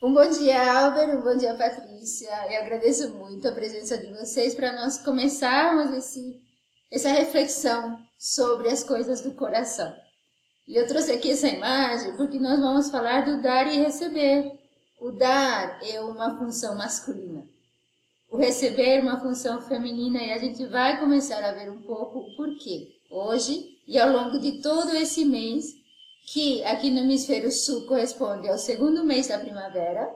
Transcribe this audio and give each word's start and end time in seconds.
Um 0.00 0.14
bom 0.14 0.30
dia, 0.30 0.84
Álvaro, 0.84 1.18
um 1.18 1.22
bom 1.22 1.36
dia, 1.36 1.56
Patrícia. 1.56 2.30
Eu 2.52 2.60
agradeço 2.60 3.12
muito 3.14 3.48
a 3.48 3.52
presença 3.52 3.98
de 3.98 4.06
vocês 4.14 4.54
para 4.54 4.72
nós 4.72 4.98
começarmos 4.98 5.92
esse, 5.92 6.40
essa 6.88 7.08
reflexão 7.08 7.98
sobre 8.16 8.68
as 8.68 8.84
coisas 8.84 9.22
do 9.22 9.34
coração. 9.34 9.92
E 10.68 10.76
eu 10.76 10.86
trouxe 10.86 11.10
aqui 11.10 11.32
essa 11.32 11.48
imagem 11.48 12.16
porque 12.16 12.38
nós 12.38 12.60
vamos 12.60 12.90
falar 12.90 13.24
do 13.24 13.42
dar 13.42 13.66
e 13.66 13.80
receber. 13.80 14.52
O 15.00 15.10
dar 15.10 15.80
é 15.82 16.00
uma 16.00 16.38
função 16.38 16.76
masculina. 16.76 17.44
O 18.30 18.36
receber 18.36 18.98
é 18.98 19.00
uma 19.00 19.18
função 19.18 19.60
feminina 19.62 20.22
e 20.22 20.30
a 20.30 20.38
gente 20.38 20.64
vai 20.66 21.00
começar 21.00 21.42
a 21.42 21.50
ver 21.50 21.72
um 21.72 21.82
pouco 21.82 22.20
o 22.20 22.36
porquê 22.36 22.94
hoje 23.10 23.76
e 23.84 23.98
ao 23.98 24.12
longo 24.12 24.38
de 24.38 24.62
todo 24.62 24.94
esse 24.94 25.24
mês 25.24 25.77
que 26.32 26.62
aqui 26.64 26.90
no 26.90 26.98
hemisfério 26.98 27.50
sul 27.50 27.86
corresponde 27.86 28.48
ao 28.48 28.58
segundo 28.58 29.04
mês 29.04 29.28
da 29.28 29.38
primavera 29.38 30.14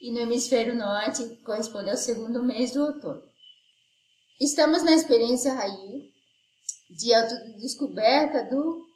e 0.00 0.10
no 0.10 0.20
hemisfério 0.20 0.74
norte 0.74 1.24
corresponde 1.44 1.90
ao 1.90 1.96
segundo 1.96 2.42
mês 2.42 2.72
do 2.72 2.82
outono. 2.82 3.22
Estamos 4.40 4.82
na 4.82 4.92
experiência 4.92 5.52
raiz 5.52 6.04
de 6.90 7.12
autodescoberta 7.12 8.44
do, 8.44 8.86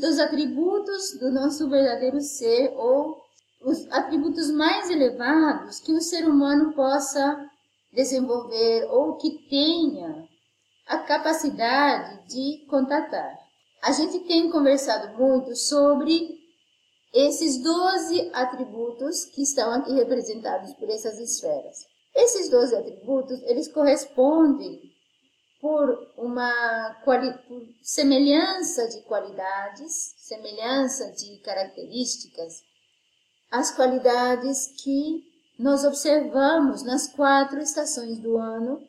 dos 0.00 0.18
atributos 0.18 1.18
do 1.18 1.30
nosso 1.30 1.68
verdadeiro 1.68 2.20
ser 2.20 2.72
ou 2.76 3.20
os 3.62 3.86
atributos 3.92 4.50
mais 4.50 4.90
elevados 4.90 5.80
que 5.80 5.92
o 5.92 6.00
ser 6.00 6.28
humano 6.28 6.72
possa 6.74 7.48
desenvolver 7.92 8.86
ou 8.90 9.16
que 9.16 9.48
tenha 9.48 10.28
a 10.86 10.98
capacidade 10.98 12.26
de 12.28 12.66
contatar. 12.66 13.39
A 13.82 13.92
gente 13.92 14.20
tem 14.20 14.50
conversado 14.50 15.16
muito 15.16 15.56
sobre 15.56 16.38
esses 17.14 17.62
12 17.62 18.30
atributos 18.32 19.24
que 19.24 19.42
estão 19.42 19.72
aqui 19.72 19.92
representados 19.92 20.74
por 20.74 20.88
essas 20.90 21.18
esferas. 21.18 21.86
Esses 22.14 22.50
12 22.50 22.76
atributos, 22.76 23.42
eles 23.42 23.68
correspondem 23.68 24.80
por 25.60 26.12
uma 26.16 26.94
por 27.04 27.20
semelhança 27.82 28.88
de 28.88 29.02
qualidades, 29.02 30.14
semelhança 30.18 31.10
de 31.12 31.38
características, 31.38 32.62
as 33.50 33.70
qualidades 33.70 34.68
que 34.82 35.24
nós 35.58 35.84
observamos 35.84 36.82
nas 36.82 37.06
quatro 37.08 37.60
estações 37.60 38.18
do 38.18 38.38
ano 38.38 38.82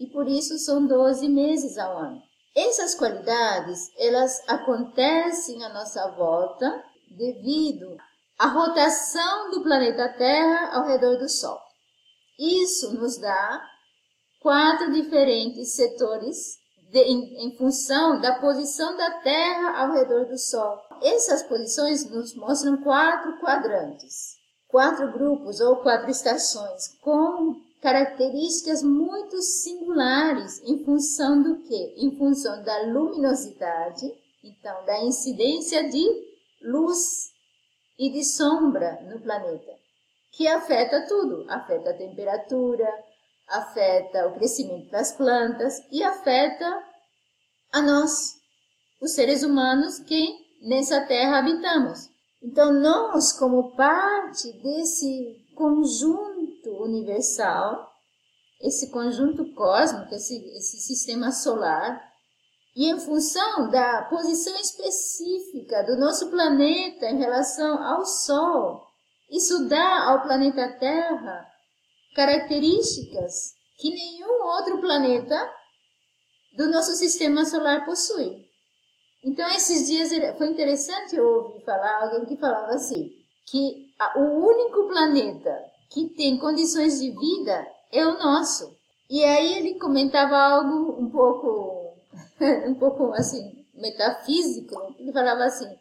e 0.00 0.06
por 0.06 0.26
isso 0.28 0.58
são 0.58 0.86
12 0.86 1.28
meses 1.28 1.76
ao 1.76 1.98
ano. 1.98 2.22
Essas 2.56 2.94
qualidades, 2.94 3.90
elas 3.98 4.40
acontecem 4.46 5.64
à 5.64 5.70
nossa 5.70 6.08
volta 6.12 6.84
devido 7.10 7.96
à 8.38 8.46
rotação 8.46 9.50
do 9.50 9.62
planeta 9.62 10.08
Terra 10.10 10.76
ao 10.76 10.86
redor 10.86 11.16
do 11.16 11.28
Sol. 11.28 11.58
Isso 12.38 12.94
nos 12.94 13.18
dá 13.18 13.60
quatro 14.40 14.92
diferentes 14.92 15.74
setores 15.74 16.58
de, 16.90 17.00
em, 17.00 17.46
em, 17.46 17.56
função 17.56 18.20
da 18.20 18.38
posição 18.38 18.96
da 18.96 19.18
Terra 19.20 19.80
ao 19.80 19.92
redor 19.92 20.26
do 20.26 20.38
Sol. 20.38 20.80
Essas 21.02 21.42
posições 21.42 22.08
nos 22.08 22.36
mostram 22.36 22.76
quatro 22.82 23.36
quadrantes, 23.40 24.36
quatro 24.68 25.10
grupos 25.12 25.60
ou 25.60 25.76
quatro 25.76 26.08
estações 26.08 26.88
com 27.00 27.63
características 27.84 28.82
muito 28.82 29.42
singulares 29.42 30.62
em 30.64 30.82
função 30.86 31.42
do 31.42 31.58
que? 31.64 31.94
Em 31.98 32.16
função 32.16 32.64
da 32.64 32.86
luminosidade, 32.86 34.10
então 34.42 34.86
da 34.86 35.04
incidência 35.04 35.86
de 35.90 36.02
luz 36.62 37.30
e 37.98 38.10
de 38.10 38.24
sombra 38.24 38.98
no 39.02 39.20
planeta, 39.20 39.70
que 40.32 40.48
afeta 40.48 41.06
tudo, 41.06 41.44
afeta 41.46 41.90
a 41.90 41.98
temperatura, 41.98 42.88
afeta 43.46 44.28
o 44.28 44.34
crescimento 44.34 44.90
das 44.90 45.12
plantas 45.12 45.74
e 45.92 46.02
afeta 46.02 46.82
a 47.70 47.82
nós, 47.82 48.32
os 48.98 49.12
seres 49.12 49.42
humanos 49.42 49.98
que 49.98 50.34
nessa 50.62 51.02
terra 51.02 51.40
habitamos. 51.40 52.08
Então 52.42 52.72
nós, 52.72 53.30
como 53.32 53.76
parte 53.76 54.50
desse 54.62 55.44
conjunto 55.54 56.33
universal, 56.84 57.90
esse 58.60 58.90
conjunto 58.90 59.52
cósmico, 59.54 60.14
esse, 60.14 60.36
esse 60.56 60.80
sistema 60.80 61.32
solar, 61.32 62.00
e 62.76 62.90
em 62.90 62.98
função 62.98 63.70
da 63.70 64.02
posição 64.02 64.54
específica 64.56 65.84
do 65.84 65.96
nosso 65.96 66.30
planeta 66.30 67.06
em 67.06 67.18
relação 67.18 67.82
ao 67.82 68.04
Sol, 68.04 68.82
isso 69.30 69.68
dá 69.68 70.10
ao 70.10 70.22
planeta 70.22 70.76
Terra 70.78 71.46
características 72.14 73.54
que 73.78 73.90
nenhum 73.90 74.42
outro 74.44 74.80
planeta 74.80 75.52
do 76.56 76.70
nosso 76.70 76.92
sistema 76.92 77.44
solar 77.44 77.84
possui. 77.84 78.44
Então, 79.24 79.48
esses 79.50 79.88
dias 79.88 80.10
foi 80.36 80.48
interessante 80.48 81.18
ouvir 81.18 81.64
falar 81.64 82.02
alguém 82.02 82.26
que 82.26 82.36
falava 82.36 82.72
assim, 82.74 83.10
que 83.46 83.86
o 84.16 84.20
único 84.20 84.86
planeta 84.88 85.73
que 85.94 86.08
tem 86.08 86.36
condições 86.36 86.98
de 86.98 87.10
vida 87.12 87.64
é 87.92 88.04
o 88.04 88.18
nosso. 88.18 88.76
E 89.08 89.22
aí 89.22 89.58
ele 89.58 89.78
comentava 89.78 90.36
algo 90.36 91.00
um 91.00 91.08
pouco, 91.08 91.96
um 92.66 92.74
pouco 92.74 93.12
assim, 93.12 93.64
metafísico. 93.72 94.74
Ele 94.98 95.12
falava 95.12 95.44
assim: 95.44 95.72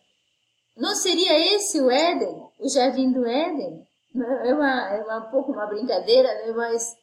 não 0.78 0.94
seria 0.94 1.56
esse 1.56 1.81
o 1.81 1.90
Éden, 1.90 2.47
o 2.59 2.69
jardim 2.69 3.12
do 3.12 3.25
Éden? 3.25 3.88
É 4.16 4.53
uma, 4.53 4.90
é 4.90 5.03
uma, 5.03 5.18
um 5.18 5.31
pouco 5.31 5.51
uma 5.51 5.66
brincadeira, 5.66 6.31
né? 6.45 6.53
mas 6.56 6.95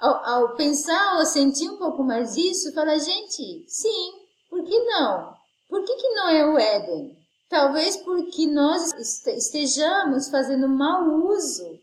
ao, 0.00 0.14
ao 0.24 0.56
pensar 0.56 1.18
ou 1.18 1.24
sentir 1.24 1.70
um 1.70 1.76
pouco 1.76 2.02
mais 2.02 2.34
disso, 2.34 2.72
fala, 2.72 2.98
gente, 2.98 3.64
sim, 3.68 4.12
por 4.50 4.64
que 4.64 4.76
não? 4.86 5.32
Por 5.68 5.84
que, 5.84 5.94
que 5.94 6.08
não 6.14 6.28
é 6.28 6.44
o 6.44 6.58
Éden? 6.58 7.16
Talvez 7.48 7.96
porque 7.98 8.48
nós 8.48 8.92
estejamos 9.28 10.28
fazendo 10.28 10.68
mau 10.68 11.04
uso 11.28 11.78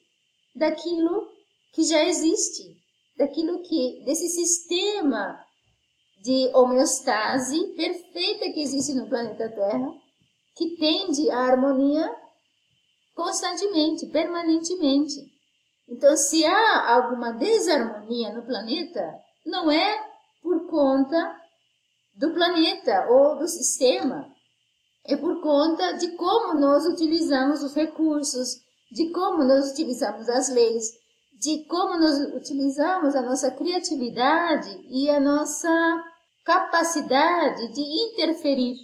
daquilo 0.56 1.28
que 1.74 1.84
já 1.84 2.04
existe, 2.04 2.78
daquilo 3.18 3.62
que 3.64 4.04
desse 4.06 4.28
sistema 4.30 5.40
de 6.22 6.50
homeostase 6.54 7.74
perfeita 7.76 8.52
que 8.52 8.62
existe 8.62 8.94
no 8.94 9.10
planeta 9.10 9.50
Terra, 9.50 9.92
que 10.56 10.78
tende 10.78 11.30
à 11.32 11.40
harmonia 11.40 12.10
constantemente, 13.14 14.08
permanentemente. 14.08 15.16
Então, 15.88 16.16
se 16.16 16.46
há 16.46 16.96
alguma 16.96 17.32
desarmonia 17.34 18.34
no 18.34 18.46
planeta, 18.46 19.20
não 19.46 19.70
é 19.70 20.14
por 20.42 20.68
conta 20.68 21.36
do 22.16 22.34
planeta 22.34 23.08
ou 23.10 23.38
do 23.38 23.48
sistema, 23.48 24.32
é 25.06 25.18
por 25.18 25.42
conta 25.42 25.94
de 25.94 26.12
como 26.16 26.60
nós 26.60 26.86
utilizamos 26.86 27.62
os 27.62 27.74
recursos, 27.74 28.63
de 28.94 29.10
como 29.10 29.44
nós 29.44 29.72
utilizamos 29.72 30.30
as 30.30 30.50
leis, 30.50 30.86
de 31.40 31.66
como 31.66 31.98
nós 31.98 32.20
utilizamos 32.36 33.16
a 33.16 33.24
nossa 33.24 33.50
criatividade 33.50 34.70
e 34.88 35.10
a 35.10 35.20
nossa 35.20 36.04
capacidade 36.46 37.74
de 37.74 37.82
interferir. 37.82 38.76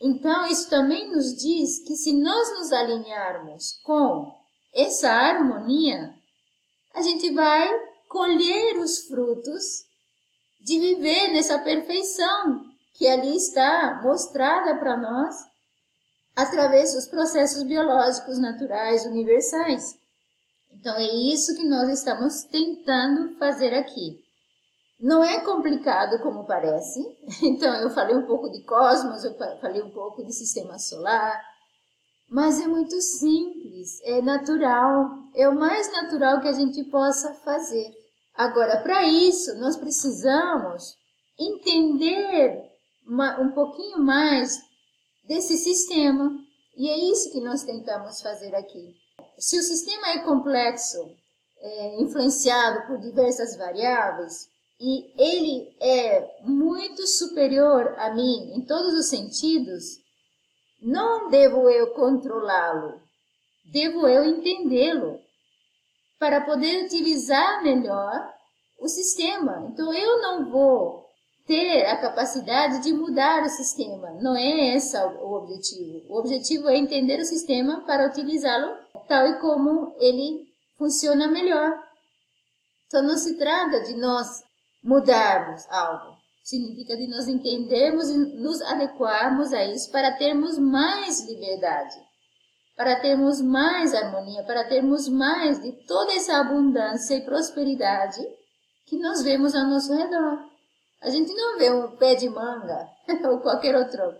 Então, 0.00 0.46
isso 0.46 0.70
também 0.70 1.10
nos 1.10 1.36
diz 1.36 1.86
que 1.86 1.96
se 1.96 2.14
nós 2.14 2.50
nos 2.58 2.72
alinharmos 2.72 3.78
com 3.84 4.32
essa 4.74 5.10
harmonia, 5.10 6.14
a 6.94 7.02
gente 7.02 7.30
vai 7.34 7.68
colher 8.08 8.78
os 8.78 9.00
frutos 9.00 9.84
de 10.64 10.78
viver 10.78 11.28
nessa 11.28 11.58
perfeição 11.58 12.64
que 12.94 13.06
ali 13.06 13.36
está 13.36 14.00
mostrada 14.02 14.78
para 14.78 14.96
nós 14.96 15.36
através 16.38 16.94
dos 16.94 17.06
processos 17.06 17.64
biológicos 17.64 18.38
naturais 18.38 19.04
universais. 19.04 19.98
Então 20.72 20.94
é 20.94 21.12
isso 21.34 21.56
que 21.56 21.64
nós 21.66 21.88
estamos 21.88 22.44
tentando 22.44 23.36
fazer 23.38 23.74
aqui. 23.74 24.22
Não 25.00 25.24
é 25.24 25.40
complicado 25.40 26.22
como 26.22 26.46
parece. 26.46 27.00
Então 27.42 27.74
eu 27.82 27.90
falei 27.90 28.14
um 28.14 28.24
pouco 28.24 28.48
de 28.50 28.62
cosmos, 28.62 29.24
eu 29.24 29.34
falei 29.60 29.82
um 29.82 29.90
pouco 29.90 30.24
de 30.24 30.32
sistema 30.32 30.78
solar, 30.78 31.42
mas 32.30 32.60
é 32.60 32.68
muito 32.68 33.00
simples, 33.00 34.00
é 34.04 34.22
natural, 34.22 35.10
é 35.34 35.48
o 35.48 35.58
mais 35.58 35.90
natural 35.90 36.40
que 36.40 36.46
a 36.46 36.52
gente 36.52 36.84
possa 36.84 37.34
fazer. 37.34 37.90
Agora, 38.32 38.80
para 38.80 39.02
isso, 39.02 39.58
nós 39.58 39.76
precisamos 39.76 40.96
entender 41.36 42.62
um 43.40 43.50
pouquinho 43.50 43.98
mais 43.98 44.67
desse 45.28 45.56
sistema. 45.56 46.36
E 46.76 46.88
é 46.88 46.96
isso 46.96 47.30
que 47.30 47.40
nós 47.40 47.62
tentamos 47.62 48.20
fazer 48.20 48.54
aqui. 48.54 48.96
Se 49.38 49.58
o 49.58 49.62
sistema 49.62 50.08
é 50.08 50.18
complexo, 50.20 51.14
é, 51.60 52.00
influenciado 52.00 52.86
por 52.86 52.98
diversas 52.98 53.56
variáveis, 53.56 54.48
e 54.80 55.12
ele 55.16 55.76
é 55.80 56.40
muito 56.42 57.06
superior 57.06 57.94
a 57.98 58.14
mim 58.14 58.52
em 58.54 58.62
todos 58.64 58.94
os 58.94 59.06
sentidos, 59.06 59.98
não 60.80 61.28
devo 61.28 61.68
eu 61.68 61.88
controlá-lo, 61.94 63.00
devo 63.72 64.08
eu 64.08 64.24
entendê-lo. 64.24 65.20
para 66.18 66.40
poder 66.40 66.84
utilizar 66.84 67.62
melhor 67.62 68.34
o 68.80 68.88
sistema. 68.88 69.68
Então 69.70 69.94
eu 69.94 70.20
não 70.20 70.50
vou 70.50 71.07
ter 71.48 71.86
a 71.86 71.96
capacidade 71.96 72.82
de 72.82 72.92
mudar 72.92 73.42
o 73.42 73.48
sistema. 73.48 74.10
Não 74.20 74.36
é 74.36 74.76
esse 74.76 74.94
o 74.98 75.32
objetivo. 75.32 76.04
O 76.06 76.18
objetivo 76.18 76.68
é 76.68 76.76
entender 76.76 77.18
o 77.18 77.24
sistema 77.24 77.80
para 77.86 78.06
utilizá-lo 78.06 78.76
tal 79.08 79.26
e 79.26 79.40
como 79.40 79.96
ele 79.98 80.46
funciona 80.76 81.26
melhor. 81.26 81.82
Então 82.86 83.02
não 83.02 83.16
se 83.16 83.38
trata 83.38 83.80
de 83.80 83.94
nós 83.94 84.44
mudarmos 84.84 85.66
algo. 85.70 86.18
Significa 86.44 86.96
de 86.96 87.08
nós 87.08 87.26
entendermos 87.26 88.10
e 88.10 88.18
nos 88.18 88.60
adequarmos 88.62 89.52
a 89.52 89.64
isso 89.64 89.90
para 89.90 90.16
termos 90.16 90.58
mais 90.58 91.26
liberdade, 91.26 91.96
para 92.76 93.00
termos 93.00 93.40
mais 93.40 93.94
harmonia, 93.94 94.42
para 94.44 94.64
termos 94.64 95.08
mais 95.08 95.62
de 95.62 95.72
toda 95.86 96.12
essa 96.12 96.36
abundância 96.38 97.14
e 97.14 97.24
prosperidade 97.24 98.20
que 98.86 98.98
nós 98.98 99.22
vemos 99.22 99.54
ao 99.54 99.66
nosso 99.66 99.94
redor. 99.94 100.57
A 101.00 101.10
gente 101.10 101.32
não 101.32 101.58
vê 101.58 101.70
um 101.70 101.96
pé 101.96 102.14
de 102.14 102.28
manga 102.28 102.88
ou 103.30 103.40
qualquer 103.40 103.76
outro 103.76 104.14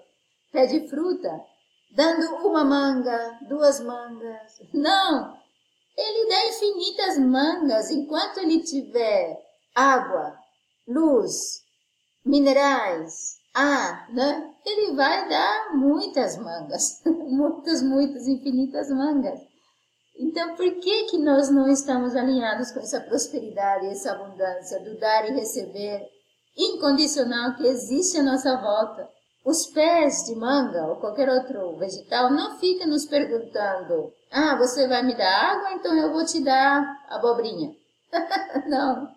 pé 0.52 0.66
de 0.66 0.88
fruta 0.88 1.30
dando 1.90 2.46
uma 2.46 2.64
manga, 2.64 3.38
duas 3.48 3.80
mangas. 3.80 4.60
Não! 4.72 5.36
Ele 5.96 6.28
dá 6.28 6.46
infinitas 6.46 7.18
mangas 7.18 7.90
enquanto 7.90 8.38
ele 8.38 8.62
tiver 8.62 9.36
água, 9.74 10.38
luz, 10.86 11.62
minerais, 12.24 13.36
ar, 13.52 14.08
né? 14.12 14.54
Ele 14.64 14.94
vai 14.94 15.28
dar 15.28 15.74
muitas 15.74 16.36
mangas, 16.36 17.02
muitas, 17.04 17.82
muitas, 17.82 18.28
infinitas 18.28 18.88
mangas. 18.90 19.40
Então, 20.16 20.54
por 20.54 20.70
que 20.80 21.04
que 21.04 21.18
nós 21.18 21.48
não 21.48 21.68
estamos 21.68 22.14
alinhados 22.14 22.70
com 22.70 22.80
essa 22.80 23.00
prosperidade, 23.00 23.86
essa 23.86 24.12
abundância 24.12 24.80
do 24.80 24.98
dar 24.98 25.28
e 25.28 25.32
receber 25.32 26.08
incondicional 26.58 27.54
que 27.54 27.66
existe 27.66 28.18
à 28.18 28.22
nossa 28.22 28.56
volta? 28.56 29.08
Os 29.44 29.66
pés 29.66 30.24
de 30.26 30.34
manga 30.34 30.88
ou 30.88 30.96
qualquer 30.96 31.30
outro 31.30 31.76
vegetal 31.76 32.30
não 32.30 32.58
fica 32.58 32.86
nos 32.86 33.06
perguntando: 33.06 34.12
ah, 34.30 34.56
você 34.56 34.86
vai 34.88 35.02
me 35.02 35.16
dar 35.16 35.52
água, 35.52 35.72
então 35.72 35.96
eu 35.96 36.12
vou 36.12 36.24
te 36.24 36.40
dar 36.42 36.84
abobrinha. 37.08 37.74
não. 38.68 39.08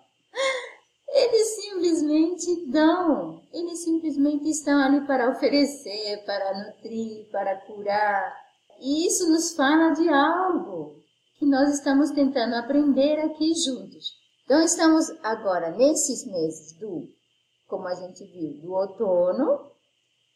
Eles 1.10 1.48
simplesmente 1.62 2.66
dão, 2.68 3.42
eles 3.52 3.84
simplesmente 3.84 4.50
estão 4.50 4.82
ali 4.82 5.02
para 5.02 5.30
oferecer, 5.30 6.24
para 6.26 6.58
nutrir, 6.58 7.30
para 7.30 7.58
curar. 7.58 8.34
E 8.80 9.06
isso 9.08 9.30
nos 9.30 9.54
fala 9.54 9.92
de 9.92 10.08
algo 10.08 10.96
que 11.38 11.46
nós 11.46 11.74
estamos 11.74 12.12
tentando 12.12 12.56
aprender 12.56 13.20
aqui 13.20 13.54
juntos. 13.54 14.14
Então, 14.46 14.62
estamos 14.62 15.10
agora 15.24 15.72
nesses 15.72 16.26
meses 16.26 16.78
do, 16.80 17.10
como 17.72 17.88
a 17.88 17.96
gente 17.96 18.24
viu, 18.26 18.62
do 18.62 18.74
outono 18.74 19.72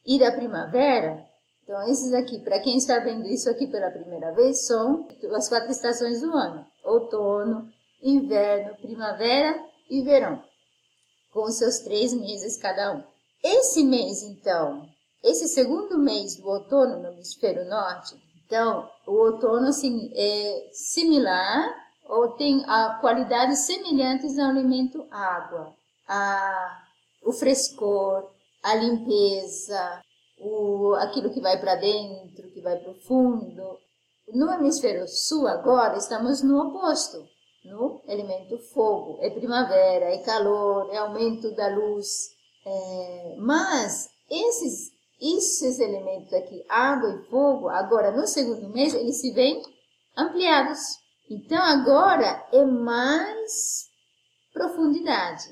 e 0.06 0.18
da 0.18 0.32
primavera. 0.32 1.24
Então, 1.64 1.88
esses 1.90 2.14
aqui, 2.14 2.40
para 2.40 2.60
quem 2.60 2.78
está 2.78 3.00
vendo 3.00 3.28
isso 3.28 3.50
aqui 3.50 3.68
pela 3.68 3.92
primeira 3.92 4.32
vez, 4.32 4.66
são 4.66 5.08
as 5.36 5.50
quatro 5.50 5.70
estações 5.70 6.22
do 6.22 6.32
ano: 6.32 6.66
outono, 6.84 7.70
inverno, 8.02 8.76
primavera 8.78 9.60
e 9.90 10.02
verão 10.02 10.42
com 11.36 11.52
seus 11.52 11.80
três 11.80 12.14
meses 12.14 12.58
cada 12.58 12.94
um. 12.94 13.04
Esse 13.44 13.84
mês, 13.84 14.24
então, 14.24 14.88
esse 15.22 15.50
segundo 15.50 15.98
mês 15.98 16.38
do 16.38 16.48
outono 16.48 17.02
no 17.02 17.10
hemisfério 17.10 17.66
norte, 17.66 18.16
então, 18.46 18.90
o 19.06 19.12
outono 19.12 19.68
assim, 19.68 20.10
é 20.16 20.70
similar 20.72 21.76
ou 22.08 22.30
tem 22.38 22.64
a 22.68 23.00
qualidades 23.02 23.66
semelhantes 23.66 24.40
ao 24.40 24.52
elemento 24.52 25.06
água, 25.12 25.76
a, 26.08 26.85
o 27.26 27.34
frescor, 27.34 28.32
a 28.64 28.76
limpeza, 28.76 30.02
o, 30.40 30.94
aquilo 30.96 31.32
que 31.32 31.42
vai 31.42 31.60
para 31.60 31.76
dentro, 31.76 32.52
que 32.52 32.62
vai 32.62 32.78
para 32.78 32.92
o 32.92 33.00
fundo. 33.02 33.80
No 34.34 34.52
hemisfério 34.54 35.08
sul, 35.08 35.48
agora, 35.48 35.98
estamos 35.98 36.42
no 36.42 36.60
oposto 36.60 37.26
no 37.66 38.02
elemento 38.08 38.58
fogo. 38.74 39.18
É 39.22 39.30
primavera, 39.30 40.06
é 40.14 40.20
calor, 40.20 40.90
é 40.94 40.98
aumento 40.98 41.54
da 41.56 41.68
luz. 41.68 42.08
É, 42.66 43.36
mas 43.40 44.10
esses, 44.30 44.92
esses 45.20 45.80
elementos 45.80 46.32
aqui, 46.34 46.64
água 46.70 47.10
e 47.10 47.30
fogo, 47.30 47.70
agora 47.70 48.12
no 48.12 48.28
segundo 48.28 48.70
mês, 48.70 48.94
eles 48.94 49.20
se 49.20 49.32
veem 49.32 49.62
ampliados. 50.18 50.80
Então 51.30 51.62
agora 51.62 52.48
é 52.52 52.64
mais 52.64 53.90
profundidade, 54.54 55.50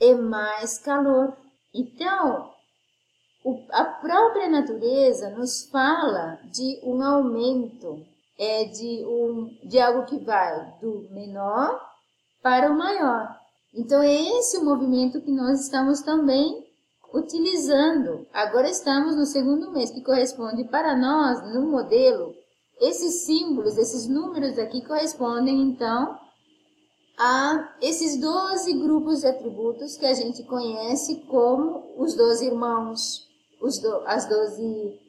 é 0.00 0.14
mais 0.14 0.78
calor. 0.78 1.36
Então, 1.74 2.50
a 3.70 3.84
própria 3.84 4.48
natureza 4.48 5.30
nos 5.30 5.68
fala 5.70 6.38
de 6.52 6.80
um 6.82 7.02
aumento 7.02 8.04
é 8.38 8.64
de, 8.64 9.04
um, 9.04 9.56
de 9.64 9.80
algo 9.80 10.04
que 10.06 10.18
vai 10.18 10.78
do 10.80 11.08
menor 11.10 11.80
para 12.42 12.70
o 12.70 12.76
maior. 12.76 13.36
Então, 13.74 14.02
é 14.02 14.38
esse 14.38 14.58
o 14.58 14.64
movimento 14.64 15.20
que 15.20 15.30
nós 15.30 15.60
estamos 15.60 16.00
também 16.00 16.66
utilizando. 17.12 18.26
Agora 18.32 18.68
estamos 18.68 19.16
no 19.16 19.26
segundo 19.26 19.70
mês, 19.72 19.90
que 19.90 20.02
corresponde 20.02 20.64
para 20.64 20.96
nós, 20.96 21.54
no 21.54 21.66
modelo, 21.70 22.34
esses 22.80 23.24
símbolos, 23.24 23.76
esses 23.76 24.08
números 24.08 24.58
aqui 24.58 24.86
correspondem, 24.86 25.60
então, 25.62 26.18
a 27.18 27.74
esses 27.82 28.16
12 28.20 28.74
grupos 28.74 29.20
de 29.20 29.26
atributos 29.26 29.96
que 29.96 30.06
a 30.06 30.14
gente 30.14 30.44
conhece 30.44 31.16
como 31.22 31.94
os 31.96 32.14
12 32.14 32.46
irmãos, 32.46 33.28
os 33.60 33.78
do, 33.80 34.02
as 34.06 34.28
12 34.28 35.00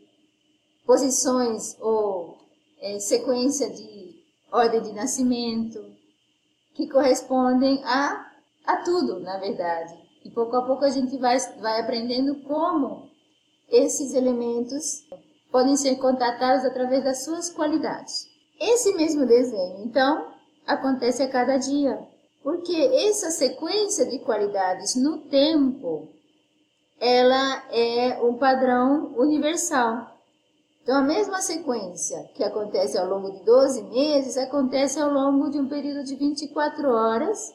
posições 0.88 1.78
ou 1.80 2.36
é, 2.82 3.00
sequência 3.00 3.70
de 3.70 4.24
ordem 4.52 4.82
de 4.82 4.92
nascimento, 4.94 5.80
que 6.74 6.90
correspondem 6.90 7.84
a, 7.84 8.32
a 8.66 8.78
tudo, 8.78 9.20
na 9.20 9.38
verdade. 9.38 9.94
E 10.26 10.32
pouco 10.32 10.56
a 10.56 10.66
pouco 10.66 10.86
a 10.86 10.90
gente 10.90 11.16
vai, 11.18 11.38
vai 11.60 11.80
aprendendo 11.80 12.42
como 12.42 13.08
esses 13.70 14.16
elementos 14.16 15.04
podem 15.52 15.78
ser 15.78 15.98
contatados 15.98 16.66
através 16.66 17.04
das 17.04 17.24
suas 17.24 17.52
qualidades. 17.52 18.28
Esse 18.60 18.94
mesmo 18.96 19.28
desenho, 19.28 19.84
então, 19.84 20.39
acontece 20.70 21.24
a 21.24 21.28
cada 21.28 21.58
dia, 21.58 22.00
porque 22.44 22.76
essa 23.10 23.32
sequência 23.32 24.06
de 24.06 24.20
qualidades 24.20 24.96
no 24.96 25.18
tempo, 25.18 26.08
ela 27.00 27.64
é 27.72 28.22
um 28.22 28.36
padrão 28.36 29.14
universal. 29.18 30.16
Então, 30.84 30.96
a 30.96 31.02
mesma 31.02 31.42
sequência 31.42 32.30
que 32.36 32.44
acontece 32.44 32.98
ao 32.98 33.08
longo 33.08 33.32
de 33.32 33.44
12 33.44 33.84
meses 33.84 34.38
acontece 34.38 35.00
ao 35.00 35.12
longo 35.12 35.50
de 35.50 35.60
um 35.60 35.68
período 35.68 36.04
de 36.04 36.16
24 36.16 36.90
horas 36.90 37.54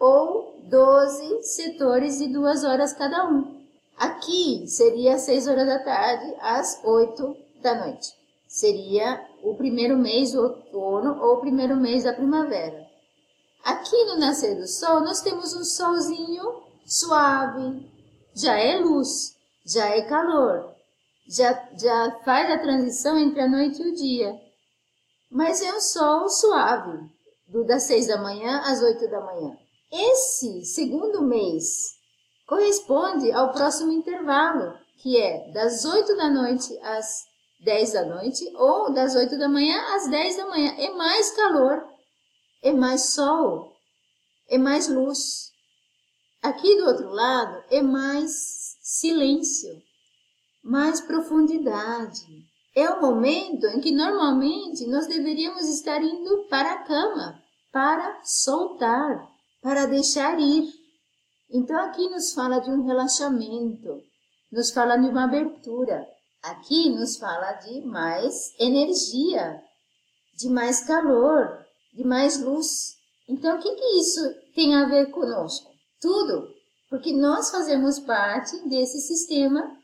ou 0.00 0.58
12 0.64 1.42
setores 1.42 2.18
de 2.18 2.28
2 2.28 2.64
horas 2.64 2.92
cada 2.92 3.28
um. 3.28 3.62
Aqui 3.96 4.66
seria 4.66 5.14
às 5.14 5.22
6 5.22 5.48
horas 5.48 5.66
da 5.66 5.78
tarde 5.78 6.34
às 6.40 6.80
8 6.82 7.36
da 7.62 7.74
noite. 7.74 8.23
Seria 8.54 9.20
o 9.42 9.56
primeiro 9.56 9.98
mês 9.98 10.30
do 10.30 10.40
outono 10.40 11.20
ou 11.20 11.34
o 11.34 11.40
primeiro 11.40 11.74
mês 11.74 12.04
da 12.04 12.12
primavera. 12.12 12.86
Aqui 13.64 14.04
no 14.04 14.16
nascer 14.16 14.54
do 14.54 14.68
sol, 14.68 15.00
nós 15.00 15.20
temos 15.22 15.56
um 15.56 15.64
solzinho 15.64 16.62
suave, 16.86 17.84
já 18.32 18.56
é 18.56 18.78
luz, 18.78 19.36
já 19.66 19.88
é 19.88 20.02
calor, 20.02 20.72
já, 21.26 21.68
já 21.76 22.20
faz 22.24 22.48
a 22.48 22.62
transição 22.62 23.18
entre 23.18 23.40
a 23.40 23.48
noite 23.48 23.82
e 23.82 23.90
o 23.90 23.94
dia. 23.96 24.40
Mas 25.28 25.60
é 25.60 25.74
um 25.74 25.80
sol 25.80 26.28
suave, 26.28 27.10
do 27.48 27.64
das 27.64 27.82
seis 27.82 28.06
da 28.06 28.22
manhã 28.22 28.60
às 28.60 28.80
oito 28.82 29.10
da 29.10 29.20
manhã. 29.20 29.58
Esse 29.90 30.64
segundo 30.64 31.22
mês 31.22 31.96
corresponde 32.46 33.32
ao 33.32 33.50
próximo 33.50 33.90
intervalo, 33.90 34.78
que 34.98 35.20
é 35.20 35.50
das 35.50 35.84
oito 35.84 36.16
da 36.16 36.30
noite 36.30 36.78
às 36.84 37.33
dez 37.64 37.92
da 37.92 38.04
noite 38.04 38.44
ou 38.56 38.92
das 38.92 39.14
oito 39.16 39.38
da 39.38 39.48
manhã 39.48 39.80
às 39.96 40.08
dez 40.08 40.36
da 40.36 40.46
manhã. 40.46 40.74
É 40.78 40.90
mais 40.90 41.30
calor, 41.34 41.84
é 42.62 42.72
mais 42.72 43.14
sol, 43.14 43.72
é 44.48 44.58
mais 44.58 44.88
luz. 44.88 45.50
Aqui 46.42 46.76
do 46.76 46.86
outro 46.86 47.08
lado 47.08 47.64
é 47.70 47.82
mais 47.82 48.30
silêncio 48.80 49.82
mais 50.64 51.00
profundidade. 51.02 52.24
É 52.74 52.88
o 52.88 53.00
momento 53.00 53.66
em 53.66 53.80
que 53.80 53.92
normalmente 53.92 54.86
nós 54.86 55.06
deveríamos 55.06 55.68
estar 55.68 56.02
indo 56.02 56.48
para 56.48 56.72
a 56.72 56.82
cama, 56.84 57.38
para 57.70 58.20
soltar, 58.24 59.28
para 59.60 59.86
deixar 59.86 60.40
ir. 60.40 60.66
Então 61.50 61.78
aqui 61.78 62.08
nos 62.08 62.32
fala 62.32 62.58
de 62.58 62.70
um 62.70 62.84
relaxamento, 62.84 64.02
nos 64.50 64.70
fala 64.70 64.96
de 64.96 65.06
uma 65.06 65.24
abertura. 65.24 66.04
Aqui 66.44 66.90
nos 66.90 67.16
fala 67.16 67.52
de 67.52 67.80
mais 67.86 68.54
energia, 68.60 69.62
de 70.36 70.50
mais 70.50 70.84
calor, 70.86 71.64
de 71.94 72.04
mais 72.04 72.38
luz. 72.38 72.98
Então, 73.26 73.56
o 73.56 73.62
que, 73.62 73.74
que 73.74 73.98
isso 73.98 74.20
tem 74.54 74.74
a 74.74 74.84
ver 74.84 75.06
conosco? 75.06 75.72
Tudo, 76.02 76.46
porque 76.90 77.14
nós 77.14 77.50
fazemos 77.50 77.98
parte 77.98 78.58
desse 78.68 79.00
sistema 79.00 79.74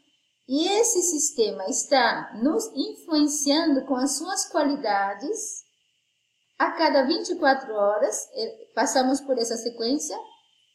e 0.46 0.68
esse 0.68 1.00
sistema 1.00 1.64
está 1.64 2.38
nos 2.42 2.66
influenciando 2.74 3.86
com 3.86 3.96
as 3.96 4.18
suas 4.18 4.44
qualidades. 4.50 5.64
A 6.58 6.72
cada 6.72 7.04
24 7.06 7.72
horas, 7.72 8.28
eh, 8.34 8.68
passamos 8.74 9.18
por 9.22 9.38
essa 9.38 9.56
sequência 9.56 10.18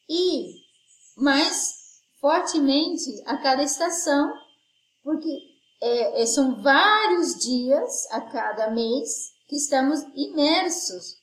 e 0.09 0.51
mais 1.15 1.75
fortemente 2.19 3.21
a 3.27 3.37
cada 3.37 3.61
estação, 3.61 4.33
porque 5.03 5.54
é, 5.81 6.25
são 6.25 6.61
vários 6.61 7.35
dias 7.35 8.07
a 8.11 8.21
cada 8.21 8.71
mês 8.71 9.31
que 9.47 9.55
estamos 9.55 10.01
imersos 10.15 11.15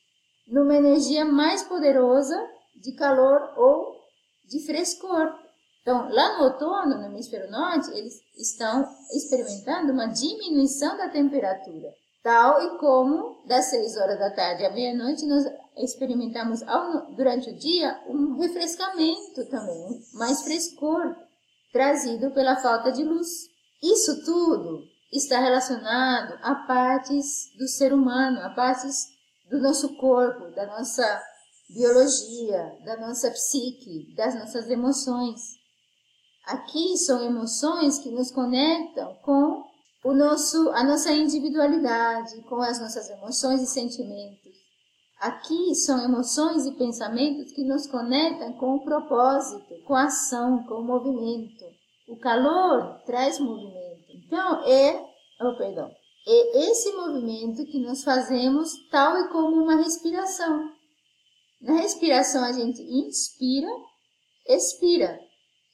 numa 0.47 0.75
energia 0.75 1.25
mais 1.25 1.63
poderosa 1.63 2.37
de 2.77 2.93
calor 2.93 3.53
ou 3.57 3.97
de 4.49 4.65
frescor. 4.65 5.33
Então, 5.81 6.09
lá 6.13 6.39
no 6.39 6.45
outono, 6.45 6.99
no 6.99 7.07
hemisfério 7.07 7.51
norte, 7.51 7.91
eles 7.91 8.15
estão 8.37 8.89
experimentando 9.15 9.93
uma 9.93 10.07
diminuição 10.07 10.97
da 10.97 11.09
temperatura, 11.09 11.93
tal 12.23 12.63
e 12.63 12.79
como 12.79 13.43
das 13.47 13.67
6 13.67 13.97
horas 13.97 14.19
da 14.19 14.31
tarde 14.31 14.65
à 14.65 14.71
meia-noite 14.71 15.27
nós 15.27 15.45
experimentamos 15.77 16.63
ao, 16.63 17.11
durante 17.13 17.51
o 17.51 17.57
dia 17.57 18.01
um 18.07 18.39
refrescamento 18.39 19.45
também, 19.51 20.01
mais 20.15 20.43
frescor, 20.43 21.17
trazido 21.73 22.31
pela 22.31 22.57
falta 22.57 22.93
de 22.93 23.03
luz. 23.03 23.52
Isso 23.83 24.25
tudo 24.25 24.85
está 25.13 25.41
relacionado 25.41 26.39
a 26.41 26.55
partes 26.55 27.51
do 27.59 27.67
ser 27.67 27.93
humano, 27.93 28.41
a 28.41 28.51
partes 28.51 29.09
do 29.51 29.61
nosso 29.61 29.97
corpo, 29.97 30.55
da 30.55 30.67
nossa 30.67 31.23
biologia, 31.69 32.79
da 32.85 32.97
nossa 32.99 33.31
psique, 33.31 34.15
das 34.15 34.35
nossas 34.35 34.71
emoções. 34.71 35.41
Aqui 36.47 36.97
são 36.97 37.25
emoções 37.25 37.99
que 37.99 38.11
nos 38.11 38.31
conectam 38.31 39.15
com 39.23 39.65
o 40.05 40.13
nosso, 40.13 40.71
a 40.71 40.85
nossa 40.85 41.13
individualidade, 41.13 42.41
com 42.43 42.61
as 42.63 42.81
nossas 42.81 43.09
emoções 43.11 43.63
e 43.63 43.67
sentimentos. 43.67 44.53
Aqui 45.21 45.75
são 45.75 46.05
emoções 46.05 46.67
e 46.67 46.73
pensamentos 46.73 47.53
que 47.53 47.65
nos 47.65 47.87
conectam 47.87 48.53
com 48.55 48.77
o 48.77 48.85
propósito, 48.85 49.83
com 49.87 49.95
a 49.95 50.05
ação, 50.05 50.65
com 50.65 50.75
o 50.75 50.85
movimento. 50.85 51.82
O 52.09 52.17
calor 52.19 53.03
traz 53.07 53.39
movimento. 53.39 54.11
Então, 54.15 54.65
é, 54.65 55.05
oh, 55.41 55.57
perdão, 55.57 55.91
é 56.27 56.71
esse 56.71 56.93
movimento 56.93 57.65
que 57.65 57.79
nós 57.81 58.03
fazemos 58.05 58.71
tal 58.91 59.19
e 59.19 59.29
como 59.29 59.63
uma 59.63 59.77
respiração. 59.77 60.71
Na 61.61 61.75
respiração 61.75 62.45
a 62.45 62.53
gente 62.53 62.83
inspira, 62.83 63.69
expira 64.49 65.19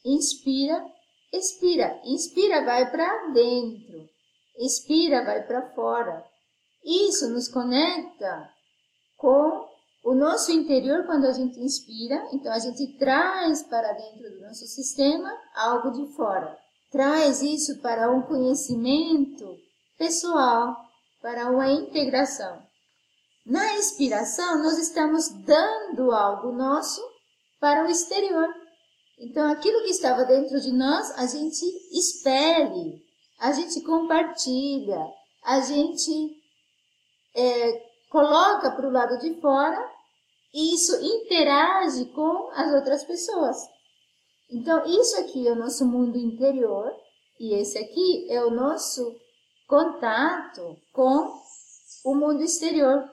Inspira, 0.05 0.83
expira. 1.33 2.01
Inspira, 2.05 2.65
vai 2.65 2.91
para 2.91 3.29
dentro. 3.33 4.09
Expira, 4.57 5.25
vai 5.25 5.47
para 5.47 5.71
fora. 5.75 6.25
Isso 6.85 7.29
nos 7.29 7.49
conecta 7.49 8.51
com 9.17 9.68
o 10.09 10.15
nosso 10.15 10.51
interior 10.51 11.05
quando 11.05 11.27
a 11.27 11.33
gente 11.33 11.61
inspira. 11.61 12.27
Então 12.33 12.51
a 12.51 12.59
gente 12.59 12.97
traz 12.97 13.63
para 13.65 13.93
dentro 13.93 14.31
do 14.31 14.41
nosso 14.41 14.67
sistema 14.67 15.31
algo 15.55 15.91
de 15.91 16.07
fora. 16.15 16.59
Traz 16.91 17.43
isso 17.43 17.79
para 17.83 18.11
um 18.11 18.23
conhecimento 18.23 19.55
pessoal, 19.99 20.75
para 21.21 21.51
uma 21.51 21.71
integração. 21.71 22.63
Na 23.45 23.77
expiração, 23.77 24.63
nós 24.63 24.79
estamos 24.79 25.29
dando 25.45 26.11
algo 26.11 26.53
nosso 26.53 27.03
para 27.61 27.85
o 27.85 27.91
exterior. 27.91 28.49
Então, 29.19 29.51
aquilo 29.51 29.83
que 29.83 29.91
estava 29.91 30.25
dentro 30.25 30.59
de 30.59 30.73
nós, 30.73 31.11
a 31.19 31.27
gente 31.27 31.67
expele, 31.93 33.03
a 33.39 33.53
gente 33.53 33.83
compartilha, 33.83 35.05
a 35.45 35.61
gente 35.61 36.35
é, 37.35 37.89
coloca 38.09 38.71
para 38.71 38.89
o 38.89 38.93
lado 38.93 39.19
de 39.19 39.39
fora 39.39 39.98
e 40.53 40.75
isso 40.75 40.97
interage 41.03 42.07
com 42.07 42.51
as 42.53 42.73
outras 42.75 43.05
pessoas. 43.05 43.57
Então, 44.51 44.85
isso 44.87 45.19
aqui 45.19 45.47
é 45.47 45.53
o 45.53 45.59
nosso 45.59 45.85
mundo 45.87 46.17
interior 46.17 46.91
e 47.39 47.55
esse 47.55 47.79
aqui 47.79 48.27
é 48.31 48.43
o 48.45 48.51
nosso 48.51 49.15
contato 49.67 50.77
com 50.93 51.33
o 52.05 52.15
mundo 52.15 52.43
exterior. 52.43 53.05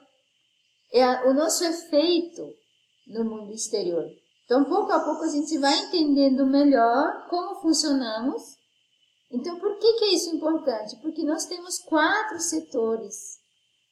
É 0.92 1.28
o 1.28 1.34
nosso 1.34 1.64
efeito 1.64 2.42
no 3.06 3.24
mundo 3.24 3.52
exterior. 3.52 4.06
Então, 4.44 4.64
pouco 4.64 4.92
a 4.92 5.00
pouco, 5.00 5.24
a 5.24 5.28
gente 5.28 5.58
vai 5.58 5.76
entendendo 5.76 6.46
melhor 6.46 7.26
como 7.28 7.60
funcionamos. 7.60 8.56
Então, 9.30 9.58
por 9.58 9.76
que, 9.78 9.92
que 9.94 10.04
é 10.04 10.14
isso 10.14 10.34
importante? 10.34 10.96
Porque 11.02 11.22
nós 11.24 11.46
temos 11.46 11.78
quatro 11.80 12.38
setores. 12.38 13.40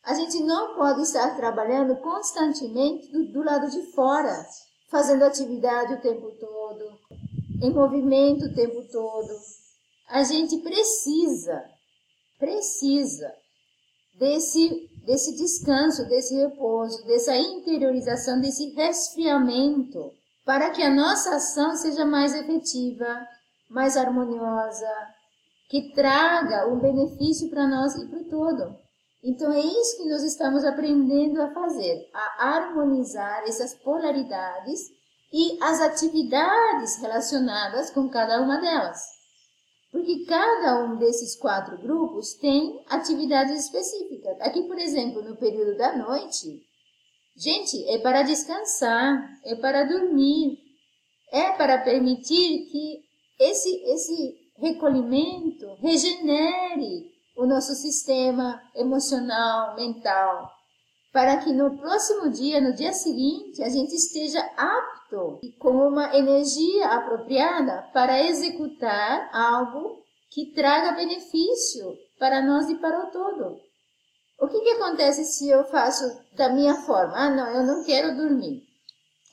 A 0.04 0.12
gente 0.14 0.42
não 0.42 0.75
pode 0.75 1.02
estar 1.02 1.34
trabalhando 1.34 1.96
constantemente 1.96 3.11
do, 3.11 3.25
do 3.32 3.42
lado 3.42 3.70
de 3.70 3.82
fora, 3.92 4.46
fazendo 4.90 5.25
atividade 5.25 5.94
o 5.94 6.00
tempo 6.00 6.30
todo, 6.32 6.99
em 7.62 7.73
movimento 7.73 8.44
o 8.44 8.54
tempo 8.54 8.82
todo. 8.92 9.34
A 10.08 10.23
gente 10.23 10.58
precisa, 10.58 11.64
precisa 12.38 13.32
desse, 14.18 14.90
desse 15.06 15.34
descanso, 15.37 16.06
desse 16.06 16.37
repouso, 16.37 17.02
dessa 17.06 17.34
interiorização, 17.37 18.40
desse 18.40 18.75
resfriamento 18.75 20.12
para 20.44 20.70
que 20.70 20.82
a 20.82 20.94
nossa 20.94 21.37
ação 21.37 21.75
seja 21.75 22.04
mais 22.04 22.34
efetiva, 22.34 23.26
mais 23.70 23.96
harmoniosa, 23.96 24.87
que 25.70 25.94
traga 25.94 26.68
um 26.68 26.78
benefício 26.78 27.49
para 27.49 27.66
nós 27.66 27.94
e 27.96 28.06
para 28.06 28.18
o 28.18 28.25
todo. 28.25 28.83
Então 29.25 29.52
é 29.52 29.61
isso 29.61 29.97
que 29.97 30.09
nós 30.09 30.23
estamos 30.23 30.64
aprendendo 30.64 31.40
a 31.40 31.52
fazer, 31.52 32.09
a 32.12 32.57
harmonizar 32.57 33.43
essas 33.45 33.75
polaridades 33.75 34.81
e 35.33 35.59
as 35.62 35.81
atividades 35.81 36.99
relacionadas 36.99 37.90
com 37.90 38.09
cada 38.09 38.40
uma 38.43 38.61
delas. 38.61 39.00
Porque 39.90 40.25
cada 40.26 40.85
um 40.85 40.99
desses 40.99 41.37
quatro 41.37 41.78
grupos 41.78 42.35
tem 42.35 42.85
atividades 42.88 43.64
específicas. 43.64 44.40
Aqui, 44.40 44.62
por 44.64 44.78
exemplo, 44.78 45.23
no 45.23 45.37
período 45.37 45.76
da 45.76 45.97
noite, 45.97 46.61
Gente, 47.37 47.85
é 47.88 47.99
para 47.99 48.23
descansar, 48.23 49.28
é 49.45 49.57
para 49.57 49.83
dormir, 49.83 50.57
é 51.33 51.50
para 51.52 51.78
permitir 51.78 52.66
que 52.71 53.00
esse, 53.40 53.83
esse 53.87 54.37
recolhimento 54.57 55.75
regenere 55.81 57.12
o 57.36 57.46
nosso 57.46 57.74
sistema 57.74 58.62
emocional, 58.74 59.74
mental, 59.74 60.50
para 61.12 61.36
que 61.38 61.52
no 61.52 61.76
próximo 61.78 62.30
dia, 62.30 62.60
no 62.60 62.74
dia 62.74 62.92
seguinte, 62.92 63.62
a 63.62 63.68
gente 63.68 63.94
esteja 63.94 64.40
apto 64.56 65.38
e 65.42 65.52
com 65.52 65.88
uma 65.88 66.16
energia 66.16 66.88
apropriada 66.88 67.88
para 67.92 68.22
executar 68.22 69.30
algo 69.32 70.02
que 70.30 70.52
traga 70.52 70.96
benefício 70.96 71.96
para 72.18 72.42
nós 72.42 72.68
e 72.68 72.74
para 72.76 73.06
o 73.06 73.10
todo. 73.10 73.60
O 74.40 74.48
que, 74.48 74.60
que 74.60 74.70
acontece 74.70 75.24
se 75.24 75.48
eu 75.48 75.64
faço 75.64 76.04
da 76.32 76.48
minha 76.48 76.74
forma? 76.74 77.14
Ah, 77.14 77.30
não, 77.30 77.46
eu 77.48 77.62
não 77.62 77.84
quero 77.84 78.16
dormir. 78.16 78.62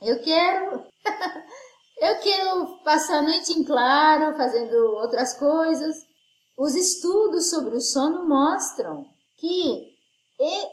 Eu 0.01 0.21
quero. 0.21 0.85
eu 1.99 2.19
quero 2.19 2.83
passar 2.83 3.17
a 3.17 3.21
noite 3.23 3.51
em 3.53 3.63
claro, 3.63 4.37
fazendo 4.37 4.75
outras 4.97 5.33
coisas. 5.33 5.95
Os 6.63 6.75
estudos 6.75 7.49
sobre 7.49 7.75
o 7.75 7.81
sono 7.81 8.29
mostram 8.29 9.03
que 9.35 9.95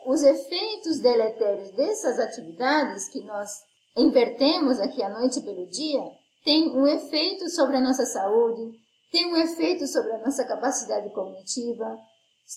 os 0.04 0.22
efeitos 0.22 0.98
deletérios 0.98 1.70
dessas 1.70 2.18
atividades 2.18 3.08
que 3.08 3.22
nós 3.22 3.50
invertemos 3.96 4.78
aqui 4.80 5.02
à 5.02 5.08
noite 5.08 5.40
pelo 5.40 5.66
dia 5.70 6.02
têm 6.44 6.76
um 6.76 6.86
efeito 6.86 7.48
sobre 7.48 7.78
a 7.78 7.80
nossa 7.80 8.04
saúde, 8.04 8.78
tem 9.10 9.32
um 9.32 9.36
efeito 9.38 9.86
sobre 9.86 10.12
a 10.12 10.18
nossa 10.18 10.44
capacidade 10.44 11.08
cognitiva, 11.14 11.98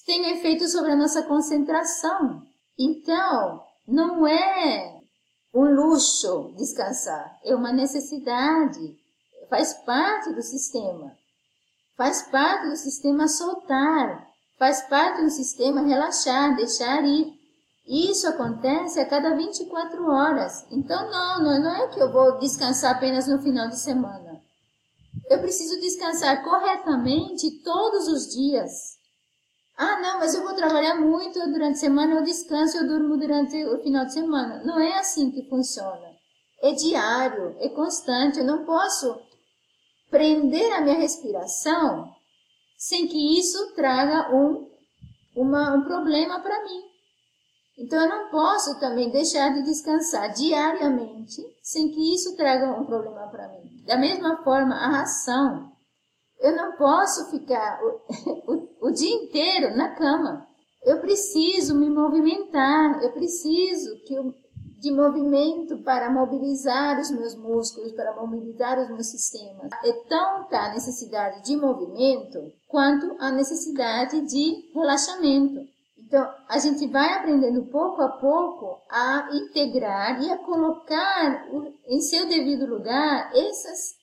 tem 0.06 0.24
um 0.24 0.36
efeito 0.36 0.68
sobre 0.68 0.92
a 0.92 0.98
nossa 0.98 1.24
concentração. 1.24 2.46
Então, 2.78 3.64
não 3.88 4.28
é 4.28 5.00
um 5.54 5.74
luxo 5.74 6.54
descansar, 6.58 7.40
é 7.46 7.56
uma 7.56 7.72
necessidade, 7.72 8.94
faz 9.50 9.74
parte 9.86 10.34
do 10.34 10.42
sistema. 10.42 11.21
Faz 12.02 12.24
parte 12.24 12.68
do 12.68 12.76
sistema 12.76 13.28
soltar, 13.28 14.28
faz 14.58 14.82
parte 14.82 15.22
do 15.22 15.30
sistema 15.30 15.82
relaxar, 15.82 16.56
deixar 16.56 17.06
ir. 17.06 17.32
Isso 17.88 18.28
acontece 18.28 19.00
a 19.00 19.06
cada 19.06 19.36
24 19.36 20.10
horas. 20.10 20.66
Então, 20.72 21.12
não, 21.12 21.44
não, 21.44 21.62
não 21.62 21.76
é 21.76 21.88
que 21.90 22.00
eu 22.00 22.12
vou 22.12 22.40
descansar 22.40 22.96
apenas 22.96 23.28
no 23.28 23.40
final 23.40 23.70
de 23.70 23.78
semana. 23.78 24.42
Eu 25.30 25.42
preciso 25.42 25.80
descansar 25.80 26.44
corretamente 26.44 27.62
todos 27.64 28.08
os 28.08 28.30
dias 28.36 28.98
Ah, 29.78 30.00
não, 30.02 30.18
mas 30.18 30.34
eu 30.34 30.42
vou 30.42 30.56
trabalhar 30.56 30.96
muito 30.96 31.40
durante 31.52 31.76
a 31.76 31.82
semana, 31.82 32.16
eu 32.16 32.24
descanso, 32.24 32.78
eu 32.78 32.88
durmo 32.88 33.16
durante 33.16 33.64
o 33.64 33.78
final 33.84 34.06
de 34.06 34.14
semana. 34.14 34.64
Não 34.64 34.80
é 34.80 34.98
assim 34.98 35.30
que 35.30 35.48
funciona. 35.48 36.10
É 36.64 36.72
diário, 36.72 37.56
é 37.60 37.70
constante. 37.70 38.40
Eu 38.40 38.46
não 38.46 38.66
posso 38.66 39.22
prender 40.12 40.72
a 40.74 40.82
minha 40.82 41.00
respiração 41.00 42.14
sem 42.78 43.08
que 43.08 43.40
isso 43.40 43.74
traga 43.74 44.36
um, 44.36 44.70
uma, 45.36 45.74
um 45.76 45.84
problema 45.84 46.40
para 46.42 46.64
mim. 46.64 46.82
Então 47.80 48.00
eu 48.04 48.10
não 48.10 48.30
posso 48.30 48.80
também 48.80 49.10
deixar 49.10 49.54
de 49.54 49.64
descansar 49.64 50.34
diariamente 50.34 51.42
sem 51.64 51.90
que 51.90 52.14
isso 52.14 52.36
traga 52.36 52.80
um 52.80 52.86
problema 52.86 53.28
para 53.30 53.48
mim. 53.48 53.84
Da 53.86 53.98
mesma 53.98 54.44
forma, 54.44 54.76
a 54.76 54.90
ração. 54.90 55.72
Eu 56.40 56.56
não 56.56 56.76
posso 56.76 57.32
ficar 57.32 57.80
o, 57.84 58.02
o, 58.86 58.88
o 58.88 58.92
dia 58.92 59.16
inteiro 59.16 59.76
na 59.76 59.96
cama. 59.96 60.48
Eu 60.84 61.00
preciso 61.00 61.76
me 61.76 61.90
movimentar, 61.90 63.02
eu 63.04 63.12
preciso 63.14 63.96
que 64.04 64.16
eu, 64.16 64.34
de 64.82 64.90
movimento 64.90 65.78
para 65.84 66.10
mobilizar 66.10 67.00
os 67.00 67.12
meus 67.12 67.36
músculos, 67.36 67.92
para 67.92 68.16
mobilizar 68.16 68.80
os 68.80 68.90
meus 68.90 69.12
sistemas. 69.12 69.70
É 69.86 69.94
tanta 70.10 70.58
a 70.58 70.74
necessidade 70.74 71.44
de 71.44 71.56
movimento 71.56 72.52
quanto 72.68 73.16
a 73.20 73.32
necessidade 73.32 74.22
de 74.22 74.72
relaxamento. 74.74 75.62
Então, 76.00 76.28
a 76.50 76.58
gente 76.58 76.88
vai 76.88 77.14
aprendendo 77.14 77.68
pouco 77.68 78.02
a 78.02 78.10
pouco 78.10 78.82
a 78.90 79.30
integrar 79.32 80.20
e 80.24 80.32
a 80.32 80.38
colocar 80.40 81.48
em 81.86 82.02
seu 82.02 82.28
devido 82.28 82.66
lugar 82.66 83.32
essas 83.36 83.94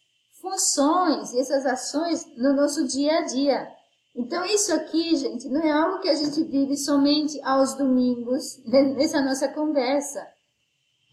funções, 0.40 1.34
essas 1.34 1.66
ações 1.66 2.24
no 2.36 2.54
nosso 2.54 2.86
dia 2.86 3.18
a 3.18 3.22
dia. 3.22 3.68
Então, 4.14 4.44
isso 4.44 4.72
aqui, 4.72 5.16
gente, 5.16 5.48
não 5.48 5.60
é 5.60 5.70
algo 5.72 5.98
que 5.98 6.08
a 6.08 6.14
gente 6.14 6.40
vive 6.44 6.76
somente 6.76 7.40
aos 7.42 7.74
domingos, 7.74 8.62
nessa 8.64 9.20
nossa 9.20 9.48
conversa. 9.48 10.37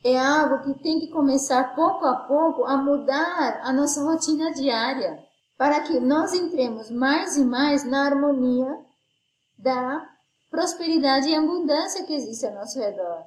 É 0.08 0.20
algo 0.20 0.62
que 0.62 0.84
tem 0.84 1.00
que 1.00 1.08
começar 1.08 1.76
pouco 1.76 2.06
a 2.06 2.16
pouco 2.16 2.64
a 2.64 2.78
mudar 2.78 3.62
a 3.64 3.74
nossa 3.74 4.04
rotina 4.04 4.54
diária, 4.54 5.18
para 5.58 5.80
que 5.80 6.00
nós 6.00 6.32
entremos 6.32 6.92
mais 6.92 7.36
e 7.38 7.44
mais 7.44 7.84
na 7.84 8.06
harmonia 8.06 8.86
da 9.58 10.08
prosperidade 10.52 11.28
e 11.28 11.36
abundância 11.36 12.06
que 12.06 12.14
existe 12.14 12.46
ao 12.46 12.54
nosso 12.54 12.78
redor. 12.78 13.26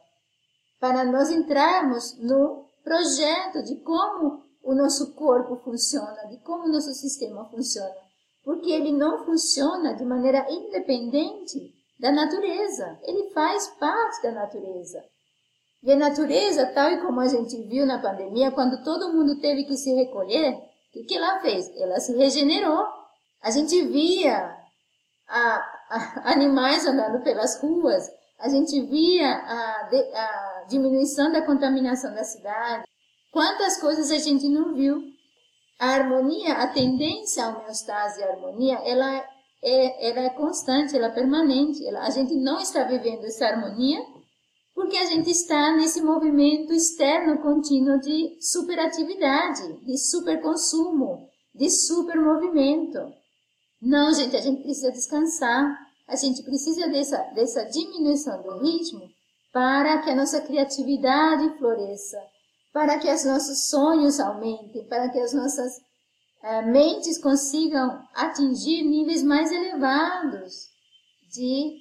Para 0.78 1.04
nós 1.04 1.32
entrarmos 1.32 2.16
no 2.18 2.64
projeto 2.84 3.64
de 3.64 3.74
como 3.80 4.44
o 4.62 4.72
nosso 4.72 5.14
corpo 5.14 5.56
funciona, 5.56 6.28
de 6.28 6.36
como 6.44 6.66
o 6.66 6.70
nosso 6.70 6.94
sistema 6.94 7.44
funciona. 7.46 7.96
Porque 8.44 8.70
ele 8.70 8.92
não 8.92 9.24
funciona 9.24 9.94
de 9.94 10.04
maneira 10.04 10.46
independente 10.48 11.74
da 11.98 12.12
natureza, 12.12 13.00
ele 13.02 13.30
faz 13.30 13.66
parte 13.80 14.22
da 14.22 14.30
natureza. 14.30 15.02
E 15.82 15.92
a 15.92 15.96
natureza, 15.96 16.66
tal 16.66 16.90
e 16.90 17.00
como 17.00 17.20
a 17.20 17.28
gente 17.28 17.56
viu 17.62 17.86
na 17.86 18.00
pandemia, 18.00 18.50
quando 18.50 18.82
todo 18.82 19.12
mundo 19.12 19.40
teve 19.40 19.64
que 19.64 19.76
se 19.76 19.94
recolher, 19.94 20.54
o 20.54 20.92
que, 20.92 21.04
que 21.04 21.16
ela 21.16 21.40
fez? 21.40 21.70
Ela 21.76 22.00
se 22.00 22.16
regenerou. 22.16 22.84
A 23.40 23.50
gente 23.50 23.80
via 23.84 24.56
a, 25.28 26.22
animais 26.32 26.84
andando 26.84 27.22
pelas 27.22 27.60
ruas, 27.60 28.10
a 28.40 28.48
gente 28.48 28.80
via 28.82 29.28
a, 29.28 29.88
a 29.90 30.64
diminuição 30.68 31.30
da 31.30 31.42
contaminação 31.42 32.14
da 32.14 32.24
cidade. 32.24 32.84
Quantas 33.32 33.80
coisas 33.80 34.10
a 34.10 34.18
gente 34.18 34.48
não 34.48 34.74
viu? 34.74 35.02
A 35.78 35.90
harmonia, 35.90 36.54
a 36.54 36.66
tendência 36.68 37.44
à 37.44 37.48
homeostase 37.50 38.20
e 38.20 38.24
harmonia, 38.24 38.80
ela 38.84 39.24
é, 39.62 40.10
ela 40.10 40.20
é 40.20 40.30
constante, 40.30 40.96
ela 40.96 41.06
é 41.06 41.10
permanente. 41.10 41.86
Ela, 41.86 42.00
a 42.00 42.10
gente 42.10 42.34
não 42.34 42.60
está 42.60 42.82
vivendo 42.84 43.24
essa 43.24 43.46
harmonia 43.46 44.00
porque 44.78 44.96
a 44.96 45.06
gente 45.06 45.28
está 45.28 45.74
nesse 45.74 46.00
movimento 46.00 46.72
externo 46.72 47.42
contínuo 47.42 47.98
de 47.98 48.38
superatividade, 48.40 49.84
de 49.84 49.98
superconsumo, 49.98 51.28
de 51.52 51.68
supermovimento. 51.68 53.12
Não, 53.82 54.14
gente, 54.14 54.36
a 54.36 54.40
gente 54.40 54.62
precisa 54.62 54.92
descansar. 54.92 55.76
A 56.06 56.14
gente 56.14 56.44
precisa 56.44 56.86
dessa, 56.86 57.18
dessa 57.34 57.64
diminuição 57.64 58.40
do 58.40 58.60
ritmo 58.60 59.10
para 59.52 59.98
que 59.98 60.10
a 60.10 60.14
nossa 60.14 60.40
criatividade 60.42 61.58
floresça, 61.58 62.22
para 62.72 63.00
que 63.00 63.12
os 63.12 63.24
nossos 63.24 63.68
sonhos 63.68 64.20
aumentem, 64.20 64.86
para 64.86 65.08
que 65.08 65.18
as 65.18 65.32
nossas 65.32 65.72
eh, 66.40 66.62
mentes 66.62 67.18
consigam 67.18 68.00
atingir 68.14 68.84
níveis 68.84 69.24
mais 69.24 69.50
elevados 69.50 70.68
de 71.34 71.80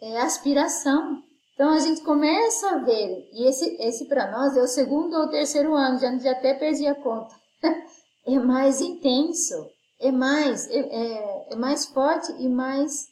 eh, 0.00 0.18
aspiração. 0.18 1.28
Então 1.60 1.74
a 1.74 1.78
gente 1.78 2.00
começa 2.00 2.70
a 2.70 2.78
ver, 2.78 3.28
e 3.34 3.46
esse, 3.46 3.76
esse 3.82 4.06
para 4.06 4.30
nós 4.30 4.56
é 4.56 4.62
o 4.62 4.66
segundo 4.66 5.14
ou 5.14 5.28
terceiro 5.28 5.74
ano, 5.74 5.98
já, 5.98 6.16
já 6.16 6.30
até 6.30 6.54
perdi 6.54 6.86
a 6.86 6.94
conta. 6.94 7.34
é 8.26 8.38
mais 8.38 8.80
intenso 8.80 9.68
é 10.00 10.10
mais, 10.10 10.66
é, 10.70 10.78
é, 10.78 11.52
é 11.52 11.56
mais 11.56 11.84
forte 11.84 12.32
e 12.38 12.48
mais 12.48 13.08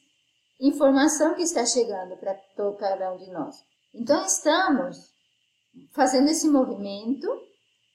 informação 0.58 1.34
que 1.34 1.42
está 1.42 1.66
chegando 1.66 2.16
para 2.16 2.34
cada 2.78 3.12
um 3.12 3.18
de 3.18 3.30
nós. 3.30 3.62
Então, 3.94 4.24
estamos 4.24 4.96
fazendo 5.92 6.30
esse 6.30 6.48
movimento 6.48 7.28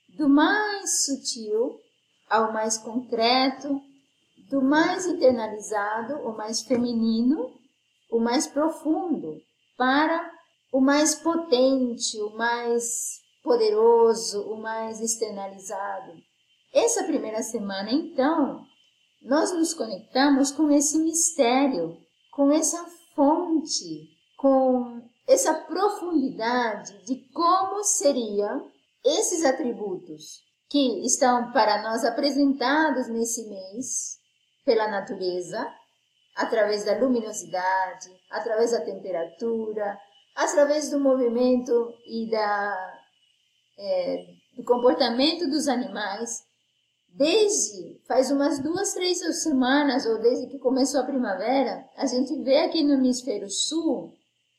do 0.09 0.29
mais 0.29 1.05
sutil 1.05 1.79
ao 2.29 2.53
mais 2.53 2.77
concreto, 2.77 3.81
do 4.51 4.61
mais 4.61 5.07
internalizado, 5.07 6.13
o 6.17 6.37
mais 6.37 6.61
feminino, 6.61 7.51
o 8.11 8.19
mais 8.19 8.45
profundo, 8.45 9.41
para 9.75 10.31
o 10.73 10.81
mais 10.81 11.13
potente, 11.13 12.19
o 12.19 12.35
mais 12.35 13.21
poderoso, 13.43 14.41
o 14.51 14.57
mais 14.57 14.99
externalizado. 14.99 16.13
Essa 16.73 17.03
primeira 17.03 17.43
semana, 17.43 17.91
então, 17.91 18.65
nós 19.21 19.53
nos 19.53 19.75
conectamos 19.75 20.51
com 20.51 20.71
esse 20.71 20.97
mistério, 20.97 21.95
com 22.31 22.51
essa 22.51 22.83
fonte, 23.15 24.09
com 24.35 24.99
essa 25.27 25.53
profundidade 25.53 27.05
de 27.05 27.17
como 27.31 27.83
seriam 27.83 28.67
esses 29.05 29.45
atributos 29.45 30.41
que 30.71 31.05
estão 31.05 31.51
para 31.51 31.83
nós 31.83 32.03
apresentados 32.03 33.07
nesse 33.09 33.47
mês 33.47 34.17
pela 34.65 34.87
natureza, 34.87 35.71
através 36.35 36.83
da 36.83 36.97
luminosidade, 36.97 38.09
através 38.31 38.71
da 38.71 38.81
temperatura, 38.81 39.99
através 40.35 40.89
do 40.89 40.99
movimento 40.99 41.93
e 42.07 42.29
da, 42.29 42.99
é, 43.77 44.25
do 44.55 44.63
comportamento 44.63 45.49
dos 45.49 45.67
animais 45.67 46.43
Desde 47.15 48.01
faz 48.07 48.31
umas 48.31 48.59
duas, 48.59 48.93
três 48.93 49.19
semanas, 49.43 50.03
ou 50.07 50.19
desde 50.19 50.47
que 50.47 50.57
começou 50.57 50.99
a 50.99 51.05
primavera, 51.05 51.87
a 51.95 52.07
gente 52.07 52.35
vê 52.41 52.57
aqui 52.61 52.83
no 52.83 52.93
hemisfério 52.93 53.47
sul 53.51 54.11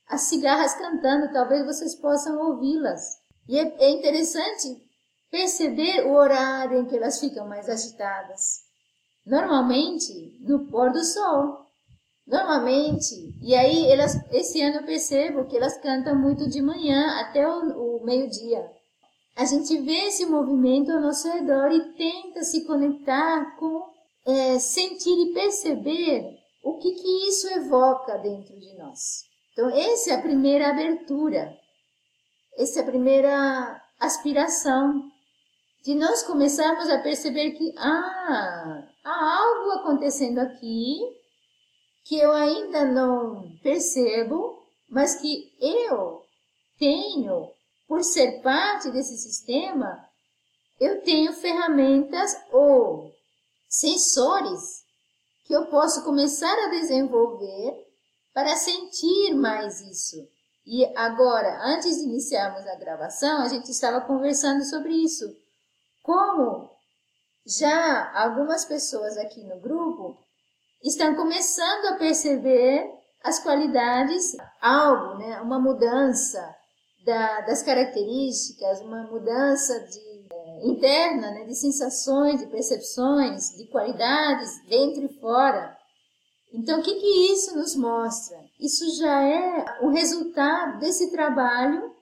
as 0.07 0.23
cigarras 0.23 0.75
cantando, 0.75 1.33
talvez 1.33 1.65
vocês 1.65 1.97
possam 1.97 2.39
ouvi-las. 2.39 3.19
E 3.49 3.59
é, 3.59 3.75
é 3.81 3.91
interessante 3.91 4.69
perceber 5.31 6.07
o 6.07 6.13
horário 6.13 6.79
em 6.79 6.87
que 6.87 6.97
elas 6.97 7.19
ficam 7.19 7.49
mais 7.49 7.69
agitadas. 7.69 8.61
Normalmente 9.27 10.39
no 10.41 10.67
pôr 10.67 10.93
do 10.93 11.03
sol. 11.03 11.64
Normalmente. 12.27 13.15
E 13.43 13.55
aí, 13.55 13.91
elas, 13.91 14.15
esse 14.33 14.63
ano 14.63 14.77
eu 14.77 14.85
percebo 14.85 15.45
que 15.47 15.57
elas 15.57 15.79
cantam 15.79 16.15
muito 16.17 16.49
de 16.49 16.63
manhã 16.63 17.21
até 17.21 17.47
o, 17.47 17.99
o 18.01 18.05
meio-dia 18.05 18.65
a 19.37 19.45
gente 19.45 19.77
vê 19.81 20.07
esse 20.07 20.25
movimento 20.27 20.93
ao 20.93 21.01
nosso 21.01 21.29
redor 21.29 21.73
e 21.73 21.93
tenta 21.95 22.43
se 22.43 22.65
conectar 22.65 23.57
com, 23.57 23.85
é, 24.27 24.59
sentir 24.59 25.11
e 25.11 25.35
perceber 25.35 26.39
o 26.63 26.79
que, 26.79 26.93
que 26.93 27.29
isso 27.29 27.49
evoca 27.49 28.17
dentro 28.19 28.59
de 28.59 28.77
nós. 28.79 29.25
Então, 29.53 29.69
essa 29.71 30.11
é 30.11 30.15
a 30.15 30.23
primeira 30.23 30.71
abertura, 30.71 31.53
essa 32.57 32.81
é 32.81 32.83
a 32.83 32.87
primeira 32.87 33.83
aspiração 34.01 35.03
de 35.85 35.95
nós 35.95 36.23
começarmos 36.23 36.89
a 36.89 36.99
perceber 36.99 37.53
que 37.53 37.75
ah, 37.77 38.85
há 39.05 39.39
algo 39.39 39.71
acontecendo 39.73 40.39
aqui 40.39 40.99
que 42.05 42.19
eu 42.19 42.33
ainda 42.33 42.85
não 42.85 43.57
percebo, 43.63 44.63
mas 44.89 45.17
que 45.17 45.53
eu 45.61 46.23
tenho 46.79 47.51
por 47.89 48.05
ser 48.05 48.43
parte 48.43 48.91
desse 48.91 49.17
sistema, 49.17 50.07
eu 50.79 51.03
tenho 51.03 51.33
ferramentas 51.33 52.37
ou 52.53 53.13
sensores 53.69 54.85
que 55.45 55.53
eu 55.53 55.67
posso 55.67 56.05
começar 56.05 56.53
a 56.65 56.69
desenvolver 56.69 57.87
para 58.33 58.57
sentir 58.57 59.35
mais 59.35 59.81
isso. 59.81 60.17
E 60.67 60.85
agora, 60.97 61.61
antes 61.63 61.99
de 61.99 62.05
iniciarmos 62.05 62.67
a 62.67 62.75
gravação, 62.77 63.43
a 63.43 63.49
gente 63.49 63.71
estava 63.71 64.01
conversando 64.01 64.65
sobre 64.65 64.93
isso. 64.93 65.25
Como 66.03 66.71
já 67.47 68.13
algumas 68.15 68.65
pessoas 68.65 69.19
aqui 69.19 69.43
no 69.45 69.61
grupo 69.61 70.24
estão 70.85 71.15
começando 71.15 71.87
a 71.87 71.97
perceber 71.97 72.87
as 73.23 73.39
qualidades, 73.39 74.37
algo, 74.61 75.19
né, 75.19 75.41
uma 75.41 75.59
mudança 75.59 76.55
da, 77.07 77.41
das 77.41 77.63
características, 77.63 78.81
uma 78.81 79.03
mudança 79.05 79.81
de, 79.81 80.27
é, 80.31 80.67
interna, 80.67 81.31
né, 81.31 81.45
de 81.45 81.55
sensações, 81.55 82.41
de 82.41 82.47
percepções, 82.47 83.57
de 83.57 83.67
qualidades 83.69 84.63
dentro 84.69 85.05
e 85.05 85.21
fora. 85.21 85.75
Então, 86.53 86.81
o 86.81 86.83
que, 86.83 86.95
que 86.95 87.33
isso 87.33 87.57
nos 87.57 87.75
mostra? 87.75 88.39
Isso 88.61 88.97
já 88.99 89.23
é 89.23 89.65
o 89.83 89.89
resultado 89.89 90.79
desse 90.79 91.11
trabalho 91.11 91.95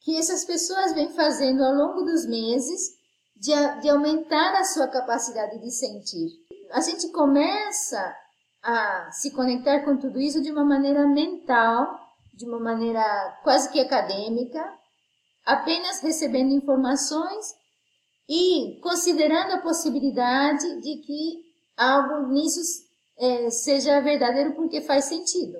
que 0.00 0.16
essas 0.16 0.44
pessoas 0.44 0.94
vêm 0.94 1.10
fazendo 1.10 1.62
ao 1.62 1.74
longo 1.74 2.02
dos 2.02 2.26
meses 2.26 2.96
de, 3.36 3.52
de 3.82 3.88
aumentar 3.88 4.58
a 4.58 4.64
sua 4.64 4.88
capacidade 4.88 5.58
de 5.60 5.70
sentir. 5.70 6.45
A 6.70 6.80
gente 6.80 7.08
começa 7.12 8.16
a 8.62 9.10
se 9.12 9.30
conectar 9.30 9.84
com 9.84 9.96
tudo 9.96 10.20
isso 10.20 10.42
de 10.42 10.50
uma 10.50 10.64
maneira 10.64 11.06
mental, 11.06 11.98
de 12.34 12.44
uma 12.44 12.58
maneira 12.58 13.02
quase 13.42 13.70
que 13.70 13.80
acadêmica, 13.80 14.62
apenas 15.44 16.00
recebendo 16.00 16.52
informações 16.52 17.54
e 18.28 18.80
considerando 18.82 19.52
a 19.52 19.62
possibilidade 19.62 20.80
de 20.80 20.96
que 20.96 21.46
algo 21.76 22.28
nisso 22.28 22.60
é, 23.18 23.50
seja 23.50 24.00
verdadeiro 24.00 24.54
porque 24.54 24.80
faz 24.80 25.04
sentido. 25.04 25.58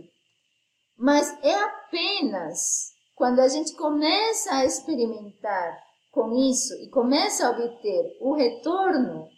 Mas 0.99 1.31
é 1.43 1.55
apenas 1.55 2.93
quando 3.15 3.41
a 3.41 3.49
gente 3.49 3.75
começa 3.75 4.55
a 4.55 4.65
experimentar 4.65 5.79
com 6.11 6.33
isso 6.35 6.75
e 6.83 6.89
começa 6.89 7.47
a 7.47 7.51
obter 7.51 8.17
o 8.21 8.35
retorno 8.35 9.29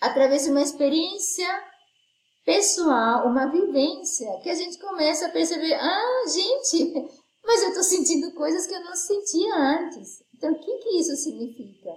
através 0.00 0.44
de 0.44 0.50
uma 0.50 0.62
experiência 0.62 1.48
pessoal, 2.44 3.26
uma 3.28 3.46
vivência, 3.46 4.26
que 4.42 4.50
a 4.50 4.54
gente 4.54 4.78
começa 4.78 5.26
a 5.26 5.30
perceber: 5.30 5.74
ah, 5.74 6.24
gente, 6.28 6.92
mas 7.44 7.62
eu 7.62 7.68
estou 7.68 7.84
sentindo 7.84 8.32
coisas 8.34 8.66
que 8.66 8.74
eu 8.74 8.84
não 8.84 8.96
sentia 8.96 9.54
antes. 9.54 10.22
Então, 10.34 10.52
o 10.52 10.58
que, 10.58 10.78
que 10.78 10.98
isso 10.98 11.14
significa? 11.16 11.90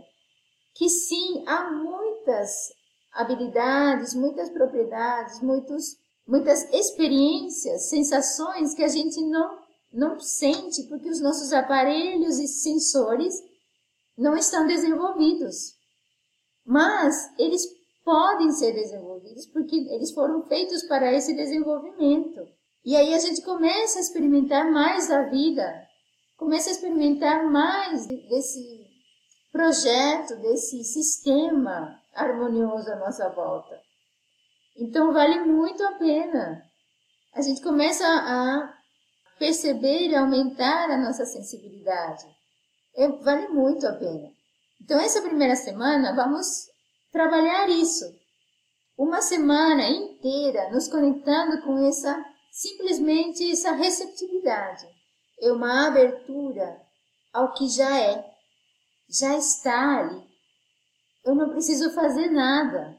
Que 0.76 0.90
sim, 0.90 1.44
há 1.48 1.72
muitas 1.72 2.74
habilidades, 3.14 4.14
muitas 4.14 4.50
propriedades, 4.50 5.42
muitos, 5.42 5.96
muitas 6.28 6.64
experiências, 6.74 7.90
sensações 7.90 8.74
que 8.74 8.84
a 8.84 8.88
gente 8.88 9.22
não, 9.22 9.60
não 9.92 10.20
sente 10.20 10.84
porque 10.84 11.10
os 11.10 11.22
nossos 11.22 11.54
aparelhos 11.54 12.40
e 12.40 12.48
sensores 12.48 13.36
não 14.18 14.36
estão 14.36 14.66
desenvolvidos. 14.66 15.76
Mas 16.66 17.30
eles 17.38 17.66
podem 18.04 18.52
ser 18.52 18.74
desenvolvidos 18.74 19.46
porque 19.48 19.76
eles 19.76 20.12
foram 20.12 20.44
feitos 20.44 20.84
para 20.84 21.12
esse 21.14 21.36
desenvolvimento. 21.36 22.48
E 22.86 22.96
aí 22.96 23.14
a 23.14 23.20
gente 23.20 23.42
começa 23.42 23.98
a 23.98 24.02
experimentar 24.02 24.70
mais 24.70 25.08
da 25.08 25.24
vida, 25.24 25.74
começa 26.36 26.70
a 26.70 26.74
experimentar 26.74 27.50
mais 27.50 28.08
desse 28.08 28.84
projeto, 29.52 30.36
desse 30.42 30.84
sistema 30.84 31.98
harmonioso 32.14 32.92
à 32.92 32.96
nossa 32.98 33.30
volta. 33.30 33.80
Então 34.76 35.14
vale 35.14 35.40
muito 35.42 35.82
a 35.86 35.94
pena. 35.94 36.62
A 37.34 37.42
gente 37.42 37.62
começa 37.62 38.06
a 38.06 38.74
perceber 39.40 40.10
e 40.10 40.16
aumentar 40.16 40.90
a 40.90 40.98
nossa 40.98 41.26
sensibilidade. 41.26 42.26
É, 42.96 43.08
vale 43.08 43.48
muito 43.48 43.88
a 43.88 43.94
pena. 43.94 44.30
Então 44.82 45.00
essa 45.00 45.22
primeira 45.22 45.56
semana 45.56 46.14
vamos 46.16 46.73
trabalhar 47.14 47.70
isso. 47.70 48.04
Uma 48.98 49.22
semana 49.22 49.88
inteira 49.88 50.70
nos 50.72 50.90
conectando 50.90 51.62
com 51.62 51.78
essa, 51.88 52.26
simplesmente 52.52 53.50
essa 53.50 53.72
receptividade. 53.72 54.86
É 55.40 55.52
uma 55.52 55.88
abertura 55.88 56.82
ao 57.32 57.54
que 57.54 57.70
já 57.70 57.98
é, 58.00 58.26
já 59.10 59.38
está 59.38 60.00
ali. 60.00 60.24
Eu 61.24 61.36
não 61.36 61.52
preciso 61.52 61.92
fazer 61.92 62.30
nada. 62.30 62.98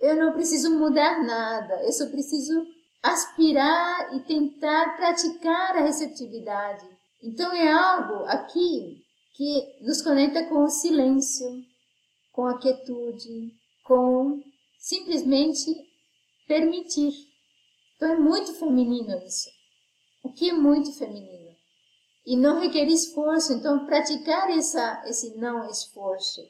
Eu 0.00 0.16
não 0.16 0.32
preciso 0.32 0.76
mudar 0.78 1.22
nada. 1.22 1.82
Eu 1.84 1.92
só 1.92 2.06
preciso 2.06 2.66
aspirar 3.02 4.14
e 4.14 4.20
tentar 4.20 4.96
praticar 4.96 5.76
a 5.76 5.82
receptividade. 5.82 6.86
Então 7.22 7.52
é 7.52 7.72
algo 7.72 8.24
aqui 8.24 9.02
que 9.34 9.78
nos 9.80 10.02
conecta 10.02 10.44
com 10.46 10.64
o 10.64 10.68
silêncio, 10.68 11.46
com 12.32 12.46
a 12.46 12.58
quietude, 12.58 13.52
com 13.84 14.42
simplesmente 14.78 15.70
permitir. 16.48 17.12
Então 17.96 18.12
é 18.12 18.16
muito 18.16 18.52
feminino 18.54 19.16
isso. 19.24 19.48
O 20.24 20.32
que 20.32 20.50
é 20.50 20.52
muito 20.52 20.92
feminino? 20.96 21.52
E 22.26 22.36
não 22.36 22.60
requer 22.60 22.86
esforço. 22.86 23.52
Então 23.52 23.86
praticar 23.86 24.50
essa, 24.50 25.02
esse 25.06 25.36
não 25.36 25.68
esforço 25.68 26.40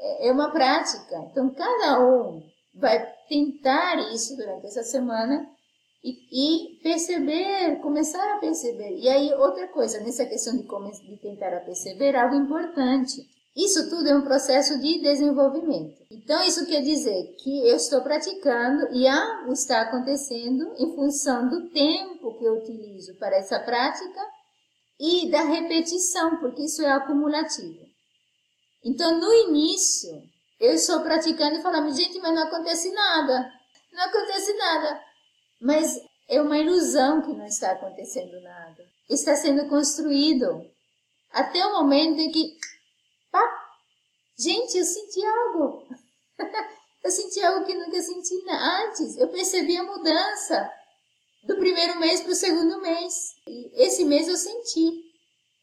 é, 0.00 0.28
é 0.28 0.32
uma 0.32 0.50
prática. 0.50 1.16
Então 1.30 1.52
cada 1.54 2.00
um 2.00 2.42
vai 2.74 3.06
tentar 3.28 4.12
isso 4.12 4.36
durante 4.36 4.66
essa 4.66 4.82
semana 4.82 5.48
e, 6.04 6.12
e, 6.30 6.80
perceber, 6.82 7.80
começar 7.80 8.34
a 8.34 8.38
perceber. 8.38 8.96
E 8.96 9.08
aí, 9.08 9.34
outra 9.34 9.66
coisa, 9.68 9.98
nessa 10.00 10.24
questão 10.24 10.56
de, 10.56 10.62
de 10.62 11.16
tentar 11.16 11.52
a 11.56 11.60
perceber, 11.60 12.14
algo 12.14 12.36
importante. 12.36 13.26
Isso 13.56 13.88
tudo 13.88 14.06
é 14.06 14.14
um 14.14 14.20
processo 14.20 14.78
de 14.78 15.00
desenvolvimento. 15.00 15.96
Então, 16.10 16.42
isso 16.42 16.66
quer 16.66 16.82
dizer 16.82 17.36
que 17.42 17.66
eu 17.66 17.76
estou 17.76 18.02
praticando 18.02 18.94
e 18.94 19.08
algo 19.08 19.50
está 19.50 19.80
acontecendo 19.80 20.74
em 20.76 20.94
função 20.94 21.48
do 21.48 21.70
tempo 21.70 22.36
que 22.38 22.44
eu 22.44 22.58
utilizo 22.58 23.14
para 23.14 23.36
essa 23.36 23.58
prática 23.58 24.20
e 25.00 25.30
da 25.30 25.40
repetição, 25.42 26.36
porque 26.36 26.64
isso 26.64 26.82
é 26.82 26.92
acumulativo. 26.92 27.86
Então, 28.84 29.18
no 29.18 29.32
início, 29.32 30.22
eu 30.60 30.74
estou 30.74 31.00
praticando 31.00 31.56
e 31.56 31.62
falando, 31.62 31.96
gente, 31.96 32.18
mas 32.18 32.34
não 32.34 32.42
acontece 32.42 32.90
nada. 32.92 33.50
Não 33.90 34.04
acontece 34.04 34.52
nada. 34.52 35.00
Mas 35.62 35.98
é 36.28 36.42
uma 36.42 36.58
ilusão 36.58 37.22
que 37.22 37.32
não 37.32 37.46
está 37.46 37.72
acontecendo 37.72 38.38
nada. 38.42 38.84
Está 39.08 39.34
sendo 39.34 39.66
construído 39.66 40.62
até 41.32 41.64
o 41.64 41.72
momento 41.72 42.20
em 42.20 42.30
que 42.30 42.54
Pá! 43.30 43.42
Gente, 44.38 44.76
eu 44.76 44.84
senti 44.84 45.24
algo. 45.24 45.86
eu 47.04 47.10
senti 47.10 47.42
algo 47.42 47.64
que 47.64 47.74
nunca 47.74 48.00
senti 48.02 48.34
antes. 48.50 49.16
Eu 49.16 49.28
percebi 49.28 49.76
a 49.76 49.82
mudança 49.82 50.70
do 51.46 51.56
primeiro 51.56 51.98
mês 51.98 52.20
para 52.20 52.32
o 52.32 52.34
segundo 52.34 52.80
mês. 52.80 53.14
E 53.48 53.82
esse 53.82 54.04
mês 54.04 54.28
eu 54.28 54.36
senti. 54.36 55.04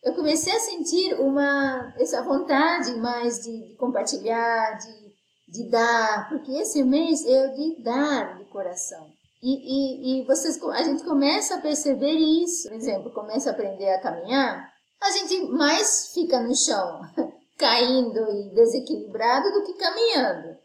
Eu 0.01 0.13
comecei 0.15 0.53
a 0.53 0.59
sentir 0.59 1.13
uma 1.19 1.93
essa 1.97 2.21
vontade 2.23 2.95
mais 2.97 3.41
de, 3.41 3.69
de 3.69 3.75
compartilhar, 3.75 4.77
de, 4.77 5.13
de 5.47 5.69
dar, 5.69 6.27
porque 6.29 6.51
esse 6.51 6.83
mês 6.83 7.25
é 7.25 7.47
o 7.47 7.53
de 7.53 7.83
dar 7.83 8.37
de 8.37 8.45
coração. 8.45 9.13
E, 9.41 9.51
e, 9.51 10.21
e 10.21 10.25
vocês, 10.25 10.61
a 10.63 10.83
gente 10.83 11.03
começa 11.03 11.55
a 11.55 11.61
perceber 11.61 12.13
isso. 12.13 12.69
Por 12.69 12.75
exemplo, 12.75 13.11
começa 13.11 13.49
a 13.49 13.53
aprender 13.53 13.89
a 13.89 14.01
caminhar, 14.01 14.73
a 15.01 15.11
gente 15.11 15.41
mais 15.47 16.11
fica 16.13 16.39
no 16.39 16.55
chão 16.55 17.01
caindo 17.57 18.19
e 18.31 18.49
desequilibrado 18.53 19.51
do 19.51 19.63
que 19.63 19.73
caminhando. 19.73 20.57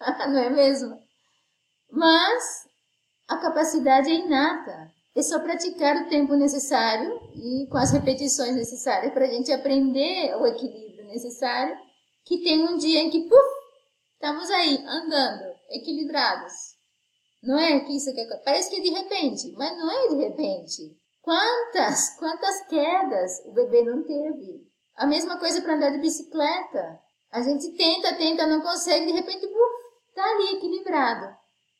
Não 0.28 0.38
é 0.38 0.50
mesmo? 0.50 1.00
Mas 1.90 2.68
a 3.26 3.36
capacidade 3.36 4.10
é 4.10 4.14
inata. 4.14 4.92
É 5.14 5.22
só 5.22 5.40
praticar 5.40 5.96
o 5.96 6.08
tempo 6.08 6.34
necessário 6.34 7.20
e 7.34 7.66
com 7.66 7.76
as 7.76 7.90
repetições 7.90 8.54
necessárias 8.54 9.12
para 9.12 9.24
a 9.24 9.28
gente 9.28 9.50
aprender 9.52 10.36
o 10.36 10.46
equilíbrio 10.46 11.06
necessário, 11.06 11.76
que 12.24 12.38
tem 12.44 12.62
um 12.62 12.76
dia 12.76 13.00
em 13.00 13.10
que, 13.10 13.28
puf, 13.28 13.48
estamos 14.14 14.48
aí, 14.50 14.84
andando, 14.86 15.54
equilibrados. 15.70 16.52
Não 17.42 17.58
é 17.58 17.80
que 17.80 17.96
isso 17.96 18.12
que 18.14 18.20
é, 18.20 18.36
parece 18.44 18.70
que 18.70 18.76
é 18.76 18.80
de 18.80 18.90
repente, 18.90 19.52
mas 19.56 19.76
não 19.76 19.90
é 19.90 20.08
de 20.08 20.16
repente. 20.16 20.96
Quantas, 21.20 22.16
quantas 22.16 22.66
quedas 22.66 23.42
o 23.46 23.52
bebê 23.52 23.82
não 23.82 24.04
teve? 24.04 24.67
A 24.98 25.06
mesma 25.06 25.38
coisa 25.38 25.62
para 25.62 25.74
andar 25.74 25.90
de 25.90 25.98
bicicleta. 25.98 27.00
A 27.30 27.40
gente 27.40 27.70
tenta, 27.76 28.16
tenta, 28.16 28.46
não 28.46 28.60
consegue, 28.60 29.06
de 29.06 29.12
repente, 29.12 29.46
uf, 29.46 30.14
tá 30.14 30.24
ali 30.24 30.56
equilibrado. 30.56 31.36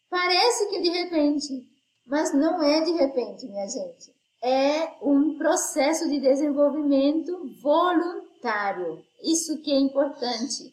Parece 0.09 0.69
que 0.69 0.77
é 0.77 0.81
de 0.81 0.89
repente, 0.89 1.67
mas 2.07 2.33
não 2.33 2.63
é 2.63 2.81
de 2.83 2.93
repente, 2.93 3.47
minha 3.47 3.67
gente. 3.67 4.15
É 4.43 4.97
um 5.03 5.37
processo 5.37 6.09
de 6.09 6.21
desenvolvimento 6.21 7.33
voluntário. 7.61 9.05
Isso 9.23 9.61
que 9.63 9.73
é 9.73 9.79
importante. 9.81 10.73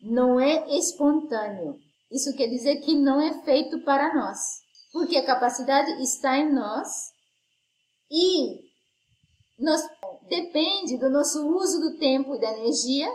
Não 0.00 0.40
é 0.40 0.66
espontâneo. 0.78 1.78
Isso 2.10 2.34
quer 2.36 2.48
dizer 2.48 2.76
que 2.80 2.94
não 2.94 3.20
é 3.20 3.42
feito 3.44 3.84
para 3.84 4.14
nós, 4.14 4.38
porque 4.92 5.18
a 5.18 5.26
capacidade 5.26 6.02
está 6.02 6.38
em 6.38 6.52
nós 6.52 6.88
e 8.10 8.70
nós, 9.58 9.82
depende 10.30 10.96
do 10.96 11.10
nosso 11.10 11.46
uso 11.46 11.80
do 11.80 11.98
tempo 11.98 12.34
e 12.34 12.40
da 12.40 12.56
energia 12.56 13.08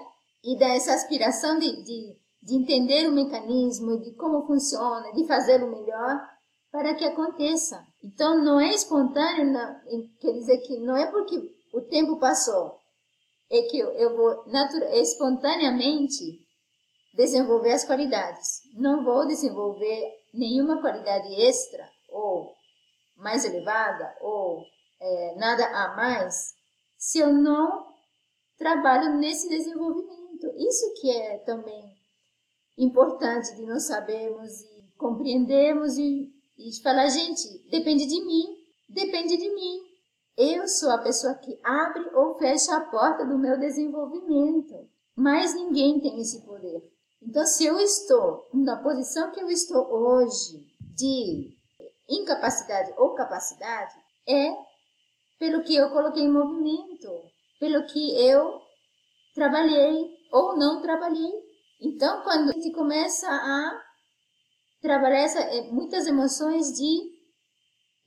e 0.44 0.58
dessa 0.58 0.94
aspiração 0.94 1.58
de, 1.58 1.84
de, 1.84 2.16
de 2.44 2.56
entender 2.56 3.08
o 3.08 3.14
mecanismo, 3.14 4.00
de 4.00 4.14
como 4.16 4.46
funciona, 4.46 5.12
de 5.14 5.26
fazê-lo 5.26 5.72
melhor, 5.72 6.22
para 6.72 6.94
que 6.94 7.06
aconteça. 7.06 7.82
Então, 8.04 8.44
não 8.44 8.60
é 8.60 8.70
espontâneo, 8.70 9.46
não, 9.46 9.76
quer 10.20 10.34
dizer 10.34 10.58
que 10.60 10.78
não 10.80 10.96
é 10.96 11.10
porque 11.10 11.42
o 11.74 11.82
tempo 11.82 12.20
passou, 12.20 12.78
é 13.50 13.62
que 13.64 13.80
eu, 13.80 13.90
eu 13.92 14.16
vou 14.16 14.46
espontaneamente 14.94 16.46
desenvolver 17.16 17.72
as 17.72 17.86
qualidades. 17.86 18.60
Não 18.76 19.04
vou 19.04 19.26
desenvolver 19.26 20.12
nenhuma 20.34 20.82
qualidade 20.82 21.34
extra 21.42 21.90
ou 22.10 22.54
mais 23.16 23.46
elevada 23.46 24.14
ou 24.20 24.62
é, 25.00 25.36
nada 25.38 25.66
a 25.66 25.96
mais 25.96 26.55
se 27.06 27.20
eu 27.20 27.32
não 27.32 27.86
trabalho 28.58 29.16
nesse 29.20 29.48
desenvolvimento. 29.48 30.48
Isso 30.58 30.92
que 31.00 31.12
é 31.12 31.38
também 31.38 31.96
importante 32.76 33.56
de 33.56 33.62
nós 33.62 33.84
sabermos 33.84 34.62
e 34.62 34.92
compreendermos 34.98 36.00
e, 36.00 36.34
e 36.58 36.82
falar, 36.82 37.08
gente, 37.10 37.60
depende 37.70 38.08
de 38.08 38.26
mim, 38.26 38.58
depende 38.90 39.38
de 39.38 39.54
mim. 39.54 39.82
Eu 40.36 40.68
sou 40.68 40.90
a 40.90 40.98
pessoa 40.98 41.36
que 41.36 41.60
abre 41.64 42.10
ou 42.16 42.40
fecha 42.40 42.76
a 42.76 42.82
porta 42.82 43.24
do 43.24 43.38
meu 43.38 43.60
desenvolvimento. 43.60 44.90
Mas 45.16 45.54
ninguém 45.54 46.00
tem 46.00 46.20
esse 46.20 46.42
poder. 46.42 46.92
Então, 47.22 47.46
se 47.46 47.66
eu 47.66 47.80
estou 47.80 48.48
na 48.52 48.78
posição 48.78 49.32
que 49.32 49.40
eu 49.40 49.50
estou 49.52 49.86
hoje 49.94 50.66
de 50.80 51.56
incapacidade 52.10 52.92
ou 52.98 53.14
capacidade, 53.14 53.94
é 54.28 54.75
pelo 55.40 55.64
que 55.64 55.76
eu 55.76 55.90
coloquei 55.90 56.24
em 56.24 56.32
movimento, 56.32 57.10
pelo 57.60 57.86
que 57.88 58.26
eu 58.26 58.62
trabalhei 59.34 60.10
ou 60.32 60.58
não 60.58 60.82
trabalhei. 60.82 61.32
Então, 61.82 62.24
quando 62.24 62.50
a 62.50 62.54
gente 62.54 62.72
começa 62.72 63.28
a 63.30 63.82
trabalhar 64.82 65.20
essa, 65.20 65.40
é, 65.40 65.62
muitas 65.72 66.08
emoções 66.08 66.74
de 66.74 67.16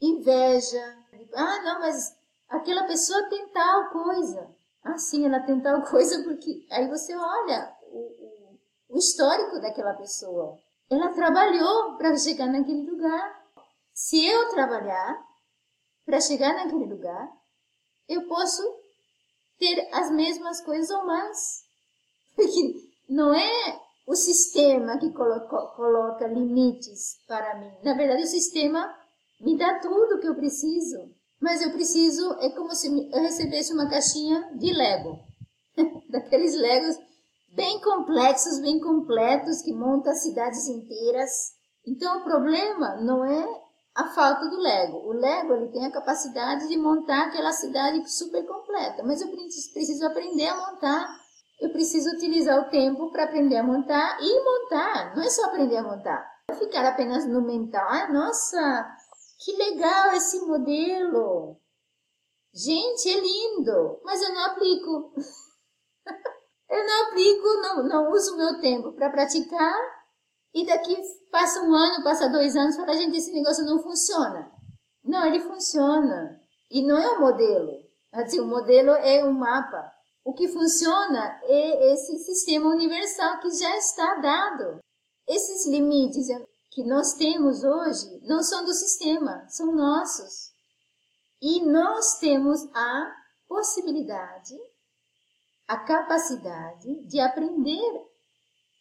inveja, 0.01 0.97
ah, 1.35 1.63
não, 1.63 1.81
mas 1.81 2.17
aquela 2.49 2.85
pessoa 2.85 3.29
tem 3.29 3.49
tal 3.49 3.91
coisa. 3.91 4.49
Ah, 4.83 4.97
sim, 4.97 5.27
ela 5.27 5.41
tem 5.41 5.61
tal 5.61 5.83
coisa 5.91 6.23
porque 6.23 6.67
aí 6.71 6.89
você 6.89 7.15
olha 7.15 7.77
o, 7.83 7.99
o, 7.99 8.59
o 8.91 8.99
histórico 8.99 9.61
daquela 9.61 9.95
pessoa. 9.95 10.59
Ela 10.91 11.13
trabalhou 11.13 11.97
para 11.99 12.17
chegar 12.17 12.47
naquele 12.47 12.91
lugar. 12.91 13.45
Se 13.93 14.25
eu 14.25 14.49
trabalhar 14.51 15.28
para 16.09 16.23
chegar 16.23 16.55
naquele 16.55 16.87
lugar, 16.87 17.29
eu 18.09 18.27
posso 18.27 18.63
ter 19.59 19.87
as 19.93 20.11
mesmas 20.11 20.59
coisas 20.63 20.89
ou 20.89 21.05
mais. 21.05 21.37
Porque 22.35 22.75
não 23.11 23.35
é 23.35 23.79
o 24.07 24.15
sistema 24.15 24.99
que 24.99 25.13
coloca, 25.13 25.67
coloca 25.77 26.27
limites 26.27 27.19
para 27.27 27.59
mim. 27.59 27.71
Na 27.85 27.93
verdade, 27.93 28.23
o 28.23 28.27
sistema 28.27 28.91
me 29.39 29.59
dá 29.59 29.81
tudo 29.81 30.19
que 30.19 30.27
eu 30.27 30.35
preciso. 30.35 31.15
Mas 31.39 31.61
eu 31.61 31.71
preciso, 31.73 32.33
é 32.41 32.49
como 32.57 32.75
se 32.75 32.89
eu 32.89 33.21
recebesse 33.21 33.75
uma 33.75 33.91
caixinha 33.91 34.51
de 34.57 34.73
Lego. 34.73 35.19
Daqueles 36.09 36.55
Legos 36.55 36.97
bem 37.51 37.83
complexos, 37.83 38.61
bem 38.61 38.81
completos, 38.81 39.61
que 39.61 39.75
montam 39.75 40.15
cidades 40.15 40.69
inteiras. 40.69 41.31
Então, 41.87 42.21
o 42.21 42.25
problema 42.25 42.97
não 42.97 43.27
é 43.27 43.68
a 43.99 44.07
falta 44.11 44.49
do 44.49 44.61
Lego. 44.61 44.99
O 44.99 45.13
Lego 45.13 45.55
ele 45.55 45.73
tem 45.73 45.85
a 45.85 45.91
capacidade 45.91 46.69
de 46.69 46.79
montar 46.79 47.27
aquela 47.27 47.51
cidade 47.51 48.09
super 48.09 48.47
completa, 48.47 49.03
mas 49.03 49.21
eu 49.21 49.29
preciso 49.29 50.07
aprender 50.07 50.47
a 50.47 50.57
montar. 50.57 51.19
Eu 51.61 51.73
preciso 51.73 52.09
utilizar 52.15 52.61
o 52.61 52.71
tempo 52.71 53.11
para 53.11 53.25
aprender 53.25 53.57
a 53.57 53.65
montar 53.65 54.19
e 54.21 54.45
montar. 54.45 55.17
Não 55.17 55.25
é 55.25 55.29
só 55.29 55.47
aprender 55.47 55.79
a 55.79 55.83
montar. 55.83 56.25
Ficar 56.57 56.87
apenas 56.87 57.27
no 57.27 57.43
mental. 57.43 57.85
Ah, 57.89 58.13
nossa, 58.13 58.87
que 59.45 59.57
legal 59.57 60.13
esse 60.13 60.47
modelo. 60.47 61.57
Gente, 62.55 63.11
é 63.11 63.21
lindo, 63.21 64.01
mas 64.05 64.23
eu 64.23 64.33
não 64.33 64.45
aplico. 64.47 65.13
eu 66.71 66.87
não 66.87 67.07
aplico, 67.09 67.49
não, 67.63 67.83
não 67.83 68.13
uso 68.13 68.37
meu 68.37 68.61
tempo 68.61 68.93
para 68.93 69.11
praticar 69.11 69.98
e 70.55 70.67
daqui 70.67 70.97
passa 71.31 71.63
um 71.63 71.75
ano, 71.75 72.03
passa 72.03 72.29
dois 72.29 72.57
anos, 72.57 72.77
fala, 72.77 72.95
gente, 72.95 73.17
esse 73.17 73.33
negócio 73.33 73.65
não 73.65 73.83
funciona. 73.83 74.51
Não, 75.05 75.27
ele 75.27 75.41
funciona. 75.41 76.41
E 76.71 76.83
não 76.83 76.99
é 76.99 77.17
um 77.17 77.21
modelo. 77.21 77.73
Assim, 78.13 78.41
o 78.41 78.47
modelo 78.47 78.91
é 78.91 79.25
um 79.25 79.33
mapa. 79.33 79.93
O 80.25 80.35
que 80.35 80.49
funciona 80.49 81.41
é 81.45 81.93
esse 81.93 82.19
sistema 82.19 82.69
universal 82.71 83.41
que 83.41 83.51
já 83.51 83.77
está 83.77 84.17
dado. 84.17 84.81
Esses 85.27 85.67
limites 85.67 86.27
que 86.71 86.85
nós 86.85 87.15
temos 87.15 87.65
hoje 87.65 88.21
não 88.23 88.43
são 88.43 88.65
do 88.65 88.73
sistema, 88.73 89.47
são 89.49 89.75
nossos. 89.75 90.51
E 91.41 91.65
nós 91.65 92.19
temos 92.19 92.69
a 92.75 93.15
possibilidade, 93.47 94.55
a 95.67 95.79
capacidade 95.79 97.07
de 97.07 97.21
aprender 97.21 98.08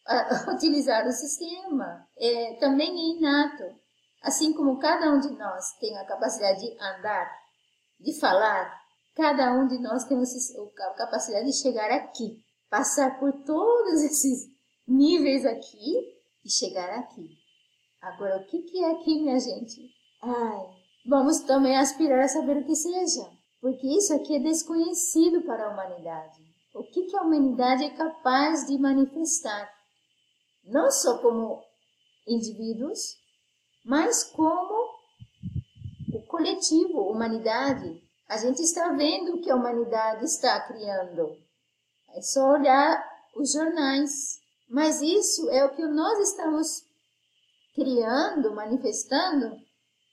utilizar 0.54 1.06
o 1.06 1.12
sistema. 1.12 2.06
É, 2.16 2.54
também 2.54 2.90
é 2.90 3.16
inato. 3.16 3.64
Assim 4.22 4.52
como 4.52 4.78
cada 4.78 5.12
um 5.12 5.20
de 5.20 5.30
nós 5.30 5.76
tem 5.78 5.96
a 5.96 6.04
capacidade 6.04 6.60
de 6.60 6.72
andar, 6.80 7.30
de 8.00 8.18
falar, 8.18 8.74
cada 9.14 9.52
um 9.52 9.66
de 9.66 9.78
nós 9.78 10.04
tem 10.04 10.18
a 10.18 10.94
capacidade 10.94 11.46
de 11.46 11.52
chegar 11.52 11.90
aqui, 11.90 12.36
passar 12.68 13.18
por 13.18 13.32
todos 13.44 14.02
esses 14.02 14.46
níveis 14.86 15.44
aqui 15.46 15.94
e 16.44 16.50
chegar 16.50 16.90
aqui. 16.98 17.28
Agora, 18.00 18.38
o 18.38 18.46
que, 18.46 18.62
que 18.62 18.82
é 18.82 18.92
aqui, 18.92 19.20
minha 19.20 19.38
gente? 19.38 19.90
Ai, 20.22 20.66
vamos 21.06 21.40
também 21.40 21.76
aspirar 21.76 22.24
a 22.24 22.28
saber 22.28 22.56
o 22.56 22.64
que 22.64 22.74
seja, 22.74 23.28
porque 23.60 23.86
isso 23.86 24.14
aqui 24.14 24.36
é 24.36 24.40
desconhecido 24.40 25.42
para 25.42 25.66
a 25.66 25.72
humanidade. 25.72 26.40
O 26.74 26.84
que, 26.84 27.04
que 27.06 27.16
a 27.16 27.22
humanidade 27.22 27.84
é 27.84 27.90
capaz 27.90 28.66
de 28.66 28.78
manifestar? 28.78 29.77
Não 30.68 30.90
só 30.90 31.18
como 31.18 31.64
indivíduos, 32.26 33.16
mas 33.84 34.22
como 34.22 34.98
o 36.12 36.22
coletivo, 36.26 37.10
humanidade. 37.10 38.02
A 38.28 38.36
gente 38.36 38.60
está 38.60 38.92
vendo 38.92 39.36
o 39.36 39.40
que 39.40 39.50
a 39.50 39.56
humanidade 39.56 40.24
está 40.24 40.60
criando. 40.60 41.38
É 42.14 42.20
só 42.20 42.50
olhar 42.50 43.02
os 43.34 43.52
jornais. 43.52 44.38
Mas 44.68 45.00
isso 45.00 45.48
é 45.48 45.64
o 45.64 45.74
que 45.74 45.86
nós 45.86 46.18
estamos 46.28 46.84
criando, 47.74 48.54
manifestando, 48.54 49.56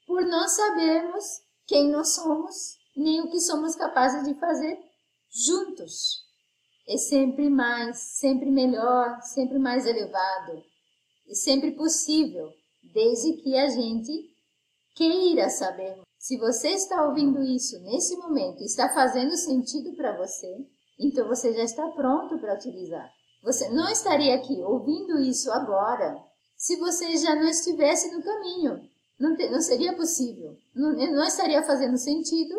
por 0.08 0.24
não 0.26 0.48
sabermos 0.48 1.42
quem 1.68 1.90
nós 1.90 2.16
somos, 2.16 2.78
nem 2.96 3.22
o 3.22 3.30
que 3.30 3.42
somos 3.42 3.76
capazes 3.76 4.24
de 4.24 4.40
fazer 4.40 4.80
juntos 5.30 6.25
é 6.88 6.98
sempre 6.98 7.50
mais, 7.50 7.98
sempre 7.98 8.50
melhor, 8.50 9.22
sempre 9.22 9.58
mais 9.58 9.86
elevado 9.86 10.64
e 11.28 11.36
sempre 11.36 11.72
possível, 11.72 12.52
desde 12.84 13.34
que 13.34 13.58
a 13.58 13.68
gente 13.70 14.30
queira 14.96 15.50
saber. 15.50 15.98
Se 16.18 16.38
você 16.38 16.70
está 16.70 17.06
ouvindo 17.06 17.42
isso 17.44 17.80
nesse 17.82 18.16
momento 18.18 18.64
está 18.64 18.90
fazendo 18.90 19.36
sentido 19.36 19.96
para 19.96 20.18
você, 20.18 20.48
então 21.00 21.28
você 21.28 21.54
já 21.54 21.64
está 21.64 21.88
pronto 21.90 22.38
para 22.40 22.56
utilizar. 22.56 23.10
Você 23.44 23.70
não 23.70 23.88
estaria 23.90 24.34
aqui 24.34 24.60
ouvindo 24.64 25.20
isso 25.20 25.52
agora 25.52 26.18
se 26.58 26.78
você 26.78 27.16
já 27.18 27.36
não 27.36 27.48
estivesse 27.48 28.12
no 28.12 28.24
caminho. 28.24 28.90
Não, 29.20 29.36
te, 29.36 29.50
não 29.50 29.62
seria 29.62 29.96
possível. 29.96 30.58
Não, 30.74 30.94
não 30.94 31.24
estaria 31.24 31.62
fazendo 31.64 31.98
sentido 31.98 32.56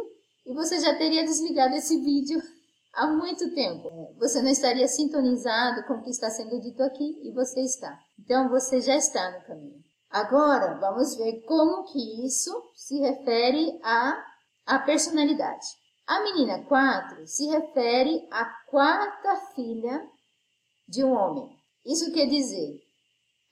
e 0.47 0.55
você 0.55 0.79
já 0.79 0.95
teria 0.97 1.25
desligado 1.25 1.75
esse 1.75 1.99
vídeo 2.01 2.41
há 2.97 3.07
muito 3.07 3.55
tempo. 3.55 4.15
Você 4.19 4.41
não 4.41 4.51
estaria 4.51 4.89
sintonizado 4.89 5.85
com 5.87 5.95
o 5.95 6.03
que 6.03 6.11
está 6.11 6.31
sendo 6.31 6.59
dito 6.61 6.83
aqui 6.83 7.21
e 7.23 7.31
você 7.31 7.61
está. 7.61 7.97
Então 8.19 8.49
você 8.49 8.81
já 8.81 8.97
está 8.97 9.31
no 9.31 9.47
caminho. 9.47 9.85
Agora 10.11 10.79
vamos 10.81 11.15
ver 11.17 11.43
como 11.43 11.85
que 11.85 12.27
isso 12.27 12.51
se 12.75 12.99
refere 12.99 13.79
à, 13.85 14.79
personalidade. 14.87 15.67
A 16.07 16.23
menina 16.23 16.65
4 16.65 17.27
se 17.27 17.47
refere 17.49 18.27
à 18.31 18.45
quarta 18.71 19.37
filha 19.55 20.03
de 20.89 21.05
um 21.05 21.13
homem. 21.13 21.49
Isso 21.85 22.13
quer 22.13 22.27
dizer, 22.27 22.81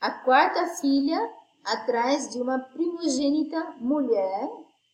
a 0.01 0.11
quarta 0.11 0.67
filha 0.77 1.21
atrás 1.65 2.31
de 2.31 2.41
uma 2.41 2.59
primogênita 2.59 3.61
mulher 3.79 4.49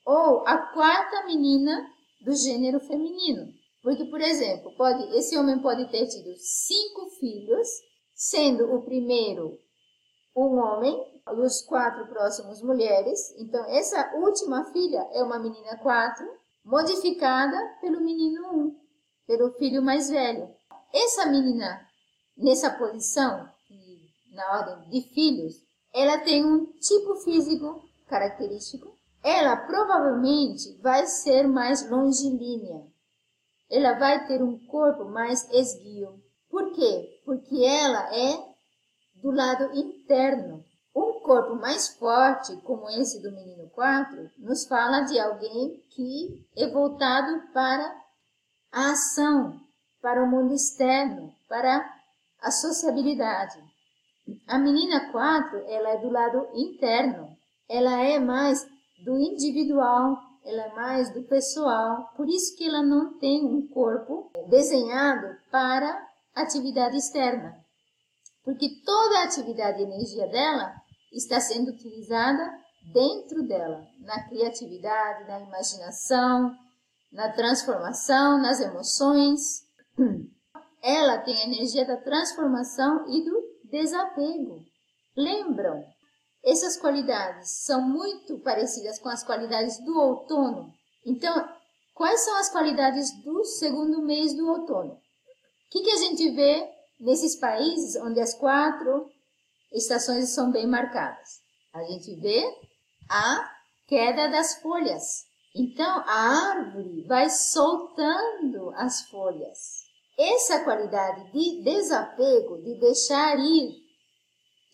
ou 0.06 0.46
a 0.46 0.58
quarta 0.58 1.26
menina 1.26 1.86
do 2.24 2.34
gênero 2.34 2.80
feminino. 2.80 3.59
Porque, 3.82 4.04
por 4.04 4.20
exemplo, 4.20 4.74
pode, 4.76 5.02
esse 5.16 5.36
homem 5.38 5.60
pode 5.60 5.90
ter 5.90 6.06
tido 6.06 6.34
cinco 6.36 7.08
filhos, 7.18 7.68
sendo 8.14 8.74
o 8.74 8.82
primeiro 8.82 9.58
um 10.36 10.58
homem 10.58 10.96
e 11.26 11.40
os 11.40 11.62
quatro 11.62 12.06
próximos 12.06 12.62
mulheres. 12.62 13.34
Então, 13.38 13.64
essa 13.66 14.14
última 14.16 14.64
filha 14.72 15.06
é 15.12 15.22
uma 15.22 15.38
menina 15.38 15.76
quatro, 15.78 16.26
modificada 16.64 17.56
pelo 17.80 18.00
menino 18.00 18.42
um, 18.52 18.76
pelo 19.26 19.52
filho 19.52 19.82
mais 19.82 20.10
velho. 20.10 20.48
Essa 20.92 21.26
menina, 21.26 21.86
nessa 22.36 22.70
posição, 22.70 23.48
na 24.32 24.58
ordem 24.58 24.90
de 24.90 25.08
filhos, 25.08 25.54
ela 25.92 26.18
tem 26.18 26.44
um 26.44 26.66
tipo 26.78 27.16
físico 27.16 27.82
característico, 28.08 28.94
ela 29.22 29.56
provavelmente 29.56 30.76
vai 30.80 31.06
ser 31.06 31.46
mais 31.46 31.88
longilínea. 31.88 32.89
Ela 33.70 33.92
vai 33.92 34.26
ter 34.26 34.42
um 34.42 34.58
corpo 34.66 35.04
mais 35.04 35.48
esguio. 35.50 36.20
Por 36.50 36.72
quê? 36.72 37.20
Porque 37.24 37.64
ela 37.64 38.14
é 38.14 38.50
do 39.14 39.30
lado 39.30 39.72
interno. 39.76 40.64
Um 40.94 41.20
corpo 41.20 41.54
mais 41.54 41.88
forte, 41.88 42.56
como 42.62 42.88
esse 42.90 43.22
do 43.22 43.30
menino 43.30 43.68
4, 43.70 44.30
nos 44.38 44.66
fala 44.66 45.02
de 45.02 45.18
alguém 45.20 45.80
que 45.90 46.44
é 46.56 46.66
voltado 46.66 47.40
para 47.52 47.94
a 48.72 48.90
ação, 48.90 49.60
para 50.02 50.22
o 50.22 50.26
mundo 50.26 50.52
externo, 50.52 51.32
para 51.48 51.88
a 52.40 52.50
sociabilidade. 52.50 53.62
A 54.48 54.58
menina 54.58 55.10
4, 55.12 55.58
ela 55.68 55.90
é 55.90 55.96
do 55.98 56.10
lado 56.10 56.48
interno. 56.54 57.36
Ela 57.68 58.02
é 58.02 58.18
mais 58.18 58.66
do 59.04 59.16
individual, 59.16 60.18
ela 60.44 60.62
é 60.62 60.74
mais 60.74 61.12
do 61.12 61.22
pessoal. 61.22 62.12
Por 62.16 62.28
isso 62.28 62.56
que 62.56 62.66
ela 62.66 62.82
não 62.82 63.18
tem 63.18 63.44
um 63.44 63.66
corpo 63.68 64.30
desenhado 64.48 65.36
para 65.50 66.06
atividade 66.34 66.96
externa. 66.96 67.58
Porque 68.44 68.82
toda 68.84 69.18
a 69.18 69.24
atividade 69.24 69.80
e 69.80 69.84
energia 69.84 70.26
dela 70.28 70.74
está 71.12 71.40
sendo 71.40 71.70
utilizada 71.70 72.58
dentro 72.92 73.42
dela, 73.46 73.86
na 74.00 74.28
criatividade, 74.28 75.28
na 75.28 75.40
imaginação, 75.40 76.56
na 77.12 77.32
transformação, 77.32 78.40
nas 78.40 78.60
emoções. 78.60 79.66
Ela 80.82 81.18
tem 81.18 81.36
a 81.36 81.44
energia 81.44 81.84
da 81.84 81.96
transformação 81.98 83.04
e 83.08 83.24
do 83.24 83.68
desapego. 83.70 84.64
Lembram? 85.16 85.84
Essas 86.44 86.76
qualidades 86.76 87.50
são 87.50 87.82
muito 87.82 88.38
parecidas 88.38 88.98
com 88.98 89.08
as 89.08 89.22
qualidades 89.22 89.78
do 89.84 89.98
outono. 89.98 90.72
Então, 91.04 91.48
quais 91.94 92.20
são 92.20 92.36
as 92.36 92.48
qualidades 92.48 93.10
do 93.22 93.44
segundo 93.44 94.02
mês 94.02 94.34
do 94.34 94.48
outono? 94.48 94.92
O 94.92 94.98
que, 95.70 95.82
que 95.82 95.90
a 95.90 95.96
gente 95.96 96.30
vê 96.30 96.68
nesses 96.98 97.36
países 97.36 97.96
onde 97.96 98.20
as 98.20 98.34
quatro 98.34 99.08
estações 99.72 100.30
são 100.30 100.50
bem 100.50 100.66
marcadas? 100.66 101.40
A 101.72 101.84
gente 101.84 102.14
vê 102.16 102.42
a 103.08 103.50
queda 103.86 104.28
das 104.28 104.56
folhas. 104.56 105.26
Então, 105.54 106.04
a 106.06 106.52
árvore 106.52 107.04
vai 107.06 107.28
soltando 107.28 108.70
as 108.76 109.02
folhas. 109.08 109.80
Essa 110.18 110.64
qualidade 110.64 111.32
de 111.32 111.62
desapego, 111.62 112.62
de 112.62 112.78
deixar 112.78 113.38
ir, 113.38 113.74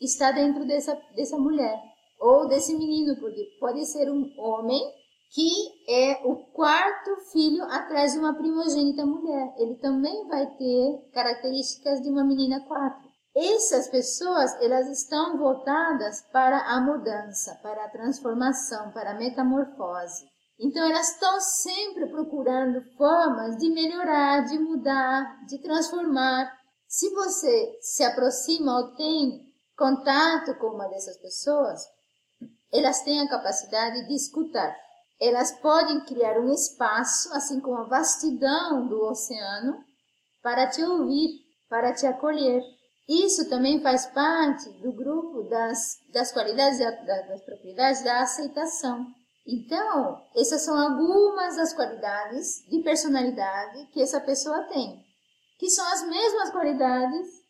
está 0.01 0.33
dentro 0.33 0.67
dessa, 0.67 0.95
dessa 1.15 1.39
mulher 1.39 1.79
ou 2.19 2.49
desse 2.49 2.75
menino, 2.77 3.17
porque 3.21 3.45
pode 3.61 3.85
ser 3.87 4.11
um 4.11 4.33
homem 4.39 4.81
que 5.31 5.51
é 5.89 6.21
o 6.25 6.37
quarto 6.53 7.17
filho 7.33 7.63
atrás 7.65 8.13
de 8.13 8.19
uma 8.19 8.35
primogênita 8.35 9.05
mulher. 9.05 9.55
Ele 9.59 9.75
também 9.77 10.27
vai 10.29 10.47
ter 10.57 11.11
características 11.13 12.01
de 12.01 12.09
uma 12.09 12.25
menina 12.25 12.61
quatro. 12.67 13.07
Essas 13.37 13.89
pessoas, 13.89 14.55
elas 14.63 14.89
estão 14.89 15.37
voltadas 15.37 16.23
para 16.33 16.59
a 16.59 16.81
mudança, 16.81 17.55
para 17.63 17.85
a 17.85 17.91
transformação, 17.91 18.91
para 18.93 19.11
a 19.11 19.19
metamorfose. 19.19 20.25
Então 20.59 20.83
elas 20.89 21.11
estão 21.11 21.39
sempre 21.39 22.07
procurando 22.07 22.81
formas 22.97 23.59
de 23.59 23.69
melhorar, 23.69 24.47
de 24.47 24.59
mudar, 24.59 25.45
de 25.47 25.59
transformar. 25.59 26.51
Se 26.89 27.11
você 27.11 27.77
se 27.83 28.03
aproxima 28.05 28.79
ou 28.79 28.95
tem 28.97 29.46
contato 29.77 30.55
com 30.59 30.69
uma 30.69 30.89
dessas 30.89 31.17
pessoas, 31.19 31.83
elas 32.73 33.03
têm 33.03 33.21
a 33.21 33.29
capacidade 33.29 34.07
de 34.07 34.15
escutar. 34.15 34.75
Elas 35.21 35.53
podem 35.61 36.05
criar 36.05 36.39
um 36.39 36.53
espaço, 36.53 37.33
assim 37.33 37.61
como 37.61 37.79
a 37.79 37.85
vastidão 37.85 38.87
do 38.87 39.03
oceano, 39.05 39.83
para 40.43 40.69
te 40.69 40.83
ouvir, 40.83 41.41
para 41.69 41.93
te 41.93 42.07
acolher. 42.07 42.63
Isso 43.09 43.49
também 43.49 43.81
faz 43.81 44.07
parte 44.07 44.69
do 44.81 44.93
grupo 44.93 45.45
das, 45.45 45.97
das 46.13 46.33
qualidades, 46.33 46.79
das 46.79 47.43
propriedades 47.43 48.03
da 48.03 48.21
aceitação. 48.21 49.07
Então, 49.47 50.21
essas 50.35 50.63
são 50.63 50.77
algumas 50.77 51.57
das 51.57 51.73
qualidades 51.73 52.67
de 52.69 52.83
personalidade 52.83 53.87
que 53.93 54.03
essa 54.03 54.21
pessoa 54.21 54.65
tem, 54.65 55.05
que 55.57 55.71
são 55.71 55.87
as 55.87 56.05
mesmas 56.09 56.51
qualidades 56.51 57.46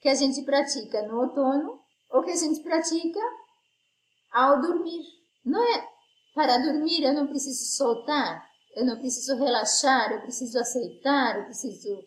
que 0.00 0.08
a 0.08 0.14
gente 0.14 0.42
pratica 0.42 1.02
no 1.02 1.20
outono 1.20 1.80
ou 2.10 2.22
que 2.22 2.30
a 2.30 2.36
gente 2.36 2.60
pratica 2.62 3.20
ao 4.32 4.60
dormir. 4.60 5.04
Não 5.44 5.62
é 5.62 5.88
para 6.34 6.58
dormir 6.58 7.02
eu 7.02 7.14
não 7.14 7.26
preciso 7.26 7.76
soltar, 7.76 8.46
eu 8.74 8.84
não 8.84 8.98
preciso 8.98 9.36
relaxar, 9.36 10.12
eu 10.12 10.20
preciso 10.20 10.58
aceitar, 10.58 11.38
eu 11.38 11.44
preciso 11.44 12.04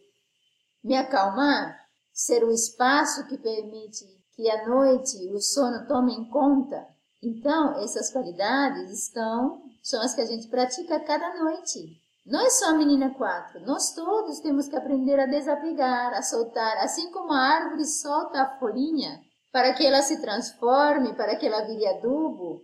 me 0.84 0.96
acalmar, 0.96 1.78
ser 2.14 2.44
um 2.44 2.52
espaço 2.52 3.28
que 3.28 3.38
permite 3.38 4.06
que 4.36 4.50
à 4.50 4.68
noite 4.68 5.18
o 5.34 5.40
sono 5.40 5.88
tome 5.88 6.14
em 6.14 6.30
conta 6.30 6.88
então, 7.22 7.78
essas 7.82 8.12
qualidades 8.12 8.92
estão, 8.92 9.62
são 9.84 10.02
as 10.02 10.16
que 10.16 10.22
a 10.22 10.26
gente 10.26 10.48
pratica 10.48 11.00
cada 11.02 11.38
noite. 11.44 12.02
Não 12.30 12.46
é 12.46 12.50
só 12.52 12.70
a 12.70 12.74
menina 12.74 13.10
quatro, 13.16 13.60
nós 13.62 13.92
todos 13.96 14.40
temos 14.40 14.68
que 14.68 14.76
aprender 14.76 15.20
a 15.20 15.26
desapegar, 15.26 16.14
a 16.14 16.22
soltar, 16.22 16.78
assim 16.78 17.10
como 17.10 17.34
a 17.34 17.40
árvore 17.40 17.84
solta 17.86 18.44
a 18.44 18.60
folhinha 18.60 19.20
para 19.52 19.74
que 19.74 19.84
ela 19.84 20.04
se 20.04 20.22
transforme, 20.22 21.16
para 21.16 21.36
que 21.36 21.48
ela 21.48 21.66
vire 21.66 21.88
adubo. 21.88 22.62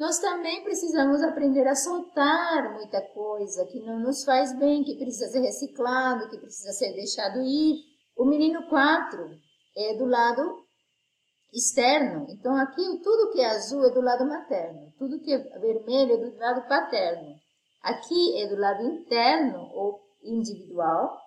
Nós 0.00 0.18
também 0.20 0.64
precisamos 0.64 1.22
aprender 1.22 1.68
a 1.68 1.74
soltar 1.74 2.72
muita 2.72 3.02
coisa 3.12 3.66
que 3.66 3.78
não 3.80 4.00
nos 4.00 4.24
faz 4.24 4.58
bem, 4.58 4.82
que 4.82 4.96
precisa 4.96 5.28
ser 5.28 5.40
reciclado, 5.40 6.30
que 6.30 6.38
precisa 6.38 6.72
ser 6.72 6.94
deixado 6.94 7.42
ir. 7.42 7.76
O 8.16 8.24
menino 8.24 8.66
quatro 8.70 9.28
é 9.76 9.98
do 9.98 10.06
lado 10.06 10.64
externo. 11.52 12.26
Então, 12.30 12.56
aqui 12.56 12.82
tudo 13.02 13.32
que 13.32 13.40
é 13.42 13.50
azul 13.50 13.84
é 13.84 13.90
do 13.90 14.00
lado 14.00 14.24
materno, 14.24 14.94
tudo 14.98 15.20
que 15.20 15.30
é 15.30 15.38
vermelho 15.58 16.14
é 16.14 16.16
do 16.16 16.38
lado 16.38 16.66
paterno. 16.66 17.43
Aqui 17.84 18.40
é 18.40 18.46
do 18.48 18.56
lado 18.56 18.82
interno 18.82 19.70
ou 19.74 20.00
individual, 20.22 21.20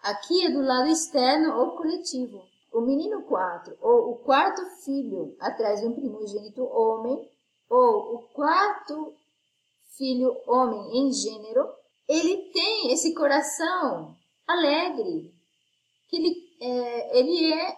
aqui 0.00 0.46
é 0.46 0.50
do 0.50 0.62
lado 0.62 0.88
externo 0.88 1.58
ou 1.58 1.72
coletivo. 1.72 2.40
O 2.72 2.80
menino 2.82 3.22
4 3.22 3.76
ou 3.80 4.12
o 4.12 4.18
quarto 4.18 4.64
filho 4.84 5.34
atrás 5.40 5.80
de 5.80 5.88
um 5.88 5.94
primogênito 5.94 6.62
homem 6.62 7.28
ou 7.68 8.14
o 8.14 8.18
quarto 8.28 9.12
filho 9.96 10.40
homem 10.46 10.98
em 10.98 11.12
gênero, 11.12 11.68
ele 12.08 12.52
tem 12.52 12.92
esse 12.92 13.12
coração 13.12 14.14
alegre, 14.46 15.34
que 16.08 16.16
ele 16.16 16.48
é, 16.60 17.18
ele 17.18 17.52
é 17.52 17.76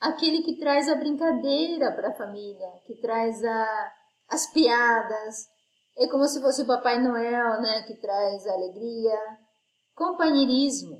aquele 0.00 0.42
que 0.42 0.60
traz 0.60 0.88
a 0.88 0.94
brincadeira 0.94 1.90
para 1.90 2.10
a 2.10 2.14
família, 2.14 2.70
que 2.86 2.94
traz 2.94 3.44
a, 3.44 3.92
as 4.28 4.46
piadas. 4.52 5.57
É 5.98 6.06
como 6.06 6.26
se 6.28 6.40
fosse 6.40 6.62
o 6.62 6.66
Papai 6.66 7.02
Noel, 7.02 7.60
né, 7.60 7.82
que 7.82 7.94
traz 7.96 8.46
alegria, 8.46 9.18
companheirismo. 9.96 10.96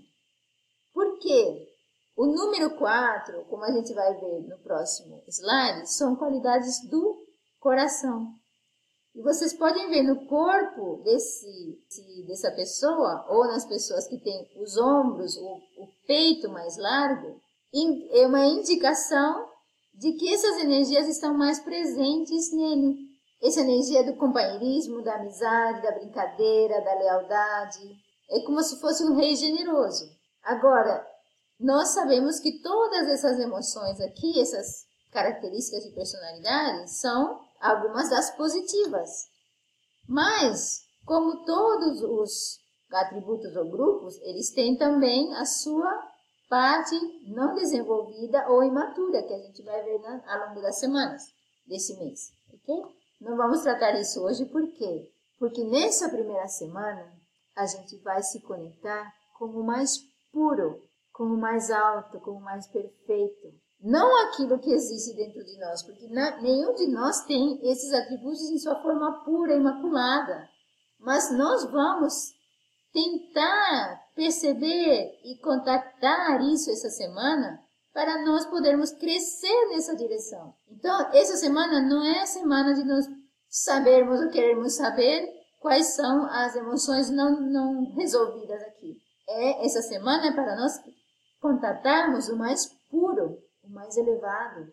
Por 0.92 1.20
quê? 1.20 1.68
O 2.16 2.26
número 2.26 2.76
4, 2.76 3.44
como 3.44 3.62
a 3.62 3.70
gente 3.70 3.94
vai 3.94 4.12
ver 4.14 4.40
no 4.48 4.58
próximo 4.58 5.22
slide, 5.28 5.88
são 5.88 6.16
qualidades 6.16 6.84
do 6.90 7.16
coração. 7.61 8.26
E 9.14 9.22
vocês 9.22 9.52
podem 9.52 9.88
ver 9.88 10.02
no 10.02 10.26
corpo 10.26 11.00
desse, 11.04 11.78
dessa 12.26 12.50
pessoa, 12.50 13.24
ou 13.28 13.46
nas 13.46 13.64
pessoas 13.64 14.08
que 14.08 14.18
têm 14.18 14.50
os 14.61 14.76
ombros, 14.76 15.37
o, 15.37 15.54
o 15.82 15.88
peito 16.08 16.48
mais 16.50 16.76
largo, 16.76 17.40
é 18.12 18.26
uma 18.26 18.46
indicação 18.46 19.48
de 19.94 20.12
que 20.14 20.32
essas 20.34 20.58
energias 20.58 21.06
estão 21.06 21.34
mais 21.34 21.61
presentes 21.61 22.52
nele. 22.52 23.08
Essa 23.42 23.61
energia 23.61 24.03
do 24.05 24.16
companheirismo, 24.16 25.03
da 25.03 25.14
amizade, 25.14 25.82
da 25.82 25.93
brincadeira, 25.93 26.80
da 26.80 26.95
lealdade. 26.95 27.97
É 28.30 28.41
como 28.41 28.62
se 28.62 28.80
fosse 28.80 29.05
um 29.05 29.14
rei 29.14 29.36
generoso. 29.36 30.11
Agora, 30.43 31.07
nós 31.59 31.89
sabemos 31.89 32.41
que 32.41 32.61
todas 32.61 33.09
essas 33.09 33.39
emoções 33.39 34.01
aqui, 34.01 34.41
essas 34.41 34.86
características 35.12 35.84
de 35.84 35.91
personalidade, 35.91 36.91
são 36.91 37.41
algumas 37.61 38.11
das 38.11 38.30
positivas. 38.36 39.28
Mas, 40.07 40.84
como 41.05 41.45
todos 41.45 42.03
os 42.03 42.61
atributos 42.91 43.55
ou 43.57 43.70
grupos, 43.70 44.18
eles 44.22 44.51
têm 44.51 44.76
também 44.76 45.34
a 45.34 45.45
sua 45.45 46.09
parte 46.49 46.97
não 47.26 47.55
desenvolvida 47.55 48.49
ou 48.49 48.64
imatura, 48.64 49.22
que 49.22 49.34
a 49.34 49.39
gente 49.39 49.62
vai 49.62 49.82
ver 49.82 50.01
ao 50.26 50.49
longo 50.49 50.62
das 50.62 50.78
semanas 50.78 51.30
desse 51.66 51.95
mês, 51.99 52.32
ok? 52.53 52.84
Não 53.21 53.37
vamos 53.37 53.62
tratar 53.62 53.99
isso 53.99 54.23
hoje, 54.23 54.45
por 54.47 54.66
quê? 54.73 55.11
Porque 55.39 55.64
nessa 55.64 56.09
primeira 56.09 56.47
semana 56.47 57.12
a 57.57 57.66
gente 57.66 57.97
vai 57.99 58.23
se 58.23 58.41
conectar 58.41 59.12
com 59.37 59.47
o 59.47 59.64
mais 59.64 59.99
puro, 60.33 60.83
com 61.12 61.25
o 61.25 61.37
mais 61.37 61.71
alto, 61.71 62.21
com 62.21 62.33
o 62.33 62.41
mais 62.41 62.66
perfeito. 62.69 63.53
não 63.81 64.29
aquilo 64.29 64.59
que 64.59 64.73
existe 64.73 65.14
dentro 65.14 65.45
de 65.45 65.59
nós, 65.59 65.83
porque 65.83 66.07
nenhum 66.09 66.75
de 66.75 66.89
nós 66.89 67.25
tem 67.25 67.61
esses 67.62 67.93
atributos 67.93 68.51
em 68.51 68.59
sua 68.59 68.81
forma 68.83 69.25
pura, 69.25 69.55
imaculada. 69.55 70.49
Mas 70.99 71.31
nós 71.31 71.64
vamos 71.71 72.35
tentar 72.93 74.01
perceber 74.14 75.21
e 75.25 75.39
contactar 75.39 76.41
isso 76.43 76.71
essa 76.71 76.91
semana 76.91 77.61
para 77.99 78.24
nós 78.24 78.46
podermos 78.46 78.92
crescer 78.92 79.70
nessa 79.70 79.96
direção. 79.96 80.55
Então, 80.70 81.12
essa 81.12 81.36
semana 81.36 81.80
não 81.80 82.05
é 82.05 82.20
a 82.20 82.26
semana 82.26 82.72
de 82.72 82.84
nós 82.84 83.05
sabermos 83.49 84.20
ou 84.20 84.30
queremos 84.30 84.76
saber 84.76 85.28
quais 85.59 85.96
são 85.96 86.26
as 86.26 86.55
emoções 86.55 87.11
não, 87.11 87.40
não 87.40 87.92
resolvidas 87.96 88.62
aqui. 88.62 88.96
É, 89.28 89.66
essa 89.66 89.82
semana 89.82 90.28
é 90.28 90.32
para 90.32 90.55
nós 90.55 90.80
contatarmos 91.40 92.28
o 92.28 92.36
mais 92.36 92.66
puro, 92.88 93.42
o 93.64 93.68
mais 93.68 93.96
elevado, 93.96 94.72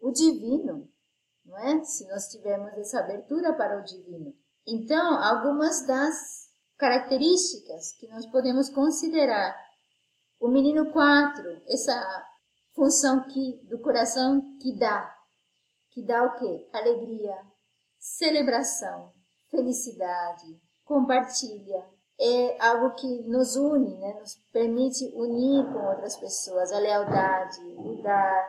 o 0.00 0.10
divino, 0.10 0.88
não 1.44 1.56
é? 1.56 1.84
Se 1.84 2.04
nós 2.08 2.26
tivermos 2.26 2.72
essa 2.72 2.98
abertura 2.98 3.52
para 3.52 3.78
o 3.78 3.84
divino. 3.84 4.34
Então, 4.66 5.22
algumas 5.22 5.86
das 5.86 6.48
características 6.76 7.92
que 7.92 8.08
nós 8.08 8.26
podemos 8.26 8.68
considerar. 8.70 9.56
O 10.40 10.48
menino 10.48 10.90
4, 10.90 11.62
essa 11.68 12.29
função 12.80 13.24
que 13.24 13.60
do 13.68 13.78
coração 13.78 14.40
que 14.58 14.74
dá, 14.74 15.14
que 15.90 16.02
dá 16.02 16.24
o 16.24 16.32
quê? 16.38 16.66
Alegria, 16.72 17.36
celebração, 17.98 19.12
felicidade, 19.50 20.58
compartilha. 20.82 21.84
É 22.18 22.56
algo 22.58 22.94
que 22.94 23.22
nos 23.24 23.54
une, 23.54 23.98
né? 23.98 24.14
nos 24.18 24.34
permite 24.50 25.12
unir 25.14 25.70
com 25.70 25.88
outras 25.88 26.16
pessoas. 26.16 26.72
A 26.72 26.78
lealdade, 26.78 27.60
o 27.76 28.00
dar, 28.02 28.48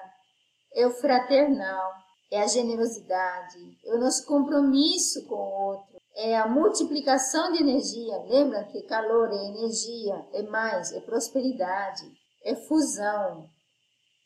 é 0.75 0.87
o 0.87 0.91
fraternal, 0.91 1.91
é 2.31 2.41
a 2.41 2.47
generosidade, 2.47 3.59
é 3.85 3.93
o 3.93 3.99
nosso 3.99 4.25
compromisso 4.25 5.25
com 5.27 5.35
o 5.35 5.65
outro, 5.67 6.01
é 6.15 6.37
a 6.37 6.47
multiplicação 6.47 7.51
de 7.51 7.61
energia. 7.61 8.17
Lembra 8.29 8.63
que 8.63 8.83
calor 8.83 9.29
é 9.29 9.45
energia, 9.49 10.25
é 10.31 10.41
mais, 10.43 10.93
é 10.93 11.01
prosperidade, 11.01 12.09
é 12.45 12.55
fusão. 12.55 13.49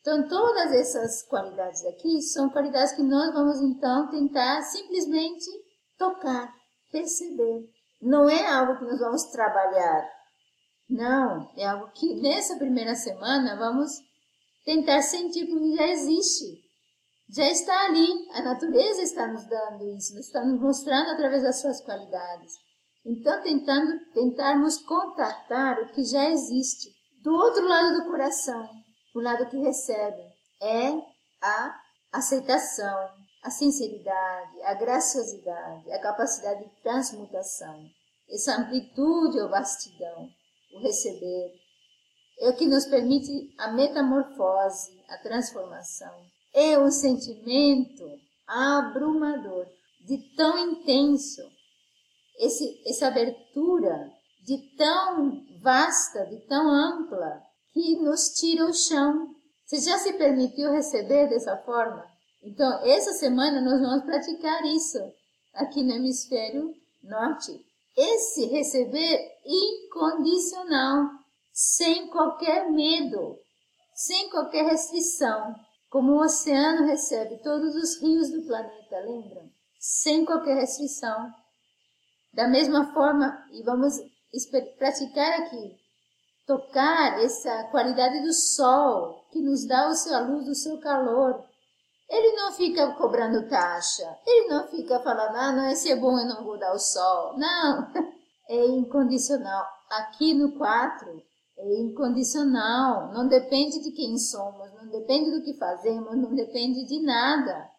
Então, 0.05 0.27
todas 0.27 0.71
essas 0.71 1.23
qualidades 1.23 1.83
aqui 1.85 2.21
são 2.21 2.49
qualidades 2.49 2.93
que 2.93 3.01
nós 3.01 3.33
vamos 3.33 3.59
então 3.59 4.07
tentar 4.11 4.61
simplesmente 4.61 5.45
tocar, 5.97 6.53
perceber. 6.91 7.63
Não 7.99 8.29
é 8.29 8.45
algo 8.47 8.77
que 8.77 8.85
nós 8.85 8.99
vamos 8.99 9.23
trabalhar. 9.31 10.07
Não, 10.87 11.49
é 11.57 11.65
algo 11.65 11.91
que 11.93 12.21
nessa 12.21 12.55
primeira 12.57 12.93
semana 12.93 13.55
vamos 13.57 13.91
tentar 14.63 15.01
sentir 15.01 15.47
que 15.47 15.75
já 15.75 15.87
existe 15.87 16.65
já 17.27 17.49
está 17.49 17.85
ali, 17.85 18.07
a 18.33 18.43
natureza 18.43 19.01
está 19.01 19.27
nos 19.27 19.45
dando 19.47 19.83
isso, 19.97 20.17
está 20.19 20.45
nos 20.45 20.59
mostrando 20.59 21.09
através 21.09 21.41
das 21.41 21.59
suas 21.59 21.81
qualidades. 21.81 22.53
Então, 23.03 23.41
tentando, 23.41 23.99
tentarmos 24.13 24.77
contactar 24.77 25.79
o 25.79 25.91
que 25.91 26.03
já 26.03 26.29
existe. 26.29 26.89
Do 27.23 27.33
outro 27.33 27.67
lado 27.67 27.97
do 27.97 28.11
coração, 28.11 28.69
o 29.15 29.21
lado 29.21 29.49
que 29.49 29.57
recebe, 29.57 30.21
é 30.61 30.91
a 31.41 31.81
aceitação, 32.11 33.09
a 33.41 33.49
sinceridade, 33.49 34.61
a 34.63 34.73
graciosidade, 34.73 35.91
a 35.91 35.99
capacidade 36.01 36.65
de 36.65 36.81
transmutação, 36.81 37.89
essa 38.29 38.57
amplitude 38.57 39.39
ou 39.39 39.49
vastidão, 39.49 40.29
o 40.73 40.79
receber, 40.79 41.53
é 42.39 42.49
o 42.49 42.55
que 42.57 42.67
nos 42.67 42.85
permite 42.85 43.53
a 43.57 43.71
metamorfose, 43.71 45.01
a 45.07 45.17
transformação. 45.19 46.13
É 46.53 46.77
um 46.77 46.91
sentimento 46.91 48.03
abrumador, 48.45 49.65
de 50.05 50.17
tão 50.35 50.57
intenso, 50.57 51.41
esse, 52.37 52.81
essa 52.85 53.07
abertura 53.07 54.11
de 54.43 54.57
tão 54.75 55.41
vasta, 55.61 56.25
de 56.25 56.37
tão 56.47 56.69
ampla, 56.69 57.44
que 57.75 57.97
nos 57.97 58.29
tira 58.29 58.65
o 58.65 58.73
chão. 58.73 59.35
Você 59.65 59.81
já 59.81 59.97
se 59.97 60.13
permitiu 60.13 60.71
receber 60.71 61.27
dessa 61.27 61.57
forma? 61.57 62.05
Então, 62.41 62.71
essa 62.85 63.11
semana 63.11 63.59
nós 63.59 63.81
vamos 63.81 64.05
praticar 64.05 64.63
isso 64.65 64.97
aqui 65.53 65.83
no 65.83 65.91
hemisfério 65.91 66.73
norte. 67.03 67.51
Esse 67.97 68.45
receber 68.45 69.19
incondicional, 69.45 71.09
sem 71.51 72.07
qualquer 72.07 72.71
medo, 72.71 73.37
sem 73.93 74.29
qualquer 74.29 74.63
restrição. 74.65 75.53
Como 75.89 76.13
o 76.13 76.23
oceano 76.23 76.87
recebe 76.87 77.41
todos 77.43 77.75
os 77.75 78.01
rios 78.01 78.29
do 78.29 78.41
planeta, 78.43 78.99
lembram? 78.99 79.51
Sem 79.79 80.23
qualquer 80.23 80.55
restrição. 80.55 81.29
Da 82.33 82.47
mesma 82.47 82.93
forma, 82.93 83.45
e 83.51 83.63
vamos 83.63 83.95
praticar 84.77 85.41
aqui, 85.41 85.84
tocar 86.45 87.19
essa 87.23 87.63
qualidade 87.65 88.21
do 88.21 88.33
sol 88.33 89.25
que 89.31 89.41
nos 89.41 89.65
dá 89.65 89.89
o 89.89 90.13
a 90.13 90.19
luz 90.19 90.45
do 90.45 90.55
seu 90.55 90.79
calor. 90.79 91.43
Ele 92.07 92.35
não 92.35 92.51
fica 92.51 92.91
cobrando 92.93 93.49
taxa, 93.49 94.17
ele 94.25 94.47
não 94.47 94.67
fica 94.67 94.99
falando, 94.99 95.35
ah, 95.35 95.51
não, 95.51 95.69
esse 95.69 95.91
é 95.91 95.95
bom, 95.95 96.19
eu 96.19 96.27
não 96.27 96.43
vou 96.43 96.57
dar 96.57 96.73
o 96.73 96.79
sol. 96.79 97.35
Não, 97.37 97.91
é 98.47 98.65
incondicional. 98.67 99.65
Aqui 99.89 100.33
no 100.33 100.51
4, 100.51 101.23
é 101.57 101.79
incondicional, 101.79 103.11
não 103.11 103.27
depende 103.27 103.81
de 103.81 103.91
quem 103.91 104.17
somos, 104.19 104.71
não 104.73 104.87
depende 104.87 105.31
do 105.31 105.43
que 105.43 105.57
fazemos, 105.57 106.15
não 106.15 106.35
depende 106.35 106.85
de 106.85 107.01
nada. 107.01 107.69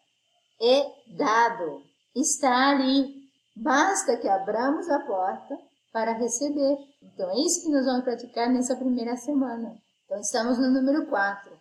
É 0.61 0.85
dado, 1.15 1.83
está 2.13 2.71
ali. 2.71 3.15
Basta 3.55 4.17
que 4.17 4.27
abramos 4.27 4.89
a 4.89 4.99
porta 4.99 5.57
para 5.97 6.13
receber. 6.13 6.77
Então 7.01 7.27
é 7.31 7.39
isso 7.39 7.63
que 7.63 7.69
nós 7.69 7.83
vamos 7.83 8.03
praticar 8.03 8.53
nessa 8.53 8.75
primeira 8.75 9.17
semana. 9.17 9.75
Então 10.05 10.21
estamos 10.21 10.59
no 10.59 10.69
número 10.69 11.07
4. 11.07 11.51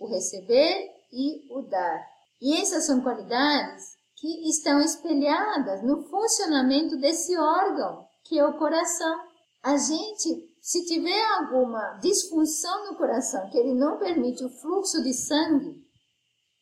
O 0.00 0.06
receber 0.06 0.90
e 1.12 1.46
o 1.50 1.60
dar. 1.60 2.02
E 2.40 2.56
essas 2.56 2.86
são 2.86 3.02
qualidades 3.02 3.84
que 4.16 4.48
estão 4.48 4.80
espelhadas 4.80 5.82
no 5.82 6.02
funcionamento 6.04 6.96
desse 6.96 7.36
órgão, 7.36 8.06
que 8.24 8.38
é 8.38 8.46
o 8.46 8.56
coração. 8.56 9.20
A 9.62 9.76
gente 9.76 10.50
se 10.62 10.86
tiver 10.86 11.22
alguma 11.34 11.98
disfunção 12.00 12.86
no 12.86 12.96
coração, 12.96 13.50
que 13.50 13.58
ele 13.58 13.74
não 13.74 13.98
permite 13.98 14.42
o 14.42 14.48
fluxo 14.48 15.02
de 15.02 15.12
sangue, 15.12 15.76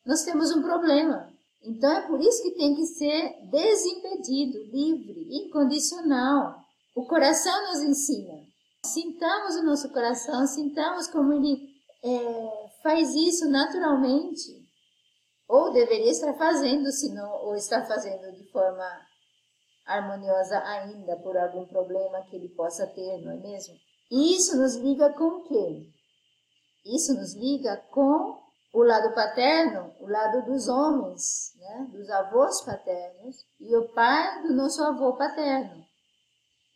nós 0.05 0.23
temos 0.23 0.53
um 0.53 0.61
problema. 0.61 1.31
Então 1.63 1.89
é 1.89 2.01
por 2.01 2.19
isso 2.19 2.43
que 2.43 2.51
tem 2.51 2.75
que 2.75 2.85
ser 2.85 3.47
desimpedido, 3.49 4.57
livre, 4.65 5.27
incondicional. 5.31 6.60
O 6.93 7.05
coração 7.05 7.71
nos 7.71 7.81
ensina. 7.81 8.45
Sintamos 8.85 9.55
o 9.55 9.63
nosso 9.63 9.89
coração, 9.89 10.45
sintamos 10.47 11.07
como 11.07 11.33
ele 11.33 11.69
é, 12.03 12.69
faz 12.83 13.13
isso 13.15 13.49
naturalmente. 13.49 14.59
Ou 15.47 15.71
deveria 15.71 16.11
estar 16.11 16.33
fazendo, 16.33 16.91
se 16.91 17.13
não, 17.13 17.45
ou 17.45 17.55
está 17.55 17.85
fazendo 17.85 18.31
de 18.33 18.49
forma 18.51 18.85
harmoniosa 19.85 20.59
ainda 20.59 21.17
por 21.17 21.37
algum 21.37 21.65
problema 21.65 22.23
que 22.23 22.35
ele 22.35 22.49
possa 22.49 22.87
ter, 22.87 23.21
não 23.21 23.31
é 23.33 23.37
mesmo? 23.37 23.75
E 24.09 24.35
isso 24.35 24.57
nos 24.57 24.75
liga 24.75 25.13
com 25.13 25.25
o 25.25 25.43
quê? 25.43 25.89
Isso 26.85 27.13
nos 27.13 27.33
liga 27.35 27.77
com 27.91 28.41
o 28.73 28.83
lado 28.83 29.13
paterno, 29.13 29.93
o 29.99 30.07
lado 30.07 30.45
dos 30.45 30.67
homens, 30.67 31.53
né? 31.57 31.87
dos 31.91 32.09
avós 32.09 32.61
paternos, 32.61 33.45
e 33.59 33.75
o 33.75 33.89
pai 33.89 34.41
do 34.43 34.53
nosso 34.53 34.83
avô 34.83 35.15
paterno. 35.15 35.80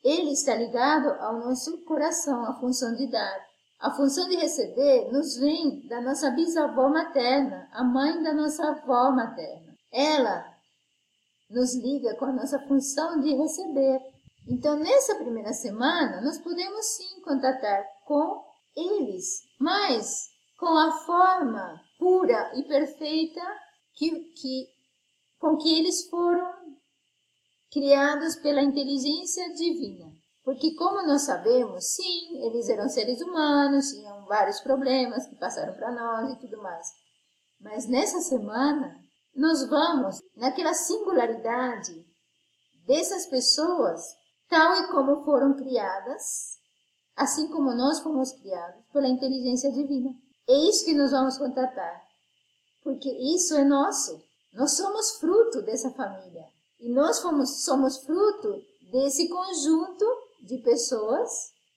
Ele 0.06 0.34
está 0.34 0.54
ligado 0.54 1.20
ao 1.20 1.40
nosso 1.40 1.84
coração, 1.84 2.46
a 2.46 2.54
função 2.60 2.94
de 2.94 3.08
dar. 3.08 3.44
A 3.80 3.90
função 3.90 4.30
de 4.30 4.36
receber 4.36 5.12
nos 5.12 5.36
vem 5.38 5.80
da 5.88 6.00
nossa 6.00 6.30
bisavó 6.30 6.90
materna, 6.90 7.68
a 7.74 7.84
mãe 7.84 8.22
da 8.22 8.32
nossa 8.32 8.70
avó 8.70 9.10
materna. 9.10 9.76
Ela 9.92 10.46
nos 11.50 11.74
liga 11.74 12.14
com 12.18 12.26
a 12.26 12.34
nossa 12.34 12.60
função 12.68 13.20
de 13.20 13.34
receber. 13.34 14.00
Então, 14.48 14.76
nessa 14.78 15.16
primeira 15.16 15.54
semana, 15.54 16.22
nós 16.22 16.38
podemos 16.38 16.86
sim 16.86 17.22
contatar 17.22 17.84
com 18.06 18.44
eles, 18.78 19.42
mas 19.60 20.28
com 20.60 20.78
a 20.78 20.92
forma 21.00 21.82
pura 21.98 22.52
e 22.56 22.62
perfeita 22.62 23.42
que, 23.96 24.12
que, 24.12 24.68
com 25.40 25.58
que 25.58 25.80
eles 25.80 26.08
foram 26.10 26.54
criados 27.76 28.38
pela 28.38 28.64
inteligência 28.64 29.54
divina. 29.54 30.10
Porque, 30.46 30.74
como 30.76 31.06
nós 31.06 31.24
sabemos, 31.24 31.84
sim, 31.94 32.42
eles 32.46 32.70
eram 32.70 32.88
seres 32.88 33.20
humanos, 33.20 33.92
tinham 33.92 34.26
vários 34.28 34.62
problemas 34.62 35.28
que 35.28 35.36
passaram 35.36 35.74
para 35.74 35.92
nós 35.92 36.32
e 36.32 36.40
tudo 36.40 36.62
mais. 36.64 36.88
Mas 37.60 37.86
nessa 37.86 38.22
semana, 38.22 38.96
nós 39.36 39.68
vamos 39.68 40.22
naquela 40.38 40.74
singularidade 40.74 42.06
dessas 42.88 43.26
pessoas 43.26 44.02
tal 44.48 44.74
e 44.78 44.88
como 44.88 45.26
foram 45.26 45.54
criadas, 45.58 46.58
assim 47.14 47.50
como 47.50 47.76
nós 47.76 48.00
fomos 48.00 48.32
criados 48.32 48.86
pela 48.94 49.10
inteligência 49.10 49.70
divina. 49.70 50.12
É 50.48 50.54
isso 50.70 50.86
que 50.86 50.94
nós 50.94 51.12
vamos 51.12 51.38
contatar, 51.38 52.02
porque 52.84 53.12
isso 53.36 53.54
é 53.56 53.66
nosso. 53.66 54.24
Nós 54.54 54.78
somos 54.78 55.18
fruto 55.20 55.62
dessa 55.64 55.90
família 55.92 56.55
e 56.80 56.90
nós 56.90 57.20
fomos, 57.20 57.64
somos 57.64 57.98
fruto 58.00 58.62
desse 58.92 59.28
conjunto 59.30 60.06
de 60.42 60.58
pessoas, 60.60 61.30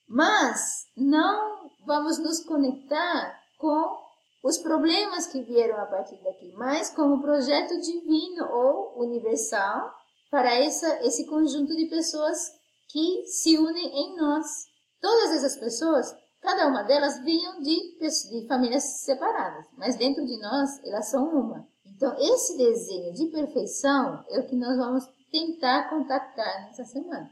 mas 0.08 0.86
não 0.96 1.70
vamos 1.86 2.18
nos 2.18 2.40
conectar 2.44 3.38
com 3.58 4.08
os 4.42 4.58
problemas 4.58 5.26
que 5.26 5.42
vieram 5.42 5.80
a 5.80 5.86
partir 5.86 6.16
daqui, 6.22 6.52
mas 6.56 6.90
com 6.90 7.14
o 7.14 7.20
projeto 7.20 7.80
divino 7.80 8.46
ou 8.50 9.02
universal 9.02 9.92
para 10.30 10.54
essa, 10.54 11.04
esse 11.04 11.26
conjunto 11.26 11.74
de 11.74 11.86
pessoas 11.86 12.52
que 12.88 13.26
se 13.26 13.58
unem 13.58 13.86
em 13.86 14.16
nós. 14.16 14.66
Todas 15.00 15.32
essas 15.32 15.56
pessoas, 15.56 16.14
cada 16.40 16.66
uma 16.66 16.82
delas 16.82 17.22
vinham 17.22 17.60
de, 17.60 17.98
de 17.98 18.46
famílias 18.46 18.84
separadas, 19.00 19.66
mas 19.76 19.96
dentro 19.96 20.24
de 20.24 20.38
nós 20.40 20.82
elas 20.84 21.08
são 21.08 21.28
uma. 21.28 21.66
Então, 21.98 22.14
esse 22.16 22.56
desenho 22.56 23.12
de 23.12 23.26
perfeição 23.26 24.24
é 24.30 24.38
o 24.38 24.46
que 24.46 24.54
nós 24.54 24.76
vamos 24.76 25.04
tentar 25.32 25.90
contactar 25.90 26.66
nessa 26.66 26.84
semana 26.84 27.28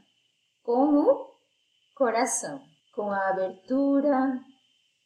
com 0.61 0.93
o 0.93 1.25
coração, 1.95 2.61
com 2.93 3.09
a 3.09 3.29
abertura, 3.29 4.37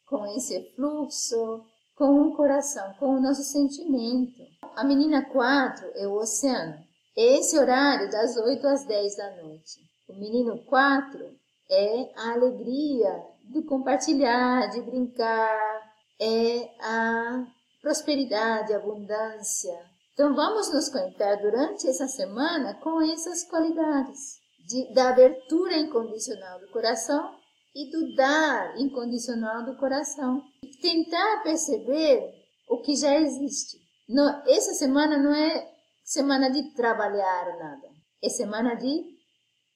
com 0.04 0.26
esse 0.34 0.74
fluxo, 0.74 1.64
com 1.94 2.22
o 2.22 2.34
coração, 2.34 2.92
com 2.94 3.14
o 3.14 3.20
nosso 3.20 3.44
sentimento. 3.44 4.42
A 4.74 4.82
menina 4.82 5.24
4 5.26 5.92
é 5.94 6.08
o 6.08 6.16
oceano. 6.16 6.82
Esse 7.16 7.56
horário 7.56 8.10
das 8.10 8.36
8 8.36 8.66
às 8.66 8.84
10 8.84 9.16
da 9.16 9.42
noite. 9.44 9.78
O 10.08 10.14
menino 10.14 10.58
4 10.64 11.38
é 11.70 12.12
a 12.16 12.32
alegria 12.32 13.24
do 13.44 13.62
compartilhar, 13.62 14.70
de 14.70 14.80
brincar, 14.80 15.92
é 16.20 16.68
a 16.80 17.46
prosperidade, 17.82 18.72
abundância. 18.72 19.74
Então 20.14 20.34
vamos 20.34 20.72
nos 20.72 20.88
conectar 20.88 21.36
durante 21.36 21.88
essa 21.88 22.06
semana 22.06 22.74
com 22.74 23.02
essas 23.02 23.42
qualidades 23.44 24.38
de, 24.66 24.94
da 24.94 25.10
abertura 25.10 25.76
incondicional 25.76 26.60
do 26.60 26.70
coração 26.70 27.34
e 27.74 27.90
do 27.90 28.14
dar 28.14 28.78
incondicional 28.78 29.64
do 29.64 29.76
coração. 29.76 30.42
Tentar 30.80 31.42
perceber 31.42 32.32
o 32.68 32.80
que 32.80 32.94
já 32.94 33.18
existe. 33.18 33.78
No, 34.08 34.28
essa 34.46 34.74
semana 34.74 35.18
não 35.18 35.34
é 35.34 35.68
semana 36.04 36.50
de 36.50 36.74
trabalhar 36.74 37.58
nada, 37.58 37.88
é 38.22 38.28
semana 38.28 38.74
de 38.74 39.04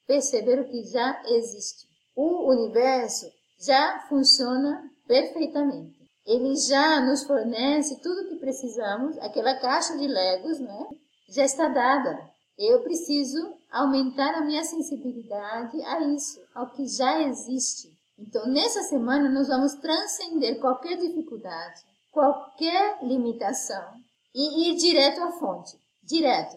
perceber 0.07 0.61
o 0.61 0.69
que 0.69 0.85
já 0.85 1.23
existe. 1.27 1.87
O 2.15 2.51
universo 2.51 3.27
já 3.59 4.07
funciona 4.09 4.83
perfeitamente. 5.07 5.96
Ele 6.27 6.57
já 6.57 7.01
nos 7.01 7.23
fornece 7.23 8.01
tudo 8.01 8.23
o 8.23 8.29
que 8.29 8.37
precisamos, 8.37 9.17
aquela 9.19 9.55
caixa 9.55 9.97
de 9.97 10.09
legos, 10.09 10.59
né? 10.59 10.87
Já 11.29 11.45
está 11.45 11.69
dada. 11.69 12.29
Eu 12.59 12.83
preciso 12.83 13.55
aumentar 13.71 14.35
a 14.35 14.41
minha 14.41 14.65
sensibilidade 14.65 15.81
a 15.83 16.01
isso, 16.09 16.41
ao 16.55 16.71
que 16.71 16.87
já 16.89 17.23
existe. 17.23 17.97
Então, 18.19 18.47
nessa 18.49 18.83
semana, 18.83 19.29
nós 19.29 19.49
vamos 19.49 19.75
transcender 19.75 20.59
qualquer 20.59 20.97
dificuldade, 20.97 21.83
qualquer 22.11 22.99
limitação 23.05 23.95
e 24.35 24.71
ir 24.71 24.77
direto 24.77 25.23
à 25.23 25.33
fonte. 25.33 25.79
Direto. 26.03 26.57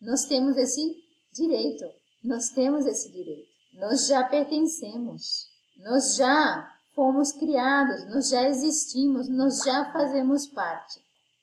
Nós 0.00 0.24
temos 0.24 0.56
esse 0.56 0.96
direito. 1.32 1.84
Nós 2.24 2.48
temos 2.48 2.86
esse 2.86 3.10
direito. 3.12 3.48
Nós 3.74 4.06
já 4.06 4.24
pertencemos. 4.24 5.46
Nós 5.76 6.16
já 6.16 6.73
fomos 6.94 7.32
criados. 7.32 8.06
Nós 8.12 8.28
já 8.28 8.48
existimos. 8.48 9.28
Nós 9.28 9.58
já 9.64 9.92
fazemos 9.92 10.46
parte. 10.46 11.02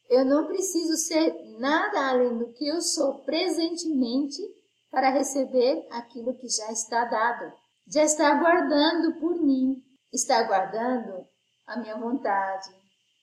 Eu 0.09 0.25
não 0.25 0.47
preciso 0.47 0.95
ser 0.97 1.33
nada 1.59 2.09
além 2.09 2.37
do 2.37 2.51
que 2.53 2.67
eu 2.67 2.81
sou 2.81 3.19
presentemente 3.19 4.41
para 4.89 5.09
receber 5.09 5.87
aquilo 5.91 6.35
que 6.35 6.49
já 6.49 6.71
está 6.71 7.05
dado. 7.05 7.53
Já 7.87 8.03
está 8.03 8.29
aguardando 8.29 9.19
por 9.19 9.41
mim. 9.41 9.81
Está 10.11 10.39
aguardando 10.39 11.25
a 11.67 11.77
minha 11.77 11.97
vontade. 11.97 12.69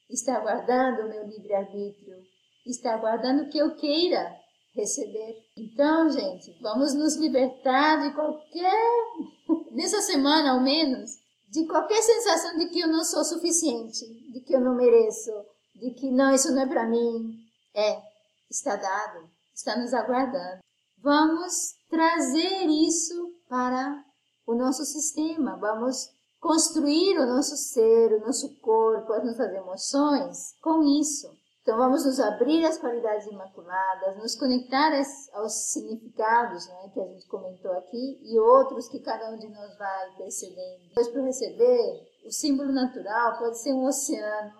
Está 0.08 0.36
aguardando 0.36 1.02
o 1.02 1.08
meu 1.08 1.26
livre-arbítrio. 1.26 2.16
Está 2.66 2.94
aguardando 2.94 3.48
que 3.50 3.58
eu 3.58 3.76
queira 3.76 4.34
receber. 4.74 5.36
Então, 5.56 6.08
gente, 6.08 6.56
vamos 6.62 6.94
nos 6.94 7.16
libertar 7.16 8.02
de 8.02 8.14
qualquer, 8.14 9.04
nessa 9.72 10.00
semana 10.02 10.52
ao 10.52 10.60
menos, 10.60 11.17
de 11.50 11.66
qualquer 11.66 12.02
sensação 12.02 12.56
de 12.58 12.68
que 12.68 12.80
eu 12.80 12.88
não 12.88 13.04
sou 13.04 13.24
suficiente, 13.24 14.06
de 14.32 14.40
que 14.40 14.54
eu 14.54 14.60
não 14.60 14.74
mereço, 14.74 15.32
de 15.74 15.90
que 15.92 16.10
não, 16.10 16.34
isso 16.34 16.52
não 16.52 16.62
é 16.62 16.66
para 16.66 16.86
mim. 16.86 17.38
É, 17.74 18.02
está 18.50 18.76
dado, 18.76 19.28
está 19.54 19.76
nos 19.76 19.94
aguardando. 19.94 20.60
Vamos 20.98 21.74
trazer 21.88 22.66
isso 22.66 23.32
para 23.48 24.04
o 24.46 24.54
nosso 24.54 24.84
sistema, 24.84 25.56
vamos 25.56 26.10
construir 26.40 27.18
o 27.18 27.26
nosso 27.26 27.56
ser, 27.56 28.12
o 28.12 28.20
nosso 28.26 28.48
corpo, 28.60 29.12
as 29.12 29.24
nossas 29.24 29.52
emoções 29.54 30.54
com 30.60 30.82
isso. 30.82 31.30
Então 31.68 31.76
vamos 31.76 32.02
nos 32.06 32.18
abrir 32.18 32.64
às 32.64 32.78
qualidades 32.78 33.26
imaculadas, 33.26 34.16
nos 34.16 34.34
conectar 34.34 34.90
aos 35.34 35.52
significados 35.70 36.66
né, 36.66 36.90
que 36.94 36.98
a 36.98 37.04
gente 37.04 37.26
comentou 37.26 37.70
aqui 37.72 38.18
e 38.22 38.40
outros 38.40 38.88
que 38.88 39.00
cada 39.00 39.30
um 39.30 39.36
de 39.36 39.46
nós 39.50 39.76
vai 39.76 40.16
percebendo. 40.16 40.88
Depois 40.88 41.08
para 41.08 41.24
receber, 41.24 42.08
o 42.24 42.30
símbolo 42.30 42.72
natural 42.72 43.38
pode 43.38 43.58
ser 43.58 43.74
um 43.74 43.84
oceano, 43.84 44.50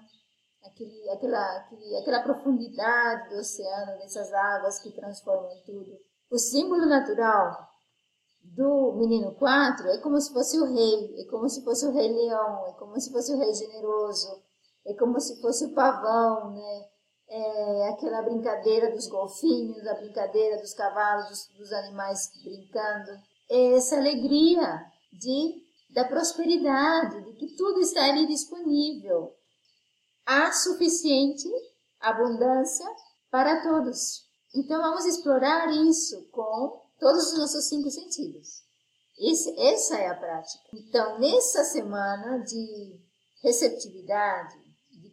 aquele, 0.63 1.09
aquela, 1.09 1.57
aquele, 1.57 1.97
aquela 1.97 2.23
profundidade 2.23 3.31
do 3.31 3.37
oceano, 3.37 3.99
dessas 4.01 4.31
águas 4.31 4.79
que 4.81 4.93
transformam 4.93 5.63
tudo. 5.65 5.93
O 6.31 6.37
símbolo 6.37 6.85
natural 6.85 7.57
do 8.55 8.93
menino 8.99 9.35
4 9.37 9.89
é 9.93 9.99
como 10.03 10.21
se 10.21 10.31
fosse 10.31 10.61
o 10.61 10.67
rei, 10.67 11.23
é 11.23 11.25
como 11.31 11.49
se 11.49 11.65
fosse 11.65 11.87
o 11.87 11.91
rei 11.91 12.13
leão, 12.13 12.67
é 12.67 12.73
como 12.75 13.01
se 13.01 13.11
fosse 13.11 13.33
o 13.33 13.39
rei 13.39 13.55
generoso, 13.55 14.43
é 14.87 14.93
como 14.93 15.19
se 15.19 15.41
fosse 15.41 15.65
o 15.65 15.75
pavão, 15.75 16.51
né? 16.51 16.98
É 17.31 17.89
aquela 17.91 18.23
brincadeira 18.23 18.91
dos 18.91 19.07
golfinhos, 19.07 19.87
a 19.87 19.95
brincadeira 19.95 20.59
dos 20.59 20.73
cavalos, 20.73 21.29
dos, 21.29 21.49
dos 21.59 21.73
animais 21.73 22.31
brincando. 22.43 23.11
É 23.51 23.75
essa 23.75 23.97
alegria 23.97 24.85
de 25.13 25.69
da 25.91 26.05
prosperidade, 26.05 27.23
de 27.25 27.33
que 27.33 27.57
tudo 27.57 27.81
está 27.81 28.05
ali 28.05 28.27
disponível 28.27 29.35
há 30.27 30.53
suficiente 30.53 31.49
abundância 31.99 32.87
para 33.31 33.63
todos. 33.63 34.27
Então 34.55 34.81
vamos 34.81 35.07
explorar 35.07 35.73
isso 35.73 36.29
com 36.31 36.83
todos 37.01 37.33
os 37.33 37.39
nossos 37.39 37.69
cinco 37.69 37.91
sentidos. 37.91 38.63
Esse, 39.19 39.59
essa 39.59 39.99
é 39.99 40.07
a 40.07 40.15
prática. 40.15 40.63
Então, 40.73 41.19
nessa 41.19 41.65
semana 41.65 42.39
de 42.45 43.01
receptividade, 43.43 44.57
de 44.63 44.68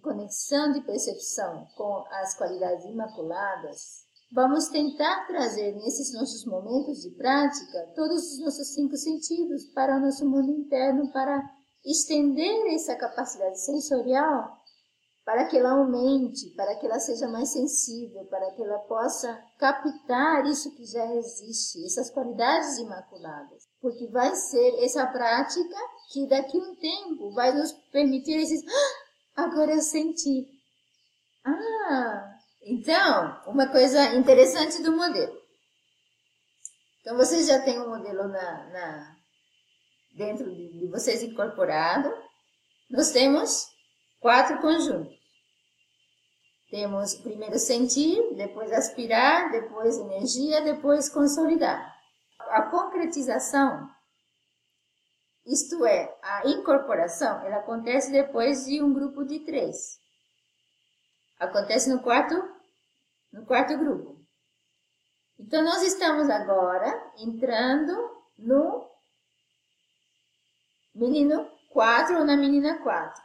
conexão 0.06 0.72
de 0.72 0.82
percepção 0.82 1.68
com 1.76 2.06
as 2.12 2.38
qualidades 2.38 2.86
imaculadas, 2.86 4.06
vamos 4.32 4.68
tentar 4.68 5.26
trazer 5.26 5.74
nesses 5.74 6.14
nossos 6.14 6.46
momentos 6.46 7.02
de 7.02 7.10
prática 7.18 7.92
todos 7.96 8.34
os 8.34 8.40
nossos 8.40 8.74
cinco 8.76 8.96
sentidos 8.96 9.66
para 9.74 9.98
o 9.98 10.00
nosso 10.00 10.30
mundo 10.30 10.52
interno, 10.52 11.12
para 11.12 11.42
estender 11.84 12.74
essa 12.74 12.96
capacidade 12.96 13.60
sensorial 13.60 14.64
para 15.26 15.46
que 15.46 15.58
ela 15.58 15.72
aumente, 15.72 16.52
para 16.52 16.76
que 16.76 16.86
ela 16.86 17.00
seja 17.00 17.28
mais 17.28 17.50
sensível, 17.50 18.26
para 18.26 18.52
que 18.52 18.62
ela 18.62 18.78
possa 18.80 19.44
captar 19.58 20.46
isso 20.46 20.74
que 20.76 20.86
já 20.86 21.04
existe, 21.16 21.84
essas 21.84 22.12
qualidades 22.12 22.78
imaculadas. 22.78 23.64
Porque 23.82 24.08
vai 24.12 24.36
ser 24.36 24.84
essa 24.84 25.06
prática 25.08 25.76
que 26.14 26.28
daqui 26.28 26.60
a 26.60 26.62
um 26.62 26.76
tempo 26.76 27.34
vai 27.34 27.52
nos 27.58 27.72
permitir 27.92 28.36
esses. 28.36 28.62
Agora 29.36 29.72
eu 29.72 29.82
senti. 29.82 30.48
Ah, 31.44 32.38
então, 32.64 33.42
uma 33.48 33.68
coisa 33.68 34.16
interessante 34.16 34.82
do 34.82 34.96
modelo. 34.96 35.38
Então, 37.02 37.18
vocês 37.18 37.46
já 37.46 37.62
têm 37.62 37.80
um 37.80 37.90
modelo 37.90 38.28
na, 38.28 38.70
na 38.70 39.16
dentro 40.16 40.50
de, 40.50 40.80
de 40.80 40.88
vocês 40.88 41.22
incorporado. 41.22 42.12
Nós 42.90 43.12
temos 43.12 43.68
quatro 44.20 44.60
conjuntos. 44.60 45.14
Temos 46.72 47.14
primeiro 47.16 47.60
sentir, 47.60 48.36
depois 48.36 48.72
aspirar, 48.72 49.52
depois 49.52 49.98
energia, 49.98 50.62
depois 50.62 51.10
consolidar. 51.10 51.94
A 52.40 52.64
concretização, 52.64 53.88
isto 55.46 55.86
é, 55.86 56.18
a 56.24 56.48
incorporação, 56.48 57.46
ela 57.46 57.58
acontece 57.58 58.12
depois 58.12 58.66
de 58.66 58.82
um 58.82 58.92
grupo 58.92 59.24
de 59.24 59.40
três. 59.40 60.00
Acontece 61.40 61.90
no 61.90 62.02
quarto, 62.02 62.36
no 63.32 63.46
quarto 63.46 63.78
grupo. 63.78 64.20
Então, 65.38 65.64
nós 65.64 65.84
estamos 65.84 66.30
agora 66.30 67.12
entrando 67.18 67.94
no 68.38 68.90
menino 70.94 71.50
4 71.70 72.18
ou 72.18 72.26
na 72.26 72.36
menina 72.38 72.82
4. 72.82 73.22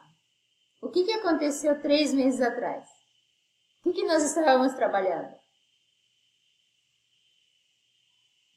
O 0.83 0.91
que, 0.91 1.05
que 1.05 1.13
aconteceu 1.13 1.81
três 1.81 2.13
meses 2.13 2.41
atrás? 2.41 2.87
O 3.81 3.85
que, 3.85 3.93
que 3.93 4.07
nós 4.07 4.23
estávamos 4.25 4.75
trabalhando? 4.75 5.33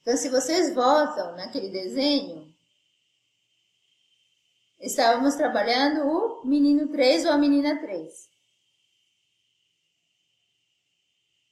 Então, 0.01 0.17
se 0.17 0.29
vocês 0.29 0.73
voltam 0.73 1.35
naquele 1.37 1.69
desenho, 1.69 2.52
estávamos 4.83 5.35
trabalhando 5.35 6.01
o 6.05 6.45
menino 6.45 6.89
3 6.89 7.25
ou 7.25 7.31
a 7.31 7.37
menina 7.37 7.79
3. 7.79 8.29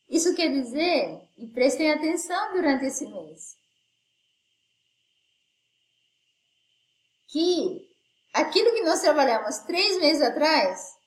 Isso 0.09 0.35
quer 0.35 0.49
dizer, 0.51 1.21
e 1.37 1.47
prestem 1.47 1.91
atenção 1.91 2.53
durante 2.53 2.85
esse 2.85 3.07
mês, 3.07 3.55
que 7.29 7.89
aquilo 8.33 8.73
que 8.73 8.83
nós 8.83 8.99
trabalhamos 8.99 9.59
três 9.59 9.97
meses 9.99 10.21
atrás 10.21 10.97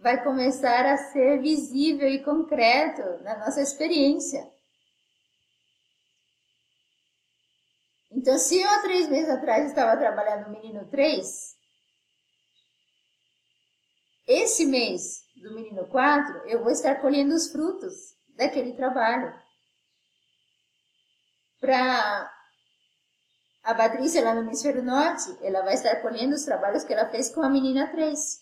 vai 0.00 0.22
começar 0.22 0.84
a 0.84 0.96
ser 1.12 1.40
visível 1.40 2.08
e 2.08 2.24
concreto 2.24 3.02
na 3.22 3.38
nossa 3.38 3.62
experiência. 3.62 4.55
Então, 8.26 8.38
se 8.40 8.60
eu 8.60 8.68
há 8.68 8.82
três 8.82 9.08
meses 9.08 9.30
atrás 9.30 9.68
estava 9.68 9.96
trabalhando 9.96 10.48
o 10.48 10.50
menino 10.50 10.84
3, 10.90 11.56
esse 14.26 14.66
mês 14.66 15.22
do 15.36 15.54
menino 15.54 15.86
4, 15.86 16.38
eu 16.48 16.60
vou 16.60 16.72
estar 16.72 16.96
colhendo 16.96 17.32
os 17.32 17.52
frutos 17.52 18.16
daquele 18.30 18.72
trabalho. 18.72 19.32
Para 21.60 22.28
a 23.62 23.74
Patrícia 23.76 24.24
lá 24.24 24.34
no 24.34 24.40
Hemisfério 24.40 24.82
Norte, 24.82 25.38
ela 25.40 25.62
vai 25.62 25.74
estar 25.74 25.94
colhendo 26.02 26.34
os 26.34 26.44
trabalhos 26.44 26.82
que 26.82 26.92
ela 26.92 27.08
fez 27.08 27.32
com 27.32 27.42
a 27.42 27.48
menina 27.48 27.92
3. 27.92 28.40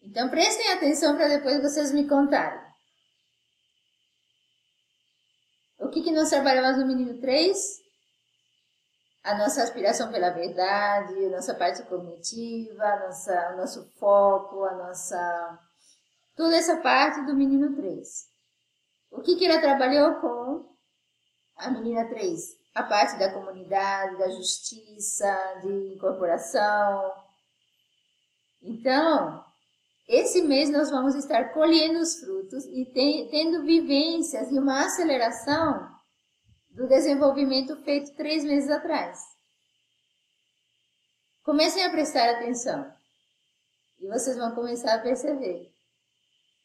Então 0.00 0.30
prestem 0.30 0.72
atenção 0.72 1.14
para 1.14 1.28
depois 1.28 1.60
vocês 1.60 1.92
me 1.92 2.08
contarem. 2.08 2.72
O 5.81 5.81
que, 5.92 6.02
que 6.02 6.10
nós 6.10 6.30
trabalhamos 6.30 6.78
no 6.78 6.86
menino 6.86 7.20
3? 7.20 7.82
A 9.22 9.36
nossa 9.36 9.62
aspiração 9.62 10.10
pela 10.10 10.30
verdade, 10.30 11.26
a 11.26 11.30
nossa 11.30 11.54
parte 11.54 11.82
cognitiva, 11.84 12.82
a 12.82 13.00
nossa, 13.00 13.52
o 13.52 13.56
nosso 13.58 13.84
foco, 13.98 14.64
a 14.64 14.74
nossa. 14.74 15.58
toda 16.34 16.56
essa 16.56 16.78
parte 16.78 17.20
do 17.26 17.36
menino 17.36 17.76
3. 17.76 18.26
O 19.12 19.20
que, 19.20 19.36
que 19.36 19.46
ela 19.46 19.60
trabalhou 19.60 20.14
com 20.14 20.74
a 21.56 21.70
menina 21.70 22.08
3? 22.08 22.56
A 22.74 22.82
parte 22.82 23.18
da 23.18 23.30
comunidade, 23.32 24.16
da 24.16 24.30
justiça, 24.30 25.60
de 25.62 25.94
incorporação. 25.94 27.12
Então, 28.62 29.44
esse 30.14 30.42
mês 30.42 30.68
nós 30.68 30.90
vamos 30.90 31.14
estar 31.14 31.54
colhendo 31.54 31.98
os 31.98 32.20
frutos 32.20 32.66
e 32.66 32.84
tendo 33.30 33.62
vivências 33.62 34.50
e 34.50 34.58
uma 34.58 34.84
aceleração 34.84 35.90
do 36.68 36.86
desenvolvimento 36.86 37.74
feito 37.82 38.14
três 38.14 38.44
meses 38.44 38.68
atrás. 38.68 39.18
Comecem 41.42 41.82
a 41.82 41.90
prestar 41.90 42.28
atenção 42.28 42.92
e 44.00 44.06
vocês 44.06 44.36
vão 44.36 44.54
começar 44.54 44.94
a 44.94 45.00
perceber. 45.00 45.72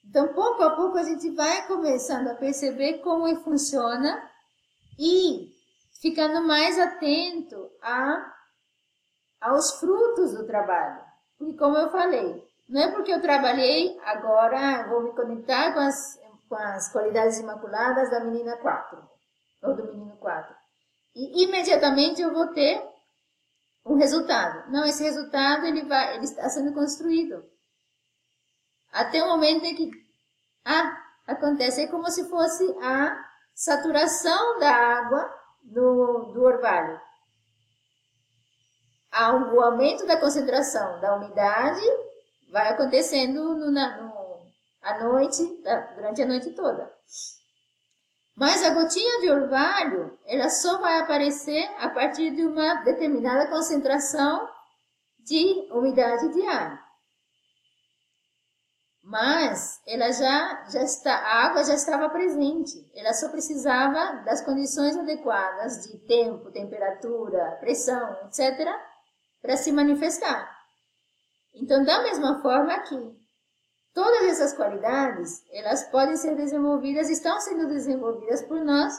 Então, 0.03 0.33
pouco 0.33 0.63
a 0.63 0.75
pouco, 0.75 0.97
a 0.97 1.03
gente 1.03 1.29
vai 1.31 1.65
começando 1.67 2.27
a 2.27 2.35
perceber 2.35 2.99
como 2.99 3.33
funciona 3.43 4.29
e 4.99 5.53
ficando 6.01 6.45
mais 6.45 6.77
atento 6.77 7.71
a, 7.81 8.33
aos 9.39 9.79
frutos 9.79 10.33
do 10.33 10.45
trabalho. 10.45 11.01
Porque, 11.37 11.57
como 11.57 11.77
eu 11.77 11.89
falei, 11.89 12.46
não 12.67 12.81
é 12.81 12.91
porque 12.91 13.11
eu 13.11 13.21
trabalhei, 13.21 13.97
agora 14.03 14.87
vou 14.89 15.03
me 15.03 15.11
conectar 15.11 15.73
com 15.73 15.79
as, 15.79 16.19
com 16.49 16.55
as 16.55 16.91
qualidades 16.91 17.39
imaculadas 17.39 18.09
da 18.09 18.19
menina 18.19 18.57
4, 18.57 19.09
ou 19.63 19.75
do 19.75 19.85
menino 19.85 20.17
4. 20.17 20.55
E 21.15 21.43
imediatamente 21.43 22.21
eu 22.21 22.33
vou 22.33 22.47
ter 22.47 22.83
um 23.85 23.95
resultado. 23.95 24.69
Não, 24.69 24.83
esse 24.85 25.03
resultado 25.03 25.65
ele, 25.65 25.83
vai, 25.83 26.15
ele 26.15 26.25
está 26.25 26.49
sendo 26.49 26.73
construído. 26.73 27.43
Até 28.91 29.23
o 29.23 29.27
momento 29.27 29.65
em 29.65 29.75
que 29.75 29.91
ah, 30.65 30.97
acontece, 31.25 31.83
é 31.83 31.87
como 31.87 32.09
se 32.11 32.27
fosse 32.29 32.63
a 32.81 33.25
saturação 33.55 34.59
da 34.59 34.69
água 34.69 35.33
do, 35.63 36.33
do 36.33 36.43
orvalho. 36.43 36.99
Há 39.11 39.33
um, 39.33 39.61
aumento 39.61 40.05
da 40.05 40.19
concentração 40.19 40.99
da 40.99 41.15
umidade 41.15 41.81
vai 42.51 42.69
acontecendo 42.69 43.55
no, 43.55 43.71
no, 43.71 44.41
à 44.81 45.03
noite, 45.03 45.43
durante 45.95 46.21
a 46.21 46.25
noite 46.25 46.51
toda. 46.51 46.91
Mas 48.35 48.63
a 48.63 48.69
gotinha 48.69 49.19
de 49.21 49.31
orvalho, 49.31 50.17
ela 50.25 50.49
só 50.49 50.77
vai 50.77 50.99
aparecer 50.99 51.67
a 51.79 51.89
partir 51.89 52.29
de 52.35 52.45
uma 52.45 52.75
determinada 52.83 53.49
concentração 53.49 54.47
de 55.19 55.67
umidade 55.71 56.31
de 56.33 56.45
ar. 56.45 56.87
Mas 59.03 59.81
ela 59.87 60.11
já, 60.11 60.65
já 60.69 60.83
está, 60.83 61.15
a 61.15 61.45
água 61.45 61.63
já 61.63 61.73
estava 61.73 62.09
presente. 62.09 62.91
Ela 62.93 63.13
só 63.13 63.29
precisava 63.29 64.21
das 64.23 64.41
condições 64.41 64.97
adequadas 64.97 65.87
de 65.87 65.97
tempo, 65.99 66.51
temperatura, 66.51 67.57
pressão, 67.59 68.17
etc., 68.25 68.67
para 69.41 69.55
se 69.55 69.71
manifestar. 69.71 70.56
Então, 71.61 71.83
da 71.83 72.03
mesma 72.03 72.41
forma 72.41 72.73
aqui, 72.73 73.15
todas 73.93 74.23
essas 74.25 74.53
qualidades, 74.53 75.43
elas 75.51 75.83
podem 75.85 76.15
ser 76.15 76.35
desenvolvidas, 76.35 77.09
estão 77.09 77.39
sendo 77.41 77.67
desenvolvidas 77.67 78.43
por 78.43 78.63
nós, 78.63 78.93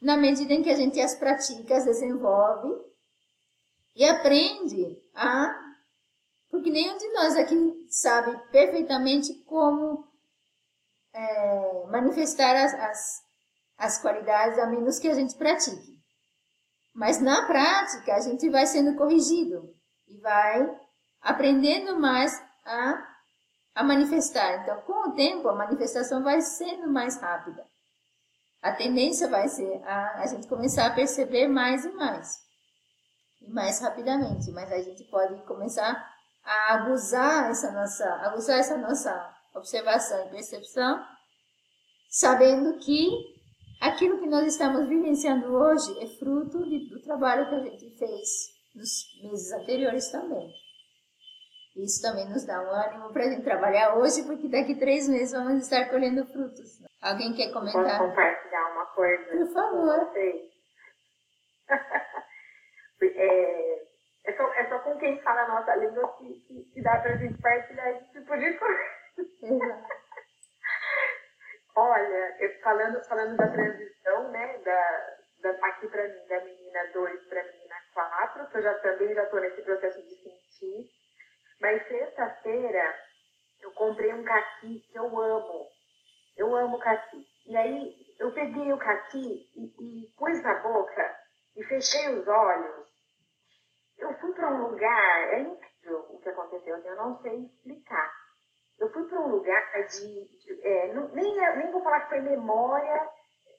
na 0.00 0.16
medida 0.16 0.52
em 0.52 0.62
que 0.62 0.70
a 0.70 0.76
gente 0.76 1.00
as 1.00 1.14
pratica, 1.14 1.76
as 1.76 1.84
desenvolve 1.84 2.68
e 3.94 4.04
aprende 4.04 4.96
a... 5.14 5.60
Porque 6.50 6.70
nenhum 6.70 6.96
de 6.96 7.08
nós 7.12 7.36
aqui 7.36 7.86
sabe 7.90 8.36
perfeitamente 8.52 9.34
como 9.44 10.06
é, 11.12 11.86
manifestar 11.88 12.54
as, 12.54 12.74
as, 12.74 13.22
as 13.76 13.98
qualidades, 14.00 14.58
a 14.58 14.66
menos 14.66 15.00
que 15.00 15.08
a 15.08 15.14
gente 15.14 15.34
pratique. 15.34 15.98
Mas 16.92 17.20
na 17.20 17.44
prática, 17.46 18.14
a 18.14 18.20
gente 18.20 18.48
vai 18.50 18.66
sendo 18.66 18.96
corrigido 18.96 19.74
e 20.06 20.16
vai 20.18 20.80
aprendendo 21.24 21.98
mais 21.98 22.40
a, 22.64 23.02
a 23.74 23.82
manifestar. 23.82 24.62
Então, 24.62 24.80
com 24.82 25.08
o 25.08 25.12
tempo, 25.12 25.48
a 25.48 25.54
manifestação 25.54 26.22
vai 26.22 26.40
sendo 26.42 26.88
mais 26.88 27.20
rápida. 27.20 27.66
A 28.62 28.72
tendência 28.72 29.26
vai 29.28 29.48
ser 29.48 29.82
a, 29.84 30.20
a 30.20 30.26
gente 30.26 30.46
começar 30.46 30.86
a 30.86 30.94
perceber 30.94 31.48
mais 31.48 31.84
e 31.84 31.92
mais. 31.92 32.38
E 33.40 33.50
mais 33.50 33.80
rapidamente. 33.80 34.50
Mas 34.52 34.70
a 34.70 34.80
gente 34.82 35.02
pode 35.04 35.42
começar 35.44 36.12
a 36.44 36.74
abusar 36.74 37.50
essa 37.50 37.72
nossa, 37.72 38.04
abusar 38.26 38.58
essa 38.58 38.76
nossa 38.76 39.34
observação 39.54 40.26
e 40.26 40.30
percepção, 40.30 41.02
sabendo 42.10 42.78
que 42.78 43.08
aquilo 43.80 44.18
que 44.18 44.26
nós 44.26 44.46
estamos 44.46 44.88
vivenciando 44.88 45.54
hoje 45.54 46.02
é 46.02 46.06
fruto 46.18 46.68
de, 46.68 46.88
do 46.88 47.00
trabalho 47.02 47.48
que 47.48 47.54
a 47.54 47.60
gente 47.60 47.96
fez 47.96 48.28
nos 48.74 49.22
meses 49.22 49.52
anteriores 49.52 50.10
também. 50.10 50.63
Isso 51.76 52.00
também 52.00 52.28
nos 52.28 52.46
dá 52.46 52.60
um 52.60 52.70
ânimo 52.70 53.12
para 53.12 53.24
a 53.24 53.28
gente 53.28 53.42
trabalhar 53.42 53.96
hoje, 53.96 54.22
porque 54.22 54.48
daqui 54.48 54.76
três 54.76 55.08
meses 55.08 55.32
vamos 55.32 55.64
estar 55.64 55.90
colhendo 55.90 56.24
frutos. 56.26 56.80
Alguém 57.02 57.34
quer 57.34 57.52
comentar? 57.52 57.98
Posso 57.98 58.10
compartilhar 58.10 58.72
uma 58.72 58.86
coisa? 58.86 59.36
Por 59.36 59.52
favor. 59.52 60.12
é, 63.02 63.82
é, 64.24 64.36
só, 64.36 64.52
é 64.54 64.68
só 64.68 64.78
com 64.80 64.96
quem 64.98 65.20
fala 65.22 65.42
a 65.42 65.48
nossa 65.48 65.74
língua 65.74 66.16
que, 66.16 66.32
que, 66.46 66.62
que 66.72 66.82
dá 66.82 67.00
para 67.00 67.14
a 67.14 67.16
gente 67.16 67.42
partilhar 67.42 67.88
esse 67.88 68.12
tipo 68.12 68.36
de 68.36 68.52
coisa. 68.52 68.84
Olha, 71.76 72.36
eu, 72.38 72.60
falando, 72.60 73.04
falando 73.04 73.36
da 73.36 73.48
transição, 73.48 74.30
né, 74.30 74.58
da, 74.58 75.16
da, 75.42 75.50
aqui 75.66 75.88
para 75.88 76.06
mim, 76.06 76.24
da 76.28 76.40
menina 76.44 76.92
2 76.92 77.26
para 77.26 77.42
menina 77.42 77.74
4, 77.92 78.46
que 78.46 78.58
eu 78.58 78.62
já 78.62 78.74
também 78.74 79.12
já 79.12 79.24
estou 79.24 79.40
nesse 79.40 79.60
processo 79.62 80.00
de 80.00 80.14
sentir 80.22 80.88
mas 81.64 81.88
sexta-feira 81.88 82.94
eu 83.62 83.72
comprei 83.72 84.12
um 84.12 84.22
caqui 84.22 84.80
que 84.80 84.98
eu 84.98 85.18
amo. 85.18 85.66
Eu 86.36 86.54
amo 86.54 86.78
caqui. 86.78 87.26
E 87.46 87.56
aí 87.56 87.96
eu 88.18 88.30
peguei 88.34 88.70
o 88.70 88.76
caqui 88.76 89.48
e, 89.56 90.02
e 90.02 90.06
pus 90.14 90.42
na 90.42 90.56
boca 90.56 91.16
e 91.56 91.64
fechei 91.64 92.06
os 92.18 92.28
olhos. 92.28 92.86
Eu 93.96 94.12
fui 94.18 94.34
para 94.34 94.50
um 94.50 94.68
lugar, 94.68 95.32
é 95.32 95.40
incrível 95.40 96.04
o 96.10 96.18
que 96.18 96.28
aconteceu, 96.28 96.76
eu 96.76 96.96
não 96.96 97.18
sei 97.22 97.46
explicar. 97.46 98.12
Eu 98.78 98.92
fui 98.92 99.04
para 99.04 99.20
um 99.20 99.28
lugar 99.28 99.86
de. 99.86 100.24
de 100.26 100.66
é, 100.66 100.92
não, 100.92 101.08
nem, 101.14 101.56
nem 101.56 101.72
vou 101.72 101.82
falar 101.82 102.00
que 102.00 102.08
foi 102.10 102.20
memória 102.20 103.08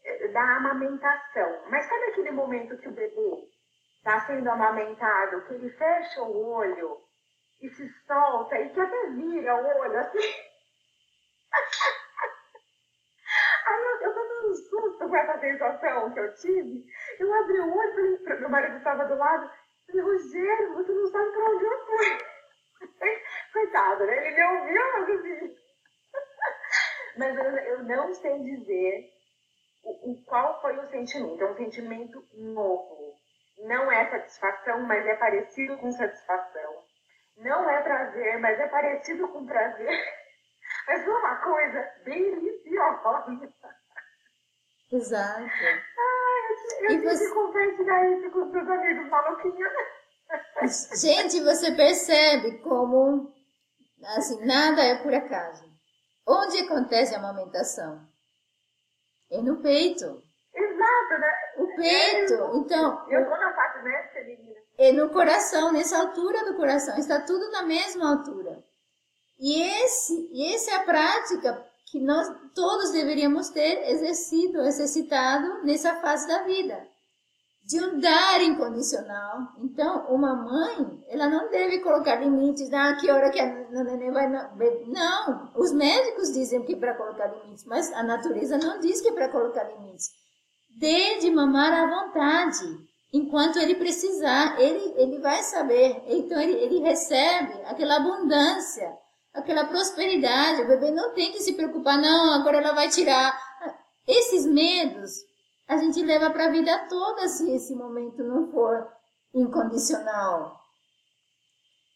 é, 0.03 0.27
da 0.27 0.57
amamentação, 0.57 1.63
mas 1.71 1.85
sabe 1.85 2.05
aquele 2.05 2.29
momento 2.29 2.77
que 2.77 2.87
o 2.87 2.93
bebê 2.93 3.49
está 3.97 4.27
sendo 4.27 4.47
amamentado, 4.47 5.43
que 5.47 5.55
ele 5.55 5.71
fecha 5.71 6.21
o 6.21 6.51
olho 6.51 7.04
e 7.61 7.69
se 7.69 7.89
solta 8.05 8.57
e 8.59 8.69
que 8.69 8.79
até 8.79 9.09
vira 9.11 9.55
o 9.55 9.79
olho 9.79 9.97
assim. 9.99 10.19
Aí 13.65 13.83
eu, 13.83 14.01
eu 14.01 14.13
tô 14.13 14.47
um 14.47 14.53
susto 14.53 15.09
com 15.09 15.15
essa 15.15 15.39
sensação 15.39 16.13
que 16.13 16.19
eu 16.19 16.33
tive. 16.35 16.85
Eu 17.19 17.33
abri 17.33 17.59
o 17.59 17.75
olho, 17.75 18.23
falei, 18.23 18.39
meu 18.39 18.49
marido 18.49 18.77
estava 18.77 19.05
do 19.05 19.15
lado, 19.15 19.49
falei, 19.87 20.01
Rogério, 20.01 20.73
você 20.75 20.91
não 20.91 21.07
sabe 21.07 21.31
pra 21.31 21.45
onde 21.45 21.65
eu 21.65 21.85
fui. 21.85 22.17
Coitado, 23.53 24.05
né? 24.05 24.27
Ele 24.27 24.35
me 24.35 24.43
ouviu, 24.43 24.91
mas 24.93 25.09
assim. 25.09 25.55
Mas 27.17 27.37
eu, 27.37 27.45
eu 27.45 27.83
não 27.83 28.13
sei 28.13 28.43
dizer 28.43 29.09
o, 29.83 30.11
o, 30.11 30.25
qual 30.25 30.61
foi 30.61 30.77
o 30.77 30.89
sentimento. 30.89 31.41
É 31.41 31.51
um 31.51 31.55
sentimento 31.55 32.27
novo. 32.33 33.15
Não 33.59 33.89
é 33.89 34.09
satisfação, 34.09 34.81
mas 34.81 35.05
é 35.07 35.15
parecido 35.15 35.77
com 35.77 35.91
satisfação. 35.93 36.74
Não 37.38 37.69
é 37.69 37.81
prazer, 37.81 38.39
mas 38.39 38.59
é 38.59 38.67
parecido 38.67 39.27
com 39.27 39.45
prazer. 39.45 40.25
Mas 40.88 41.03
foi 41.03 41.13
uma 41.13 41.36
coisa 41.38 41.91
deliciosa. 42.03 43.53
Exato. 44.91 45.41
Ai, 45.41 45.49
eu, 46.79 46.83
eu 46.83 46.88
tive 46.89 47.09
você... 47.09 47.27
que 47.27 47.33
compartilhar 47.33 48.09
isso 48.11 48.31
com 48.31 48.39
os 48.39 48.51
meus 48.51 48.69
amigos 48.69 49.09
maluquinhos. 49.09 49.73
Gente, 51.01 51.43
você 51.43 51.75
percebe 51.75 52.59
como 52.59 53.33
assim, 54.17 54.45
nada 54.45 54.83
é 54.83 54.95
por 54.95 55.13
acaso. 55.13 55.63
Onde 56.27 56.59
acontece 56.59 57.13
a 57.13 57.19
amamentação? 57.19 58.07
É 59.31 59.41
no 59.41 59.61
peito. 59.61 60.23
Exato, 60.53 61.19
né? 61.19 61.33
O 61.57 61.75
peito. 61.75 62.33
Então. 62.57 63.09
Eu 63.09 63.25
vou 63.25 63.38
na 63.38 63.53
parte 63.53 63.83
né, 63.83 64.09
feminina. 64.13 64.64
É 64.78 64.91
no 64.91 65.09
coração, 65.09 65.71
nessa 65.71 65.97
altura 65.97 66.45
do 66.45 66.55
coração. 66.55 66.97
Está 66.97 67.21
tudo 67.21 67.49
na 67.51 67.63
mesma 67.63 68.09
altura. 68.09 68.63
E 69.39 69.61
esse, 69.61 70.30
e 70.32 70.53
essa 70.53 70.71
é 70.71 70.76
a 70.76 70.84
prática 70.84 71.65
que 71.86 71.99
nós 71.99 72.30
todos 72.53 72.91
deveríamos 72.91 73.49
ter 73.49 73.89
exercido, 73.89 74.61
exercitado 74.61 75.63
nessa 75.63 75.95
fase 75.95 76.28
da 76.28 76.43
vida. 76.43 76.88
De 77.63 77.80
um 77.84 77.99
dar 77.99 78.41
incondicional. 78.41 79.39
Então, 79.57 80.05
uma 80.07 80.36
mãe, 80.36 81.03
ela 81.07 81.28
não 81.28 81.49
deve 81.49 81.80
colocar 81.80 82.15
limites, 82.17 82.71
ah, 82.71 82.95
que 82.95 83.09
hora 83.09 83.32
que 83.32 83.39
a 83.39 83.45
neném 83.84 84.11
vai... 84.11 84.30
Não, 84.30 85.51
os 85.55 85.71
médicos 85.71 86.32
dizem 86.34 86.63
que 86.63 86.73
é 86.73 86.78
para 86.78 86.93
colocar 86.93 87.28
limites, 87.28 87.65
mas 87.65 87.91
a 87.93 88.03
natureza 88.03 88.57
não 88.57 88.80
diz 88.80 89.01
que 89.01 89.09
é 89.09 89.13
para 89.13 89.30
colocar 89.30 89.63
limites. 89.63 90.11
Dê 90.78 91.17
de 91.19 91.32
mamar 91.32 91.73
à 91.73 91.88
vontade 91.88 92.65
enquanto 93.16 93.57
ele 93.57 93.76
precisar, 93.76 94.59
ele, 94.59 94.93
ele 94.97 95.20
vai 95.20 95.41
saber. 95.41 96.03
Então 96.07 96.39
ele, 96.39 96.53
ele 96.53 96.80
recebe 96.80 97.53
aquela 97.66 97.95
abundância, 97.95 98.93
aquela 99.34 99.66
prosperidade. 99.66 100.61
O 100.61 100.68
bebê 100.68 100.91
não 100.91 101.13
tem 101.13 101.32
que 101.32 101.41
se 101.41 101.53
preocupar, 101.53 101.97
não, 101.97 102.34
agora 102.34 102.57
ela 102.57 102.74
vai 102.74 102.89
tirar. 102.89 103.39
Esses 104.05 104.45
medos 104.45 105.13
a 105.68 105.78
gente 105.78 106.03
leva 106.03 106.30
para 106.30 106.47
a 106.47 106.51
vida 106.51 106.88
toda 106.89 107.28
se 107.30 107.49
esse 107.51 107.74
momento 107.74 108.22
não 108.22 108.51
for 108.51 108.88
incondicional. 109.34 110.59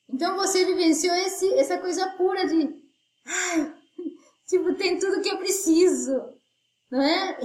Então 0.09 0.37
você 0.37 0.65
vivenciou 0.65 1.13
esse, 1.15 1.53
essa 1.55 1.77
coisa 1.77 2.09
pura 2.11 2.47
de, 2.47 2.81
ai, 3.27 3.73
tipo, 4.47 4.73
tem 4.75 4.97
tudo 4.97 5.21
que 5.21 5.29
eu 5.29 5.37
preciso, 5.37 6.13
não 6.89 7.01
é? 7.01 7.37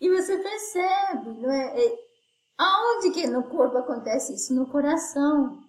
E 0.00 0.08
você 0.10 0.36
percebe, 0.38 1.30
não 1.40 1.50
é? 1.50 1.84
é? 1.84 1.98
Aonde 2.58 3.10
que 3.10 3.26
no 3.26 3.44
corpo 3.44 3.78
acontece 3.78 4.34
isso? 4.34 4.54
No 4.54 4.66
coração. 4.70 5.60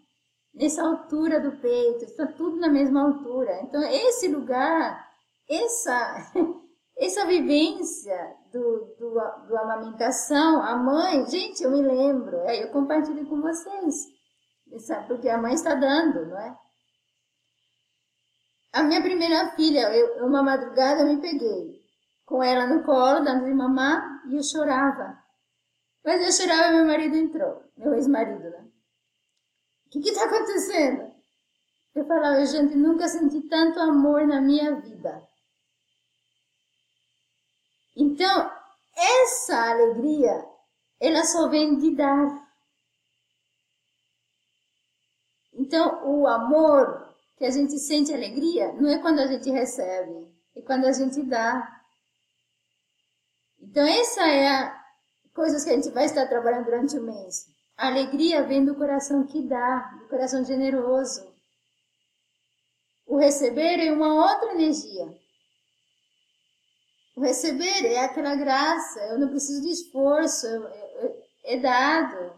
Nessa 0.53 0.83
altura 0.83 1.39
do 1.39 1.59
peito, 1.59 2.05
está 2.05 2.27
tudo 2.27 2.57
na 2.57 2.69
mesma 2.69 3.03
altura. 3.03 3.61
Então, 3.63 3.81
esse 3.83 4.27
lugar, 4.29 5.05
essa, 5.49 6.31
essa 6.97 7.25
vivência 7.25 8.35
do, 8.53 8.95
do, 8.97 9.47
do 9.47 9.57
amamentação, 9.57 10.61
a 10.61 10.77
mãe, 10.77 11.25
gente, 11.27 11.61
eu 11.61 11.71
me 11.71 11.81
lembro, 11.81 12.37
é, 12.41 12.63
eu 12.63 12.71
compartilho 12.71 13.27
com 13.27 13.41
vocês, 13.41 14.05
porque 15.07 15.27
a 15.27 15.37
mãe 15.37 15.53
está 15.53 15.75
dando, 15.75 16.25
não 16.25 16.39
é? 16.39 16.57
A 18.71 18.83
minha 18.83 19.01
primeira 19.01 19.51
filha, 19.55 19.93
eu, 19.93 20.25
uma 20.25 20.41
madrugada 20.41 21.01
eu 21.01 21.07
me 21.07 21.21
peguei 21.21 21.74
com 22.25 22.41
ela 22.41 22.67
no 22.67 22.83
colo, 22.83 23.23
dando 23.23 23.45
de 23.45 23.53
mamar, 23.53 24.23
e 24.27 24.35
eu 24.35 24.43
chorava. 24.43 25.23
Mas 26.03 26.21
eu 26.21 26.31
chorava 26.31 26.69
e 26.69 26.75
meu 26.75 26.85
marido 26.85 27.15
entrou, 27.15 27.63
meu 27.77 27.93
ex-marido, 27.93 28.49
né? 28.49 28.67
O 29.87 29.89
que 29.89 30.09
está 30.09 30.25
acontecendo? 30.25 31.13
Eu 31.93 32.05
falava, 32.05 32.45
gente, 32.45 32.75
nunca 32.75 33.07
senti 33.07 33.41
tanto 33.43 33.79
amor 33.79 34.27
na 34.27 34.41
minha 34.41 34.75
vida. 34.75 35.25
Então, 37.95 38.51
essa 38.95 39.71
alegria, 39.71 40.45
ela 40.99 41.23
só 41.23 41.47
vem 41.47 41.77
de 41.77 41.95
dar. 41.95 42.45
Então, 45.53 46.05
o 46.05 46.27
amor 46.27 47.15
que 47.37 47.45
a 47.45 47.49
gente 47.49 47.79
sente 47.79 48.13
alegria 48.13 48.73
não 48.73 48.89
é 48.89 48.99
quando 48.99 49.19
a 49.19 49.27
gente 49.27 49.49
recebe, 49.49 50.29
é 50.55 50.61
quando 50.61 50.85
a 50.85 50.91
gente 50.91 51.23
dá. 51.23 51.74
Então, 53.75 53.85
essa 53.85 54.25
é 54.25 54.47
a 54.47 54.85
coisas 55.33 55.65
que 55.65 55.69
a 55.69 55.73
gente 55.73 55.89
vai 55.89 56.05
estar 56.05 56.25
trabalhando 56.27 56.63
durante 56.63 56.97
o 56.97 57.03
mês. 57.03 57.45
A 57.75 57.87
alegria 57.87 58.41
vem 58.41 58.63
do 58.63 58.73
coração 58.73 59.27
que 59.27 59.41
dá, 59.41 59.79
do 59.99 60.07
coração 60.07 60.45
generoso. 60.45 61.27
O 63.05 63.17
receber 63.17 63.85
é 63.85 63.91
uma 63.91 64.13
outra 64.13 64.53
energia. 64.53 65.13
O 67.17 67.21
receber 67.21 67.85
é 67.85 67.99
aquela 67.99 68.33
graça, 68.35 68.97
eu 69.07 69.19
não 69.19 69.27
preciso 69.27 69.61
de 69.61 69.71
esforço, 69.71 70.47
é 71.43 71.59
dado. 71.59 72.33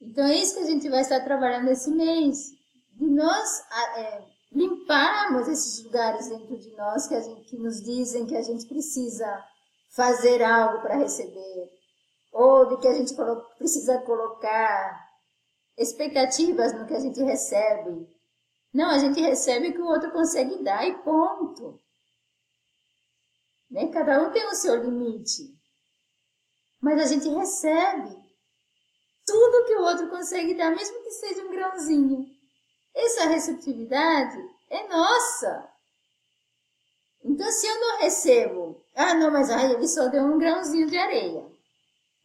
Então 0.00 0.24
é 0.24 0.34
isso 0.34 0.56
que 0.56 0.64
a 0.64 0.66
gente 0.66 0.88
vai 0.88 1.02
estar 1.02 1.20
trabalhando 1.20 1.70
esse 1.70 1.92
mês. 1.92 2.50
De 2.94 3.06
nós 3.06 3.60
é, 3.96 4.24
limparmos 4.50 5.46
esses 5.46 5.84
lugares 5.84 6.26
dentro 6.26 6.58
de 6.58 6.72
nós 6.72 7.06
que, 7.06 7.22
gente, 7.22 7.42
que 7.42 7.56
nos 7.56 7.80
dizem 7.80 8.26
que 8.26 8.34
a 8.34 8.42
gente 8.42 8.66
precisa 8.66 9.51
fazer 9.92 10.42
algo 10.42 10.80
para 10.80 10.96
receber, 10.96 11.70
ou 12.32 12.66
de 12.66 12.78
que 12.78 12.88
a 12.88 12.94
gente 12.94 13.14
precisa 13.58 14.00
colocar 14.00 15.08
expectativas 15.76 16.72
no 16.72 16.86
que 16.86 16.94
a 16.94 17.00
gente 17.00 17.22
recebe. 17.22 18.08
Não, 18.72 18.90
a 18.90 18.98
gente 18.98 19.20
recebe 19.20 19.68
o 19.68 19.72
que 19.72 19.80
o 19.80 19.86
outro 19.86 20.10
consegue 20.10 20.62
dar 20.62 20.86
e 20.86 20.96
ponto. 21.02 21.78
Né? 23.70 23.88
Cada 23.88 24.22
um 24.22 24.32
tem 24.32 24.46
o 24.46 24.54
seu 24.54 24.82
limite. 24.82 25.54
Mas 26.80 27.00
a 27.00 27.06
gente 27.06 27.28
recebe 27.28 28.16
tudo 29.26 29.66
que 29.66 29.74
o 29.76 29.82
outro 29.82 30.08
consegue 30.08 30.54
dar, 30.54 30.74
mesmo 30.74 31.02
que 31.02 31.10
seja 31.10 31.44
um 31.44 31.50
grãozinho. 31.50 32.26
Essa 32.94 33.26
receptividade 33.26 34.38
é 34.70 34.88
nossa. 34.88 35.70
Então, 37.22 37.50
se 37.50 37.66
eu 37.66 37.80
não 37.80 37.98
recebo, 37.98 38.81
ah, 38.94 39.14
não, 39.14 39.30
mas 39.30 39.50
ai, 39.50 39.72
ele 39.72 39.88
só 39.88 40.08
deu 40.08 40.22
um 40.22 40.38
grãozinho 40.38 40.86
de 40.86 40.96
areia. 40.98 41.46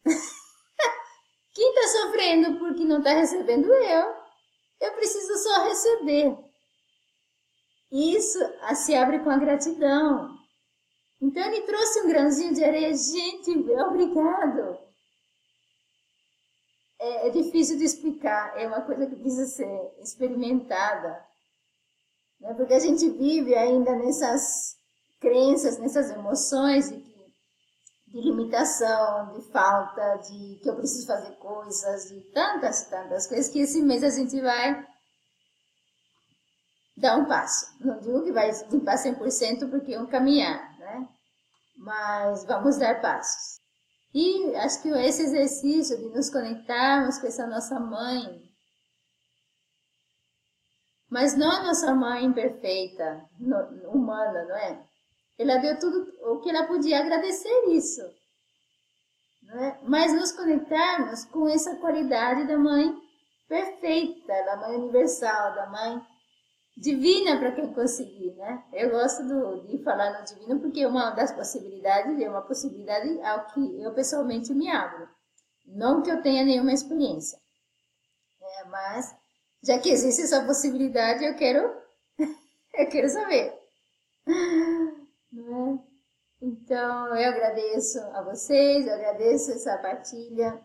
Quem 1.54 1.74
está 1.74 2.00
sofrendo 2.00 2.58
porque 2.58 2.84
não 2.84 2.98
está 2.98 3.12
recebendo 3.12 3.72
eu? 3.72 4.16
Eu 4.80 4.92
preciso 4.94 5.36
só 5.38 5.64
receber. 5.64 6.38
Isso 7.90 8.38
se 8.76 8.94
abre 8.94 9.20
com 9.20 9.30
a 9.30 9.38
gratidão. 9.38 10.36
Então 11.20 11.42
ele 11.44 11.62
trouxe 11.62 12.02
um 12.02 12.08
grãozinho 12.08 12.54
de 12.54 12.62
areia. 12.62 12.94
Gente, 12.94 13.50
obrigado. 13.50 14.78
É, 17.00 17.28
é 17.28 17.30
difícil 17.30 17.78
de 17.78 17.84
explicar. 17.84 18.56
É 18.56 18.68
uma 18.68 18.82
coisa 18.82 19.06
que 19.06 19.16
precisa 19.16 19.46
ser 19.46 19.92
experimentada. 20.00 21.26
Né? 22.40 22.54
Porque 22.54 22.74
a 22.74 22.78
gente 22.78 23.08
vive 23.08 23.54
ainda 23.54 23.96
nessas 23.96 24.77
crenças, 25.20 25.78
nessas 25.78 26.10
emoções 26.10 26.90
de, 26.90 27.02
de 28.08 28.20
limitação, 28.20 29.32
de 29.32 29.42
falta, 29.50 30.16
de 30.16 30.60
que 30.62 30.68
eu 30.68 30.76
preciso 30.76 31.06
fazer 31.06 31.32
coisas, 31.36 32.08
de 32.08 32.20
tantas, 32.32 32.84
tantas 32.88 33.26
coisas, 33.26 33.48
que 33.48 33.60
esse 33.60 33.82
mês 33.82 34.02
a 34.02 34.10
gente 34.10 34.40
vai 34.40 34.86
dar 36.96 37.16
um 37.16 37.26
passo. 37.26 37.66
Não 37.80 38.00
digo 38.00 38.24
que 38.24 38.32
vai 38.32 38.50
limpar 38.70 38.96
100% 38.96 39.70
porque 39.70 39.94
é 39.94 40.00
um 40.00 40.06
caminhar, 40.06 40.78
né? 40.78 41.08
Mas 41.76 42.44
vamos 42.44 42.76
dar 42.76 43.00
passos. 43.00 43.58
E 44.12 44.54
acho 44.56 44.82
que 44.82 44.88
esse 44.88 45.22
exercício 45.22 45.96
de 45.98 46.08
nos 46.08 46.30
conectarmos 46.30 47.18
com 47.18 47.26
essa 47.26 47.46
nossa 47.46 47.78
mãe, 47.78 48.42
mas 51.10 51.36
não 51.36 51.50
a 51.50 51.62
nossa 51.62 51.94
mãe 51.94 52.32
perfeita, 52.32 53.28
humana, 53.92 54.44
não 54.44 54.56
é? 54.56 54.87
Ela 55.38 55.58
deu 55.58 55.78
tudo 55.78 56.12
o 56.22 56.40
que 56.40 56.50
ela 56.50 56.66
podia 56.66 57.00
agradecer 57.00 57.66
isso. 57.68 58.02
Né? 59.42 59.78
Mas 59.84 60.12
nos 60.12 60.32
conectarmos 60.32 61.24
com 61.26 61.48
essa 61.48 61.76
qualidade 61.76 62.46
da 62.46 62.58
mãe 62.58 62.94
perfeita, 63.48 64.44
da 64.44 64.56
mãe 64.56 64.76
universal, 64.76 65.54
da 65.54 65.66
mãe 65.66 66.02
divina 66.76 67.38
para 67.38 67.52
quem 67.52 67.72
conseguir, 67.72 68.34
né? 68.34 68.62
Eu 68.72 68.90
gosto 68.90 69.26
do, 69.26 69.66
de 69.66 69.82
falar 69.82 70.18
no 70.18 70.24
divino 70.24 70.60
porque 70.60 70.86
uma 70.86 71.10
das 71.10 71.32
possibilidades 71.32 72.20
é 72.20 72.28
uma 72.28 72.42
possibilidade 72.42 73.20
ao 73.22 73.46
que 73.46 73.80
eu 73.82 73.92
pessoalmente 73.94 74.52
me 74.54 74.70
abro. 74.70 75.08
Não 75.66 76.02
que 76.02 76.10
eu 76.10 76.22
tenha 76.22 76.44
nenhuma 76.44 76.72
experiência, 76.72 77.38
é, 78.40 78.64
mas 78.64 79.14
já 79.62 79.78
que 79.78 79.90
existe 79.90 80.22
essa 80.22 80.44
possibilidade, 80.44 81.24
eu 81.24 81.34
quero, 81.34 81.74
eu 82.74 82.88
quero 82.88 83.08
saber. 83.08 83.52
Então, 86.40 87.16
eu 87.16 87.30
agradeço 87.30 87.98
a 87.98 88.22
vocês, 88.22 88.86
eu 88.86 88.94
agradeço 88.94 89.50
essa 89.50 89.76
partilha. 89.78 90.60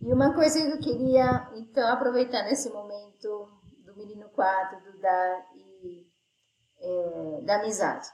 E 0.00 0.12
uma 0.12 0.34
coisa 0.34 0.60
que 0.60 0.68
eu 0.68 0.80
queria, 0.80 1.48
então, 1.54 1.88
aproveitar 1.88 2.42
nesse 2.42 2.68
momento 2.70 3.48
do 3.84 3.96
Menino 3.96 4.28
4, 4.30 4.80
do 4.80 4.98
dar 4.98 5.46
e 5.54 6.06
é, 6.80 7.40
da 7.44 7.56
amizade. 7.56 8.08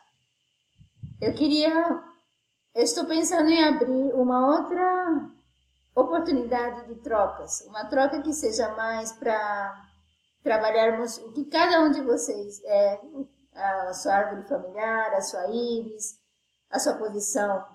Eu 1.21 1.35
queria, 1.35 1.73
eu 2.75 2.83
estou 2.83 3.07
pensando 3.07 3.49
em 3.49 3.65
abrir 3.65 4.13
uma 4.15 4.59
outra 4.59 5.31
oportunidade 5.95 6.87
de 6.87 6.97
trocas, 6.97 7.63
uma 7.67 7.87
troca 7.87 8.23
que 8.23 8.33
seja 8.33 8.75
mais 8.77 9.13
para 9.13 9.89
trabalharmos 10.43 11.19
o 11.19 11.33
que 11.33 11.47
cada 11.47 11.83
um 11.83 11.91
de 11.91 12.03
vocês 12.03 12.63
é, 12.65 13.01
a 13.59 13.93
sua 13.95 14.15
árvore 14.15 14.49
familiar, 14.49 15.15
a 15.15 15.21
sua 15.21 15.49
íris, 15.49 16.19
a 16.71 16.79
sua 16.79 16.95
posição 16.95 17.67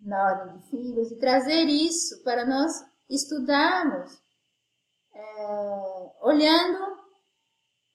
na 0.00 0.24
ordem 0.24 0.58
de 0.58 0.70
filhos 0.70 1.10
e 1.10 1.18
trazer 1.18 1.64
isso 1.64 2.22
para 2.22 2.44
nós 2.44 2.84
estudarmos, 3.08 4.22
é, 5.14 6.12
olhando 6.22 6.98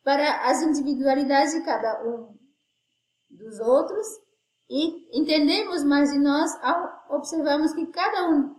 para 0.04 0.50
as 0.50 0.62
individualidades 0.62 1.54
de 1.54 1.64
cada 1.64 2.04
um 2.04 2.36
dos 3.30 3.60
outros 3.60 4.08
e 4.70 5.20
entendemos 5.20 5.84
mais 5.84 6.12
de 6.12 6.20
nós 6.20 6.52
ao 6.64 7.18
observarmos 7.18 7.74
que 7.74 7.88
cada 7.88 8.30
um 8.30 8.56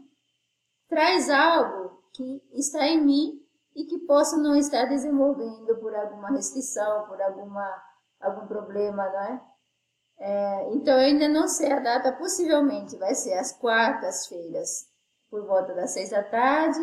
traz 0.89 1.31
algo 1.31 2.03
que 2.12 2.43
está 2.53 2.87
em 2.87 3.05
mim 3.05 3.41
e 3.75 3.85
que 3.85 3.99
posso 4.01 4.37
não 4.37 4.57
estar 4.57 4.87
desenvolvendo 4.87 5.77
por 5.79 5.95
alguma 5.95 6.31
restrição, 6.31 7.07
por 7.07 7.21
alguma, 7.23 7.83
algum 8.21 8.47
problema, 8.47 9.09
não 9.09 9.21
é? 9.21 9.41
É, 10.23 10.75
então, 10.75 10.95
eu 10.95 11.07
ainda 11.07 11.29
não 11.29 11.49
sei 11.49 11.73
a 11.73 11.81
data, 11.81 12.12
possivelmente 12.12 12.97
vai 12.97 13.14
ser 13.14 13.33
às 13.35 13.53
quartas-feiras, 13.53 14.87
por 15.31 15.47
volta 15.47 15.75
das 15.75 15.93
seis 15.93 16.11
da 16.11 16.23
tarde, 16.23 16.79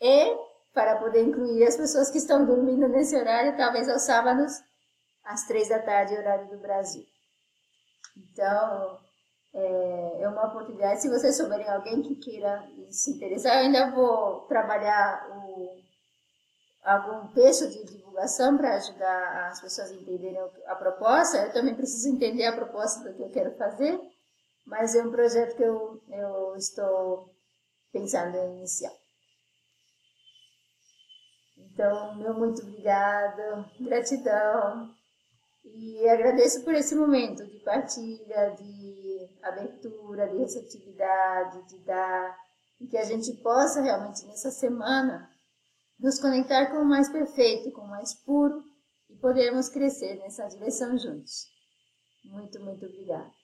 e 0.00 0.36
para 0.72 0.96
poder 0.96 1.24
incluir 1.24 1.64
as 1.64 1.76
pessoas 1.76 2.10
que 2.10 2.18
estão 2.18 2.44
dormindo 2.44 2.88
nesse 2.88 3.16
horário, 3.16 3.56
talvez 3.56 3.88
aos 3.88 4.02
sábados, 4.02 4.52
às 5.24 5.46
três 5.46 5.68
da 5.68 5.80
tarde, 5.80 6.16
horário 6.16 6.48
do 6.48 6.58
Brasil. 6.58 7.04
Então, 8.16 9.00
é, 9.52 10.22
é 10.22 10.28
uma 10.28 10.46
oportunidade. 10.46 11.02
Se 11.02 11.08
vocês 11.08 11.36
souberem 11.36 11.68
alguém 11.68 12.02
que 12.02 12.14
queira 12.14 12.64
se 12.90 13.10
interessar, 13.10 13.56
eu 13.56 13.60
ainda 13.62 13.90
vou 13.90 14.42
trabalhar 14.42 15.28
o, 15.30 15.76
algum 16.82 17.28
texto 17.28 17.68
de 17.68 17.84
divulgação 17.84 18.56
para 18.56 18.76
ajudar 18.76 19.48
as 19.48 19.60
pessoas 19.60 19.90
a 19.90 19.94
entenderem 19.94 20.38
a 20.66 20.74
proposta. 20.74 21.38
Eu 21.38 21.52
também 21.52 21.74
preciso 21.74 22.08
entender 22.08 22.44
a 22.46 22.56
proposta 22.56 23.08
do 23.08 23.14
que 23.14 23.22
eu 23.22 23.30
quero 23.30 23.56
fazer, 23.56 24.00
mas 24.66 24.94
é 24.94 25.02
um 25.02 25.10
projeto 25.10 25.56
que 25.56 25.62
eu, 25.62 26.00
eu 26.08 26.56
estou 26.56 27.30
pensando 27.92 28.36
em 28.36 28.58
iniciar. 28.58 28.92
Então, 31.56 32.14
meu 32.16 32.34
muito 32.34 32.62
obrigado, 32.62 33.64
gratidão. 33.80 34.94
E 35.64 36.08
agradeço 36.08 36.64
por 36.64 36.74
esse 36.74 36.94
momento 36.94 37.46
de 37.46 37.58
partilha, 37.60 38.50
de 38.58 39.28
abertura, 39.42 40.28
de 40.28 40.38
receptividade, 40.38 41.62
de 41.68 41.78
dar, 41.78 42.36
e 42.80 42.86
que 42.86 42.96
a 42.96 43.04
gente 43.04 43.32
possa 43.42 43.80
realmente 43.80 44.26
nessa 44.26 44.50
semana 44.50 45.30
nos 46.00 46.18
conectar 46.18 46.66
com 46.66 46.78
o 46.78 46.88
mais 46.88 47.08
perfeito, 47.08 47.70
com 47.72 47.82
o 47.82 47.88
mais 47.88 48.14
puro 48.14 48.62
e 49.08 49.16
podermos 49.16 49.68
crescer 49.68 50.16
nessa 50.16 50.48
direção 50.48 50.98
juntos. 50.98 51.46
Muito, 52.24 52.60
muito 52.60 52.86
obrigada. 52.86 53.39